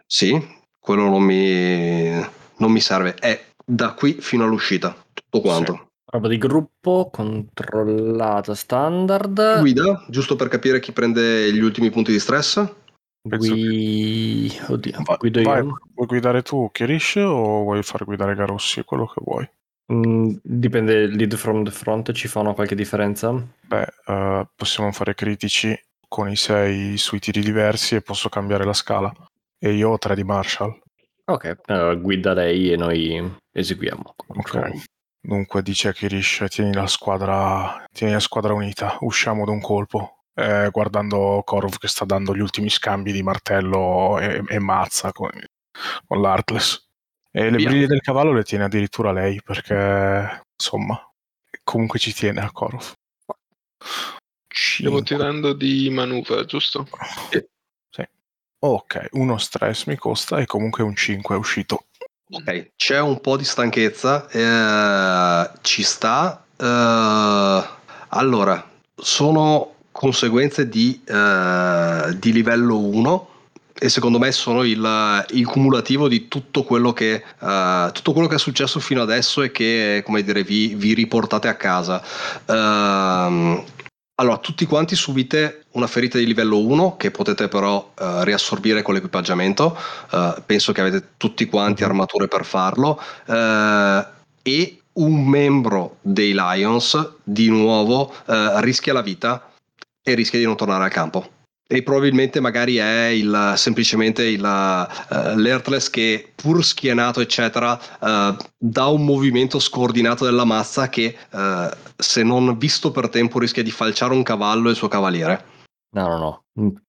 Sì, 0.06 0.40
quello 0.78 1.04
non 1.08 1.22
mi, 1.22 2.10
non 2.56 2.72
mi 2.72 2.80
serve. 2.80 3.14
È 3.14 3.44
da 3.64 3.92
qui 3.94 4.14
fino 4.20 4.44
all'uscita, 4.44 4.94
tutto 5.12 5.40
quanto. 5.40 5.72
Sì. 5.72 5.82
Roba 6.14 6.28
di 6.28 6.38
gruppo, 6.38 7.10
controllata 7.10 8.54
standard. 8.54 9.58
Guida, 9.58 10.04
giusto 10.08 10.36
per 10.36 10.48
capire 10.48 10.78
chi 10.78 10.92
prende 10.92 11.52
gli 11.52 11.60
ultimi 11.60 11.90
punti 11.90 12.12
di 12.12 12.20
stress. 12.20 12.64
Gui... 13.20 14.52
Oddio, 14.68 15.02
Va, 15.02 15.16
guido 15.16 15.42
vai, 15.42 15.64
io. 15.64 15.78
Vuoi 15.94 16.06
guidare 16.06 16.42
tu 16.42 16.68
Kirish 16.70 17.16
o 17.16 17.62
vuoi 17.62 17.82
far 17.82 18.04
guidare 18.04 18.34
Garossi? 18.34 18.84
Quello 18.84 19.06
che 19.06 19.20
vuoi. 19.24 19.48
Mm, 19.92 20.36
dipende, 20.42 21.06
lead 21.06 21.34
from 21.34 21.64
the 21.64 21.70
front 21.70 22.12
ci 22.12 22.28
fa 22.28 22.40
una 22.40 22.52
qualche 22.52 22.74
differenza? 22.74 23.32
Beh, 23.66 23.86
uh, 24.06 24.46
possiamo 24.54 24.92
fare 24.92 25.14
critici 25.14 25.76
con 26.14 26.30
i 26.30 26.36
sei 26.36 26.96
sui 26.96 27.18
tiri 27.18 27.40
diversi 27.40 27.96
e 27.96 28.00
posso 28.00 28.28
cambiare 28.28 28.64
la 28.64 28.72
scala. 28.72 29.12
E 29.58 29.72
io 29.72 29.90
ho 29.90 29.98
tre 29.98 30.14
di 30.14 30.22
Marshall. 30.22 30.78
Ok, 31.24 31.62
allora 31.64 31.96
guida 31.96 32.32
lei 32.34 32.70
e 32.70 32.76
noi 32.76 33.36
eseguiamo. 33.50 34.14
Ok. 34.28 34.84
Dunque 35.20 35.62
dice 35.62 35.88
a 35.88 35.92
Kirish, 35.92 36.44
tieni 36.50 36.72
la 36.72 36.86
squadra, 36.86 37.84
tieni 37.90 38.12
la 38.12 38.20
squadra 38.20 38.52
unita, 38.52 38.96
usciamo 39.00 39.44
d'un 39.44 39.60
colpo. 39.60 40.26
Eh, 40.34 40.68
guardando 40.70 41.42
Korov 41.44 41.78
che 41.78 41.88
sta 41.88 42.04
dando 42.04 42.32
gli 42.32 42.40
ultimi 42.40 42.70
scambi 42.70 43.10
di 43.10 43.22
martello 43.24 44.20
e, 44.20 44.40
e 44.46 44.58
mazza 44.60 45.10
con, 45.10 45.30
con 46.06 46.20
l'Artless. 46.20 46.80
E 47.32 47.50
le 47.50 47.56
Via. 47.56 47.68
briglie 47.70 47.86
del 47.88 48.02
cavallo 48.02 48.32
le 48.32 48.44
tiene 48.44 48.64
addirittura 48.64 49.10
lei 49.10 49.40
perché, 49.42 50.42
insomma, 50.56 50.96
comunque 51.64 51.98
ci 51.98 52.14
tiene 52.14 52.40
a 52.40 52.52
Korov. 52.52 52.92
Stiamo 54.56 55.02
tirando 55.02 55.52
di 55.52 55.90
maneuver, 55.90 56.44
giusto? 56.44 56.86
Sì. 57.28 57.44
sì. 57.90 58.06
Ok, 58.60 59.08
uno 59.12 59.36
stress 59.36 59.86
mi 59.86 59.96
costa 59.96 60.38
e 60.38 60.46
comunque 60.46 60.84
un 60.84 60.94
5 60.94 61.34
è 61.34 61.38
uscito. 61.38 61.86
Ok, 62.30 62.70
c'è 62.76 63.00
un 63.00 63.20
po' 63.20 63.36
di 63.36 63.44
stanchezza, 63.44 64.28
eh, 64.28 65.50
ci 65.62 65.82
sta. 65.82 66.44
Eh, 66.56 67.64
allora, 68.08 68.70
sono 68.94 69.74
conseguenze 69.90 70.68
di, 70.68 71.02
eh, 71.04 72.16
di 72.16 72.32
livello 72.32 72.78
1 72.78 73.28
e 73.76 73.88
secondo 73.88 74.20
me 74.20 74.30
sono 74.30 74.62
il, 74.62 75.26
il 75.30 75.46
cumulativo 75.46 76.06
di 76.06 76.28
tutto 76.28 76.62
quello, 76.62 76.92
che, 76.92 77.24
uh, 77.40 77.90
tutto 77.90 78.12
quello 78.12 78.28
che 78.28 78.36
è 78.36 78.38
successo 78.38 78.78
fino 78.78 79.02
adesso 79.02 79.42
e 79.42 79.50
che 79.50 80.00
come 80.06 80.22
dire, 80.22 80.44
vi, 80.44 80.74
vi 80.76 80.94
riportate 80.94 81.48
a 81.48 81.56
casa. 81.56 82.00
Uh, 82.46 83.64
allora, 84.16 84.38
tutti 84.38 84.64
quanti 84.66 84.94
subite 84.94 85.64
una 85.72 85.88
ferita 85.88 86.18
di 86.18 86.26
livello 86.26 86.60
1 86.60 86.96
che 86.96 87.10
potete 87.10 87.48
però 87.48 87.92
uh, 87.98 88.22
riassorbire 88.22 88.82
con 88.82 88.94
l'equipaggiamento. 88.94 89.76
Uh, 90.10 90.40
penso 90.46 90.72
che 90.72 90.80
avete 90.80 91.08
tutti 91.16 91.46
quanti 91.46 91.82
mhm. 91.82 91.88
armature 91.88 92.28
per 92.28 92.44
farlo. 92.44 93.00
Uh, 93.26 94.04
e 94.42 94.78
un 94.92 95.26
membro 95.26 95.96
dei 96.00 96.32
Lions, 96.32 97.14
di 97.24 97.48
nuovo, 97.48 98.14
rischia 98.60 98.92
la 98.92 99.02
vita 99.02 99.50
e 100.00 100.14
rischia 100.14 100.38
di 100.38 100.44
non 100.44 100.54
tornare 100.54 100.84
al 100.84 100.90
campo 100.90 101.33
e 101.66 101.82
probabilmente 101.82 102.40
magari 102.40 102.76
è 102.76 103.06
il, 103.06 103.54
semplicemente 103.56 104.24
il, 104.24 104.42
uh, 104.42 105.38
l'Earthless 105.38 105.88
che 105.88 106.32
pur 106.34 106.64
schienato 106.64 107.20
eccetera 107.20 107.72
uh, 108.00 108.36
dà 108.56 108.86
un 108.86 109.04
movimento 109.04 109.58
scordinato 109.58 110.24
della 110.24 110.44
mazza 110.44 110.88
che 110.88 111.16
uh, 111.30 111.68
se 111.96 112.22
non 112.22 112.58
visto 112.58 112.90
per 112.90 113.08
tempo 113.08 113.38
rischia 113.38 113.62
di 113.62 113.70
falciare 113.70 114.12
un 114.12 114.22
cavallo 114.22 114.68
e 114.68 114.72
il 114.72 114.76
suo 114.76 114.88
cavaliere. 114.88 115.52
No, 115.94 116.08
no, 116.08 116.18
no. 116.18 116.43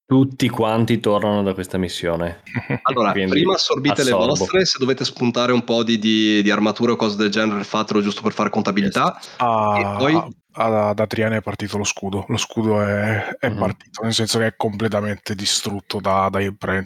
Tutti 0.06 0.48
quanti 0.48 1.00
tornano 1.00 1.42
da 1.42 1.52
questa 1.52 1.76
missione. 1.76 2.42
Allora, 2.82 3.10
Quindi 3.10 3.32
prima 3.32 3.54
assorbite 3.54 4.02
assorbo. 4.02 4.20
le 4.20 4.26
vostre, 4.26 4.64
se 4.64 4.78
dovete 4.78 5.04
spuntare 5.04 5.52
un 5.52 5.64
po' 5.64 5.82
di, 5.82 5.98
di, 5.98 6.40
di 6.40 6.50
armature 6.50 6.92
o 6.92 6.96
cose 6.96 7.16
del 7.16 7.30
genere, 7.30 7.64
fatelo 7.64 8.00
giusto 8.00 8.22
per 8.22 8.32
fare 8.32 8.48
contabilità. 8.48 9.20
Ah, 9.38 9.78
e 9.78 9.96
poi 9.98 10.34
ad 10.58 11.00
Adriana 11.00 11.36
è 11.36 11.42
partito 11.42 11.76
lo 11.76 11.84
scudo. 11.84 12.24
Lo 12.28 12.36
scudo 12.36 12.80
è, 12.80 13.36
è 13.38 13.48
mm-hmm. 13.48 13.58
partito, 13.58 14.02
nel 14.02 14.14
senso 14.14 14.38
che 14.38 14.46
è 14.46 14.56
completamente 14.56 15.34
distrutto 15.34 16.00
da, 16.00 16.28
da, 16.30 16.40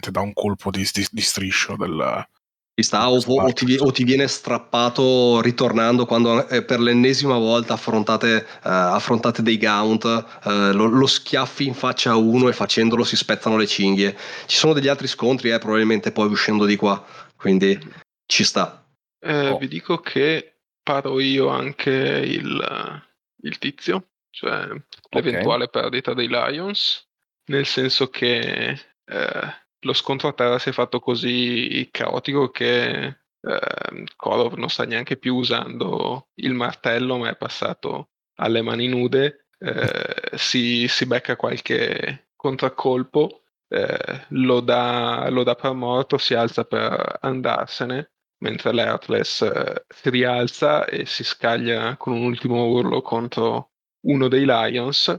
da 0.09 0.21
un 0.21 0.33
colpo 0.33 0.71
di, 0.71 0.87
di, 0.91 1.07
di 1.11 1.21
striscio 1.21 1.75
del, 1.77 2.27
sta, 2.83 3.09
o, 3.09 3.17
o, 3.17 3.53
ti, 3.53 3.77
o, 3.79 3.91
ti, 3.91 4.03
viene 4.03 4.27
strappato 4.27 5.41
ritornando 5.41 6.05
quando 6.05 6.47
eh, 6.47 6.63
per 6.63 6.79
l'ennesima 6.79 7.37
volta 7.37 7.73
affrontate, 7.73 8.37
eh, 8.37 8.45
affrontate 8.63 9.41
dei 9.41 9.57
gaunt, 9.57 10.05
eh, 10.05 10.71
lo, 10.73 10.85
lo, 10.85 11.05
schiaffi 11.07 11.67
in 11.67 11.73
faccia 11.73 12.11
a 12.11 12.17
uno 12.17 12.47
e 12.49 12.53
facendolo 12.53 13.03
si 13.03 13.15
spezzano 13.15 13.57
le 13.57 13.67
cinghie. 13.67 14.17
Ci 14.45 14.57
sono 14.57 14.73
degli 14.73 14.87
altri 14.87 15.07
scontri, 15.07 15.51
eh, 15.51 15.59
probabilmente 15.59 16.11
poi 16.11 16.27
uscendo 16.29 16.65
di 16.65 16.75
qua, 16.75 17.03
quindi 17.35 17.77
ci 18.25 18.43
sta. 18.43 18.85
Eh, 19.19 19.49
oh. 19.49 19.57
Vi 19.57 19.67
dico 19.67 19.99
che 19.99 20.55
paro 20.83 21.19
io 21.19 21.49
anche 21.49 21.91
il 21.91 23.09
il 23.43 23.57
tizio, 23.57 24.09
cioè 24.29 24.67
l'eventuale 25.09 25.65
okay. 25.65 25.81
perdita 25.81 26.13
dei 26.13 26.27
Lions, 26.27 27.07
nel 27.45 27.65
senso 27.65 28.09
che 28.09 28.79
eh, 29.05 29.55
lo 29.81 29.93
scontro 29.93 30.29
a 30.29 30.33
terra 30.33 30.59
si 30.59 30.69
è 30.69 30.71
fatto 30.71 30.99
così 30.99 31.87
caotico 31.91 32.49
che 32.49 33.03
eh, 33.05 34.03
Korov 34.15 34.53
non 34.53 34.69
sta 34.69 34.85
neanche 34.85 35.17
più 35.17 35.35
usando 35.35 36.29
il 36.35 36.53
martello, 36.53 37.17
ma 37.17 37.29
è 37.29 37.37
passato 37.37 38.09
alle 38.35 38.61
mani 38.61 38.87
nude, 38.87 39.47
eh, 39.59 40.37
si, 40.37 40.87
si, 40.87 41.05
becca 41.05 41.35
qualche 41.35 42.29
contraccolpo, 42.35 43.43
eh, 43.67 44.25
lo 44.29 44.59
dà, 44.59 45.29
lo 45.29 45.43
dà 45.43 45.55
per 45.55 45.73
morto, 45.73 46.17
si 46.17 46.33
alza 46.33 46.65
per 46.65 47.17
andarsene 47.21 48.11
mentre 48.41 48.73
l'Heartless 48.73 49.41
eh, 49.41 49.85
si 49.87 50.09
rialza 50.09 50.85
e 50.85 51.05
si 51.05 51.23
scaglia 51.23 51.95
con 51.97 52.13
un 52.13 52.23
ultimo 52.23 52.65
urlo 52.65 53.01
contro 53.01 53.71
uno 54.05 54.27
dei 54.27 54.45
Lions 54.45 55.15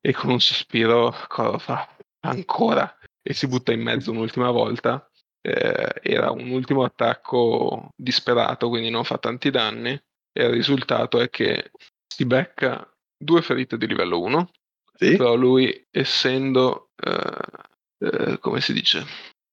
e 0.00 0.12
con 0.12 0.30
un 0.30 0.40
sospiro 0.40 1.12
fa 1.12 1.96
ancora 2.20 2.96
e 3.22 3.32
si 3.34 3.46
butta 3.46 3.72
in 3.72 3.80
mezzo 3.80 4.10
un'ultima 4.10 4.50
volta. 4.50 5.08
Eh, 5.40 6.00
era 6.02 6.30
un 6.30 6.50
ultimo 6.50 6.84
attacco 6.84 7.88
disperato, 7.96 8.68
quindi 8.68 8.90
non 8.90 9.04
fa 9.04 9.18
tanti 9.18 9.50
danni 9.50 9.90
e 9.90 10.44
il 10.44 10.50
risultato 10.50 11.20
è 11.20 11.28
che 11.30 11.70
si 12.06 12.24
becca 12.24 12.86
due 13.16 13.42
ferite 13.42 13.76
di 13.76 13.86
livello 13.86 14.20
1, 14.20 14.50
sì. 14.94 15.16
però 15.16 15.34
lui 15.34 15.86
essendo, 15.90 16.90
eh, 16.96 18.06
eh, 18.06 18.38
come 18.38 18.60
si 18.60 18.72
dice, 18.72 19.04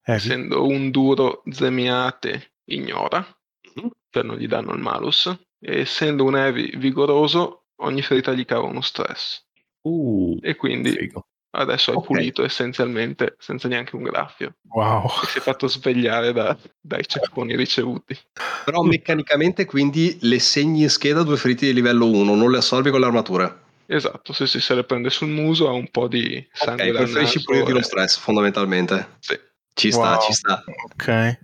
essendo 0.02 0.66
un 0.66 0.90
duro 0.90 1.44
zemiate 1.50 2.54
ignora, 2.66 3.20
mm-hmm. 3.20 3.90
cioè 4.10 4.24
non 4.24 4.38
gli 4.38 4.48
danno 4.48 4.74
il 4.74 4.80
malus, 4.80 5.26
e 5.60 5.80
essendo 5.80 6.24
un 6.24 6.36
heavy 6.36 6.78
vigoroso 6.78 7.66
ogni 7.82 8.02
ferita 8.02 8.34
gli 8.34 8.46
cava 8.46 8.68
uno 8.68 8.82
stress. 8.82 9.46
Uh, 9.82 10.38
e 10.42 10.56
quindi 10.56 10.92
figo. 10.92 11.29
Adesso 11.52 11.92
è 11.92 11.96
okay. 11.96 12.08
pulito 12.08 12.44
essenzialmente 12.44 13.36
senza 13.40 13.68
neanche 13.68 13.96
un 13.96 14.04
graffio. 14.04 14.56
Wow. 14.70 15.06
E 15.24 15.28
si 15.28 15.38
è 15.40 15.42
fatto 15.42 15.68
svegliare 15.68 16.32
da, 16.34 16.58
dai 16.80 17.06
cepponi 17.06 17.56
ricevuti. 17.56 18.18
Però 18.66 18.82
meccanicamente 18.82 19.66
quindi 19.66 20.18
le 20.22 20.40
segni 20.40 20.84
in 20.84 20.90
scheda 20.90 21.24
due 21.24 21.38
ferite 21.38 21.66
di 21.66 21.74
livello 21.74 22.10
1, 22.10 22.36
non 22.36 22.52
le 22.52 22.58
assolvi 22.58 22.92
con 22.92 23.00
l'armatura. 23.00 23.68
Esatto, 23.92 24.34
se, 24.34 24.46
se 24.46 24.76
le 24.76 24.84
prende 24.84 25.10
sul 25.10 25.30
muso 25.30 25.68
ha 25.68 25.72
un 25.72 25.90
po' 25.90 26.08
di 26.08 26.48
sangue 26.52 26.92
okay, 26.92 27.04
preferisci 27.04 27.42
pulirti 27.42 27.72
lo 27.72 27.82
stress 27.82 28.18
fondamentalmente. 28.18 29.18
Sì. 29.20 29.48
Ci 29.80 29.92
sta, 29.92 30.12
wow. 30.12 30.22
ci 30.22 30.34
sta. 30.34 30.64
Ok. 30.92 31.38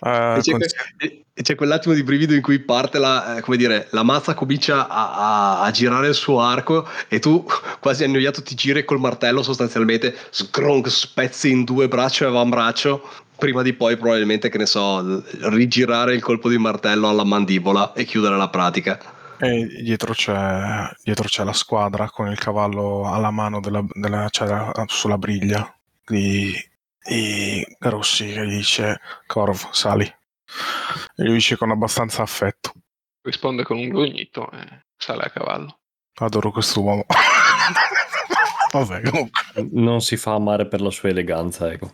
Uh, 0.00 0.36
e, 0.36 0.40
c'è 0.40 0.52
que- 0.52 1.24
e, 1.34 1.42
c'è 1.42 1.54
quell'attimo 1.56 1.92
di 1.92 2.04
brivido 2.04 2.34
in 2.34 2.40
cui 2.40 2.60
parte 2.60 2.98
la, 2.98 3.38
eh, 3.38 3.40
come 3.40 3.56
dire, 3.56 3.88
la 3.90 4.04
mazza 4.04 4.34
comincia 4.34 4.86
a, 4.86 5.14
a, 5.14 5.60
a, 5.62 5.70
girare 5.72 6.06
il 6.06 6.14
suo 6.14 6.40
arco 6.40 6.86
e 7.08 7.18
tu 7.18 7.44
quasi 7.80 8.04
annoiato 8.04 8.42
ti 8.42 8.54
giri 8.54 8.84
col 8.84 9.00
martello 9.00 9.42
sostanzialmente 9.42 10.16
scronk, 10.30 10.88
spezzi 10.88 11.50
in 11.50 11.64
due 11.64 11.88
braccio 11.88 12.24
e 12.24 12.28
avambraccio 12.28 13.02
prima 13.36 13.62
di 13.62 13.72
poi 13.72 13.96
probabilmente, 13.96 14.48
che 14.48 14.58
ne 14.58 14.66
so, 14.66 15.22
rigirare 15.48 16.14
il 16.14 16.22
colpo 16.22 16.48
di 16.48 16.58
martello 16.58 17.08
alla 17.08 17.24
mandibola 17.24 17.92
e 17.92 18.04
chiudere 18.04 18.36
la 18.36 18.48
pratica. 18.48 19.00
E 19.38 19.66
dietro 19.82 20.12
c'è, 20.12 20.90
dietro 21.02 21.28
c'è 21.28 21.44
la 21.44 21.52
squadra 21.52 22.08
con 22.10 22.28
il 22.28 22.38
cavallo 22.38 23.08
alla 23.12 23.30
mano 23.30 23.60
della, 23.60 23.84
della, 23.92 24.26
cioè, 24.30 24.72
sulla 24.86 25.18
briglia 25.18 25.72
di, 26.04 26.52
e 27.08 27.76
Rossi 27.78 28.32
che 28.32 28.46
gli 28.46 28.56
dice 28.56 29.00
Corv 29.26 29.70
sali. 29.70 30.04
E 30.04 31.24
lui 31.24 31.34
dice 31.34 31.56
con 31.56 31.70
abbastanza 31.70 32.22
affetto. 32.22 32.72
Risponde 33.22 33.64
con 33.64 33.78
un 33.78 33.88
grugnito 33.88 34.50
e 34.50 34.84
sale 34.96 35.22
a 35.22 35.30
cavallo. 35.30 35.78
Adoro 36.20 36.50
quest'uomo 36.50 37.04
vabbè 38.72 39.02
comunque. 39.08 39.40
Non 39.70 40.00
si 40.00 40.16
fa 40.16 40.34
amare 40.34 40.66
per 40.66 40.80
la 40.80 40.90
sua 40.90 41.10
eleganza 41.10 41.70
ecco 41.70 41.90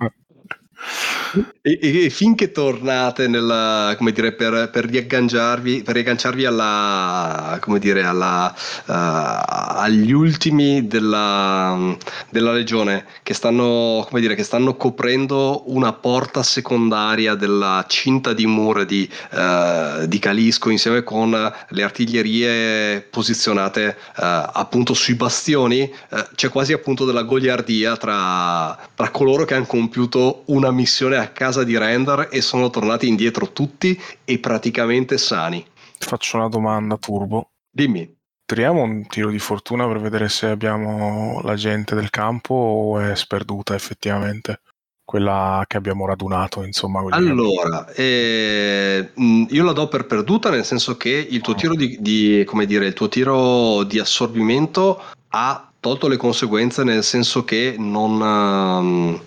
e, 1.62 1.78
e, 2.04 2.10
finché 2.10 2.52
tornate 2.52 3.26
nella, 3.28 3.94
come 3.96 4.12
dire, 4.12 4.32
per, 4.32 4.70
per 4.70 4.84
riagganciarvi, 4.86 5.82
per 5.82 5.94
riagganciarvi 5.94 6.44
alla, 6.44 7.58
come 7.60 7.78
dire, 7.78 8.04
alla, 8.04 8.54
uh, 8.54 8.92
agli 8.92 10.12
ultimi 10.12 10.86
della, 10.86 11.96
della 12.28 12.52
legione 12.52 13.06
che 13.22 13.34
stanno, 13.34 14.04
come 14.08 14.20
dire, 14.20 14.34
che 14.34 14.42
stanno 14.42 14.76
coprendo 14.76 15.64
una 15.72 15.92
porta 15.92 16.42
secondaria 16.42 17.34
della 17.34 17.84
cinta 17.88 18.32
di 18.32 18.46
mura 18.46 18.84
di, 18.84 19.08
uh, 19.32 20.06
di 20.06 20.18
Calisco 20.18 20.70
insieme 20.70 21.02
con 21.02 21.30
le 21.30 21.82
artiglierie 21.82 23.00
posizionate 23.00 23.96
uh, 24.16 24.22
appunto 24.52 24.94
sui 24.94 25.14
bastioni, 25.14 25.92
c'è 26.34 26.48
quasi 26.48 26.72
appunto 26.72 27.04
della 27.04 27.22
goliardia 27.22 27.96
tra, 27.96 28.76
tra 28.94 29.10
coloro 29.10 29.44
che 29.44 29.54
hanno 29.54 29.66
compiuto 29.66 30.42
una 30.64 30.72
missione 30.72 31.16
a 31.16 31.28
casa 31.28 31.62
di 31.62 31.76
Render 31.76 32.28
e 32.30 32.40
sono 32.40 32.70
tornati 32.70 33.06
indietro 33.06 33.52
tutti 33.52 34.00
e 34.24 34.38
praticamente 34.38 35.18
sani. 35.18 35.64
Faccio 35.98 36.38
una 36.38 36.48
domanda 36.48 36.96
turbo. 36.96 37.50
Dimmi. 37.70 38.12
Tiriamo 38.46 38.82
un 38.82 39.06
tiro 39.06 39.30
di 39.30 39.38
fortuna 39.38 39.86
per 39.86 40.00
vedere 40.00 40.28
se 40.28 40.48
abbiamo 40.48 41.40
la 41.42 41.54
gente 41.54 41.94
del 41.94 42.10
campo 42.10 42.54
o 42.54 42.98
è 42.98 43.14
sperduta 43.14 43.74
effettivamente 43.74 44.60
quella 45.02 45.64
che 45.66 45.76
abbiamo 45.76 46.06
radunato 46.06 46.64
insomma 46.64 47.04
allora 47.10 47.86
eh, 47.92 49.10
io 49.14 49.64
la 49.64 49.72
do 49.72 49.86
per 49.86 50.06
perduta 50.06 50.48
nel 50.48 50.64
senso 50.64 50.96
che 50.96 51.10
il 51.10 51.42
tuo 51.42 51.54
tiro 51.54 51.74
di, 51.74 51.98
di, 52.00 52.42
come 52.46 52.64
dire 52.64 52.86
il 52.86 52.94
tuo 52.94 53.08
tiro 53.08 53.82
di 53.82 53.98
assorbimento 53.98 55.02
ha 55.28 55.70
tolto 55.78 56.08
le 56.08 56.16
conseguenze 56.16 56.84
nel 56.84 57.04
senso 57.04 57.44
che 57.44 57.76
non 57.78 58.18
um, 58.18 59.20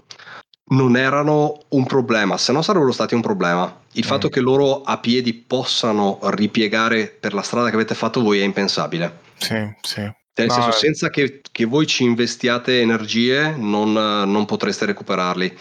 non 0.70 0.98
erano 0.98 1.60
un 1.70 1.86
problema, 1.86 2.38
se 2.38 2.52
no 2.52 2.62
sarebbero 2.62 2.92
stati 2.92 3.16
un 3.16 3.22
problema. 3.22 3.82
Il 3.94 4.04
mm. 4.06 4.08
fatto 4.08 4.30
che 4.30 4.40
loro 4.40 4.82
a 4.82 5.00
piedi 5.00 5.34
possano 5.34 6.20
ripiegare 6.24 7.08
per 7.08 7.34
la 7.34 7.42
strada 7.42 7.70
che 7.70 7.76
avete 7.76 7.96
fatto 7.96 8.22
voi 8.22 8.40
è 8.40 8.44
impensabile. 8.44 9.20
Sì, 9.38 9.56
sì. 9.82 10.02
Cioè, 10.38 10.46
nel 10.46 10.56
no, 10.56 10.62
senso, 10.62 10.72
senza 10.78 11.10
che, 11.10 11.42
che, 11.52 11.66
voi 11.66 11.88
ci 11.88 12.04
investiate 12.04 12.82
energie, 12.82 13.56
non, 13.56 13.92
non 13.94 14.46
potreste 14.46 14.86
recuperarli. 14.86 15.58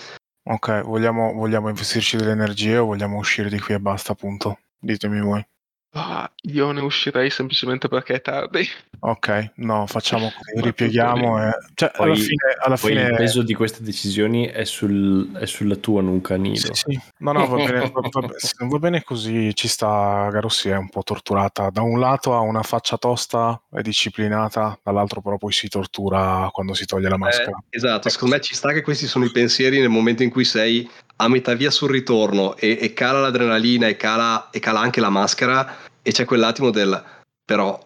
Ok, 0.49 0.83
vogliamo, 0.83 1.33
vogliamo 1.33 1.69
investirci 1.71 2.19
delle 2.19 2.33
energie 2.33 2.77
o 2.77 2.85
vogliamo 2.85 3.17
uscire 3.17 3.49
di 3.49 3.59
qui 3.59 3.75
e 3.75 3.81
basta, 3.81 4.13
appunto? 4.13 4.59
Ditemi 4.79 5.21
voi. 5.21 5.45
Ah, 5.93 6.31
io 6.43 6.73
ne 6.73 6.83
uscirei 6.83 7.31
semplicemente 7.31 7.89
perché 7.89 8.15
è 8.15 8.21
tardi. 8.21 8.69
Ok, 8.99 9.53
no, 9.57 9.87
facciamo 9.87 10.31
così, 10.31 10.67
ripieghiamo 10.67 11.43
e... 11.43 11.51
Cioè, 11.75 11.91
poi, 11.95 12.07
alla 12.07 12.15
fine... 12.15 12.57
Alla 12.63 12.77
fine... 12.77 13.03
il 13.03 13.17
peso 13.17 13.43
di 13.43 13.55
queste 13.55 13.83
decisioni 13.83 14.47
è, 14.47 14.65
sul, 14.65 15.33
è 15.33 15.47
sulla 15.47 15.77
tua 15.77 16.03
nuca, 16.03 16.37
Nido. 16.37 16.75
Sì, 16.75 16.93
sì. 16.93 17.01
No, 17.19 17.33
no, 17.33 17.47
va 17.47 17.57
bene, 17.57 17.91
va, 17.91 18.01
va, 18.11 18.29
va, 18.69 18.79
bene 18.79 19.03
così, 19.03 19.55
ci 19.55 19.69
sta, 19.69 20.29
Garossi 20.31 20.69
è 20.69 20.77
un 20.77 20.91
po' 20.91 21.03
torturata. 21.03 21.71
Da 21.71 21.81
un 21.81 21.99
lato 21.99 22.35
ha 22.35 22.41
una 22.41 22.63
faccia 22.63 22.99
tosta 22.99 23.59
e 23.73 23.81
disciplinata, 23.81 24.79
dall'altro 24.83 25.23
però 25.23 25.39
poi 25.39 25.53
si 25.53 25.69
tortura 25.69 26.51
quando 26.53 26.75
si 26.75 26.85
toglie 26.85 27.09
la 27.09 27.17
maschera. 27.19 27.57
Eh, 27.71 27.77
esatto, 27.77 28.11
secondo 28.11 28.35
me 28.35 28.41
ci 28.43 28.55
sta 28.55 28.73
che 28.73 28.83
questi 28.83 29.07
sono 29.07 29.25
i 29.25 29.31
pensieri 29.31 29.79
nel 29.79 29.89
momento 29.89 30.23
in 30.23 30.31
cui 30.31 30.45
sei 30.45 30.89
a 31.17 31.29
metà 31.29 31.55
via 31.55 31.71
sul 31.71 31.91
ritorno 31.91 32.57
e, 32.57 32.79
e 32.81 32.93
cala 32.93 33.21
l'adrenalina 33.21 33.89
e 33.89 33.97
cala, 33.97 34.51
e 34.51 34.59
cala 34.59 34.81
anche 34.81 35.01
la 35.01 35.11
maschera 35.11 35.77
e 36.03 36.13
c'è 36.13 36.25
quell'attimo 36.25 36.71
del 36.71 37.03
però 37.45 37.79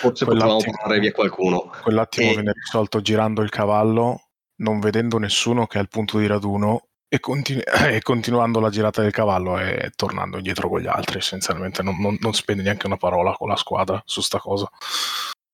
forse 0.00 0.24
potevamo 0.24 0.58
portare 0.58 0.98
via 1.00 1.12
qualcuno. 1.12 1.72
Quell'attimo 1.82 2.30
e... 2.30 2.34
viene 2.34 2.52
risolto 2.52 3.00
girando 3.00 3.42
il 3.42 3.50
cavallo, 3.50 4.28
non 4.56 4.80
vedendo 4.80 5.18
nessuno 5.18 5.66
che 5.66 5.78
è 5.78 5.80
al 5.80 5.88
punto 5.88 6.18
di 6.18 6.26
raduno 6.26 6.88
e, 7.08 7.18
continu- 7.20 7.64
e 7.86 8.00
continuando 8.02 8.60
la 8.60 8.70
girata 8.70 9.02
del 9.02 9.12
cavallo 9.12 9.58
e 9.58 9.92
tornando 9.96 10.36
indietro 10.36 10.68
con 10.68 10.80
gli 10.80 10.86
altri, 10.86 11.18
essenzialmente 11.18 11.82
non, 11.82 11.96
non, 11.98 12.16
non 12.20 12.34
spende 12.34 12.62
neanche 12.62 12.86
una 12.86 12.96
parola 12.96 13.32
con 13.32 13.48
la 13.48 13.56
squadra 13.56 14.00
su 14.04 14.20
sta 14.20 14.38
cosa. 14.38 14.68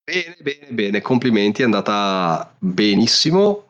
Bene, 0.05 0.37
bene, 0.39 0.67
bene, 0.71 1.01
complimenti, 1.01 1.63
è 1.63 1.65
andata 1.65 2.55
benissimo. 2.59 3.66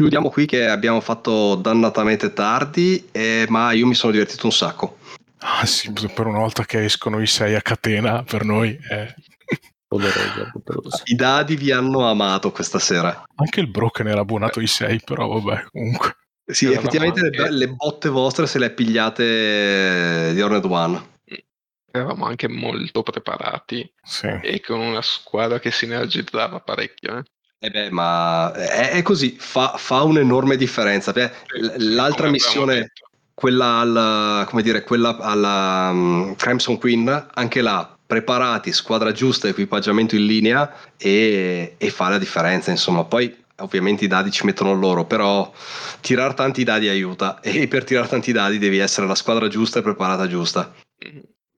Chiudiamo 0.00 0.30
qui 0.30 0.46
che 0.46 0.66
abbiamo 0.66 1.02
fatto 1.02 1.56
dannatamente 1.56 2.32
tardi, 2.32 3.10
eh, 3.12 3.44
ma 3.50 3.72
io 3.72 3.86
mi 3.86 3.94
sono 3.94 4.12
divertito 4.12 4.46
un 4.46 4.52
sacco. 4.52 4.96
Ah 5.40 5.66
sì, 5.66 5.92
per 5.92 6.26
una 6.26 6.38
volta 6.38 6.64
che 6.64 6.86
escono 6.86 7.20
i 7.20 7.26
sei 7.26 7.54
a 7.54 7.60
catena, 7.60 8.22
per 8.22 8.44
noi 8.44 8.78
è... 8.88 9.14
I 11.04 11.14
dadi 11.14 11.54
vi 11.56 11.70
hanno 11.70 12.08
amato 12.08 12.50
questa 12.50 12.78
sera. 12.78 13.24
Anche 13.34 13.60
il 13.60 13.68
Broken 13.68 14.06
era 14.06 14.22
abbonato 14.22 14.60
i 14.60 14.66
sei, 14.66 15.02
però 15.04 15.28
vabbè, 15.38 15.66
comunque. 15.70 16.16
Sì, 16.46 16.64
Era 16.64 16.78
effettivamente 16.78 17.28
le, 17.28 17.50
le, 17.50 17.68
botte 17.68 18.08
vostre 18.08 18.46
se 18.46 18.58
le 18.58 18.66
ha 18.66 18.70
pigliate 18.70 20.32
di 20.32 20.40
Hornet 20.40 20.64
One. 20.64 21.08
Eravamo 21.92 22.24
anche 22.24 22.48
molto 22.48 23.02
preparati 23.02 23.92
sì. 24.02 24.28
e 24.28 24.60
con 24.60 24.80
una 24.80 25.02
squadra 25.02 25.58
che 25.58 25.70
si 25.70 25.84
energizzava 25.84 26.60
parecchio. 26.60 27.18
Eh. 27.18 27.22
Eh 27.62 27.68
beh, 27.68 27.90
ma 27.90 28.52
è, 28.54 28.92
è 28.92 29.02
così, 29.02 29.36
fa, 29.38 29.74
fa, 29.76 30.02
un'enorme 30.02 30.56
differenza. 30.56 31.12
L'altra 31.76 32.30
missione, 32.30 32.92
quella 33.34 33.80
alla, 33.80 34.46
come 34.48 34.62
dire, 34.62 34.82
quella 34.82 35.18
alla 35.18 35.90
um, 35.92 36.34
Crimson 36.36 36.78
Queen, 36.78 37.26
anche 37.34 37.60
là 37.60 37.94
preparati, 38.06 38.72
squadra 38.72 39.12
giusta, 39.12 39.46
equipaggiamento 39.46 40.16
in 40.16 40.24
linea 40.24 40.74
e, 40.96 41.74
e 41.76 41.90
fa 41.90 42.08
la 42.08 42.18
differenza. 42.18 42.70
Insomma, 42.70 43.04
poi 43.04 43.36
ovviamente 43.58 44.06
i 44.06 44.08
dadi 44.08 44.30
ci 44.30 44.46
mettono 44.46 44.72
loro, 44.72 45.04
però 45.04 45.52
tirare 46.00 46.32
tanti 46.32 46.64
dadi 46.64 46.88
aiuta 46.88 47.40
e 47.44 47.68
per 47.68 47.84
tirare 47.84 48.08
tanti 48.08 48.32
dadi 48.32 48.58
devi 48.58 48.78
essere 48.78 49.06
la 49.06 49.14
squadra 49.14 49.48
giusta 49.48 49.80
e 49.80 49.82
preparata 49.82 50.26
giusta. 50.26 50.72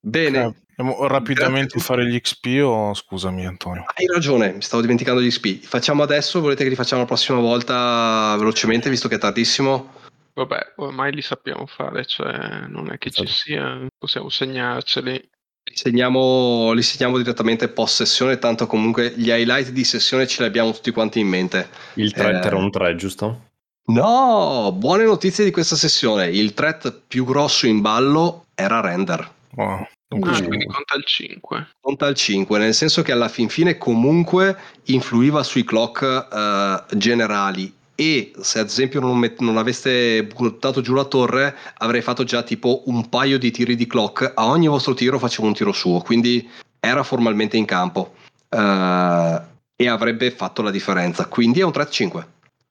Bene. 0.01 0.63
Rapidamente 0.77 1.79
a 1.79 1.81
fare 1.81 2.07
gli 2.07 2.19
XP 2.21 2.61
o 2.63 2.95
scusami 2.95 3.47
Antonio? 3.47 3.85
Hai 3.95 4.07
ragione, 4.07 4.53
mi 4.53 4.63
stavo 4.63 4.83
dimenticando 4.83 5.21
gli 5.21 5.29
XP. 5.29 5.65
Facciamo 5.65 6.03
adesso, 6.03 6.41
volete 6.41 6.63
che 6.65 6.71
li 6.71 6.75
facciamo 6.75 7.03
la 7.03 7.07
prossima 7.07 7.39
volta 7.39 8.35
velocemente 8.39 8.89
visto 8.91 9.09
che 9.09 9.17
è 9.17 9.19
tardissimo? 9.19 10.01
vabbè, 10.35 10.73
ormai 10.77 11.13
li 11.13 11.21
sappiamo 11.21 11.67
fare, 11.67 12.07
cioè 12.07 12.65
non 12.67 12.91
è 12.91 12.97
che 12.97 13.11
ci 13.11 13.27
Certo. 13.27 13.33
sia, 13.33 13.87
possiamo 13.99 14.31
segnarceli. 14.31 15.13
Li 15.13 15.77
segniamo, 15.77 16.73
li 16.73 16.83
segniamo 16.83 17.19
direttamente 17.19 17.69
post 17.69 17.97
sessione, 17.97 18.39
tanto 18.39 18.67
comunque 18.67 19.13
gli 19.15 19.29
highlight 19.29 19.69
di 19.71 19.85
sessione 19.85 20.27
ce 20.27 20.41
li 20.43 20.49
abbiamo 20.49 20.73
tutti 20.73 20.91
quanti 20.91 21.21
in 21.21 21.29
mente. 21.29 21.69
Il 21.95 22.13
threat 22.13 22.43
Eh. 22.45 22.47
era 22.47 22.57
un 22.57 22.71
3, 22.71 22.97
giusto? 22.97 23.51
No, 23.89 24.73
buone 24.75 25.05
notizie 25.05 25.45
di 25.45 25.51
questa 25.51 25.77
sessione. 25.77 26.29
Il 26.29 26.55
threat 26.55 27.03
più 27.07 27.25
grosso 27.27 27.67
in 27.67 27.81
ballo 27.83 28.47
era 28.55 28.81
render. 28.81 29.31
Wow. 29.55 29.87
Ah, 30.21 30.43
quindi 30.43 30.67
conta 30.67 30.97
il 30.97 31.05
5. 31.05 31.69
Conta 31.81 32.07
il 32.07 32.15
5, 32.15 32.59
nel 32.59 32.75
senso 32.75 33.03
che 33.03 33.13
alla 33.13 33.29
fin 33.29 33.49
fine 33.49 33.79
comunque 33.79 34.57
influiva 34.85 35.43
sui 35.43 35.65
clock 35.65 36.03
eh, 36.03 36.97
generali 36.97 37.73
e 37.95 38.33
se 38.41 38.59
ad 38.59 38.67
esempio 38.67 39.01
non, 39.01 39.19
met- 39.19 39.41
non 39.41 39.59
aveste 39.59 40.25
buttato 40.25 40.81
giù 40.81 40.95
la 40.95 41.05
torre 41.05 41.55
avrei 41.79 42.01
fatto 42.01 42.25
già 42.25 42.43
tipo 42.43 42.83
un 42.87 43.09
paio 43.09 43.39
di 43.39 43.51
tiri 43.51 43.77
di 43.77 43.87
clock, 43.87 44.33
a 44.35 44.47
ogni 44.47 44.67
vostro 44.67 44.95
tiro 44.95 45.19
facevo 45.19 45.47
un 45.47 45.55
tiro 45.55 45.73
suo, 45.73 46.01
quindi 46.01 46.49
era 46.81 47.03
formalmente 47.03 47.57
in 47.57 47.65
campo 47.65 48.15
eh, 48.49 49.41
e 49.77 49.89
avrebbe 49.89 50.31
fatto 50.31 50.63
la 50.63 50.71
differenza, 50.71 51.27
quindi 51.27 51.61
è 51.61 51.65
un 51.65 51.73
threat 51.73 51.91
5. 51.91 52.27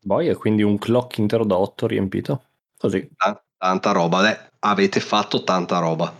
Poi 0.05 0.27
è 0.27 0.35
quindi 0.35 0.63
un 0.63 0.77
clock 0.80 1.18
intero 1.18 1.45
da 1.45 1.57
8 1.57 1.85
riempito. 1.85 2.43
Così. 2.77 3.07
Ta- 3.15 3.41
tanta 3.57 3.91
roba, 3.91 4.31
eh, 4.31 4.49
avete 4.59 4.99
fatto 4.99 5.43
tanta 5.43 5.77
roba. 5.77 6.11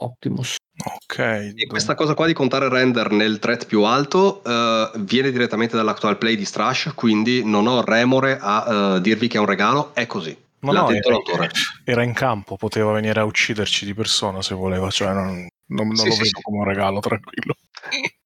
Optimus. 0.00 0.56
Ok. 0.84 1.18
E 1.18 1.66
questa 1.66 1.94
cosa 1.94 2.14
qua 2.14 2.26
di 2.26 2.32
contare 2.32 2.68
render 2.68 3.10
nel 3.10 3.38
threat 3.38 3.66
più 3.66 3.82
alto 3.82 4.42
eh, 4.44 4.90
viene 4.98 5.30
direttamente 5.32 5.76
dall'actual 5.76 6.18
play 6.18 6.36
di 6.36 6.44
Strash, 6.44 6.92
quindi 6.94 7.42
non 7.44 7.66
ho 7.66 7.82
remore 7.82 8.38
a 8.40 8.96
eh, 8.96 9.00
dirvi 9.00 9.26
che 9.28 9.38
è 9.38 9.40
un 9.40 9.46
regalo, 9.46 9.94
è 9.94 10.06
così. 10.06 10.36
No, 10.60 10.72
L'ha 10.72 10.80
no, 10.80 10.86
detto 10.88 11.08
era, 11.08 11.16
l'autore. 11.16 11.50
era 11.84 12.02
in 12.02 12.12
campo, 12.14 12.56
poteva 12.56 12.92
venire 12.92 13.20
a 13.20 13.24
ucciderci 13.24 13.84
di 13.84 13.94
persona 13.94 14.42
se 14.42 14.54
voleva, 14.54 14.90
cioè 14.90 15.12
non, 15.12 15.46
non- 15.66 15.86
non 15.88 15.96
Sì, 15.96 16.06
lo 16.08 16.12
sì, 16.14 16.18
vedo 16.22 16.36
sì. 16.36 16.42
come 16.42 16.58
un 16.58 16.64
regalo, 16.64 17.00
tranquillo. 17.00 17.54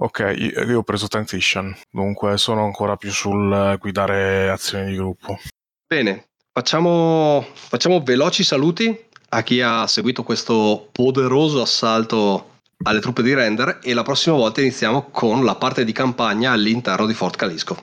Ok, 0.00 0.32
io 0.36 0.62
io 0.62 0.78
ho 0.78 0.82
preso 0.84 1.08
Transition, 1.08 1.76
dunque 1.90 2.38
sono 2.38 2.64
ancora 2.64 2.94
più 2.96 3.10
sul 3.10 3.76
guidare 3.80 4.48
azioni 4.48 4.90
di 4.92 4.96
gruppo. 4.96 5.40
Bene, 5.88 6.28
facciamo, 6.52 7.44
facciamo 7.52 8.00
veloci 8.00 8.44
saluti 8.44 9.06
a 9.30 9.42
chi 9.42 9.60
ha 9.60 9.86
seguito 9.86 10.22
questo 10.22 10.88
poderoso 10.92 11.60
assalto 11.60 12.56
alle 12.84 13.00
truppe 13.00 13.22
di 13.22 13.34
render 13.34 13.80
e 13.82 13.92
la 13.92 14.02
prossima 14.02 14.36
volta 14.36 14.60
iniziamo 14.60 15.10
con 15.10 15.44
la 15.44 15.56
parte 15.56 15.84
di 15.84 15.92
campagna 15.92 16.52
all'interno 16.52 17.06
di 17.06 17.14
Fort 17.14 17.36
Calisco. 17.36 17.76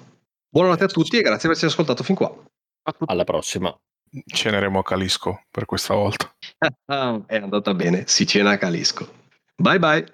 Buonanotte 0.49 0.85
a 0.85 0.87
tutti 0.87 1.17
e 1.17 1.21
grazie 1.21 1.49
per 1.49 1.57
averci 1.57 1.65
ascoltato 1.65 2.03
fin 2.03 2.15
qua. 2.15 2.33
Alla 3.07 3.23
prossima. 3.23 3.75
Ceneremo 4.25 4.79
a 4.79 4.83
Calisco 4.83 5.43
per 5.51 5.65
questa 5.65 5.93
volta. 5.93 6.33
È 7.27 7.35
andata 7.35 7.73
bene, 7.73 8.03
si 8.07 8.25
cena 8.25 8.51
a 8.51 8.57
Calisco. 8.57 9.23
Bye 9.55 9.79
bye. 9.79 10.13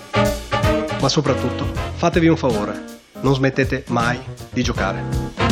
Ma 1.01 1.09
soprattutto, 1.09 1.65
fatevi 1.95 2.27
un 2.27 2.37
favore, 2.37 2.79
non 3.21 3.33
smettete 3.33 3.85
mai 3.87 4.19
di 4.51 4.61
giocare. 4.61 5.50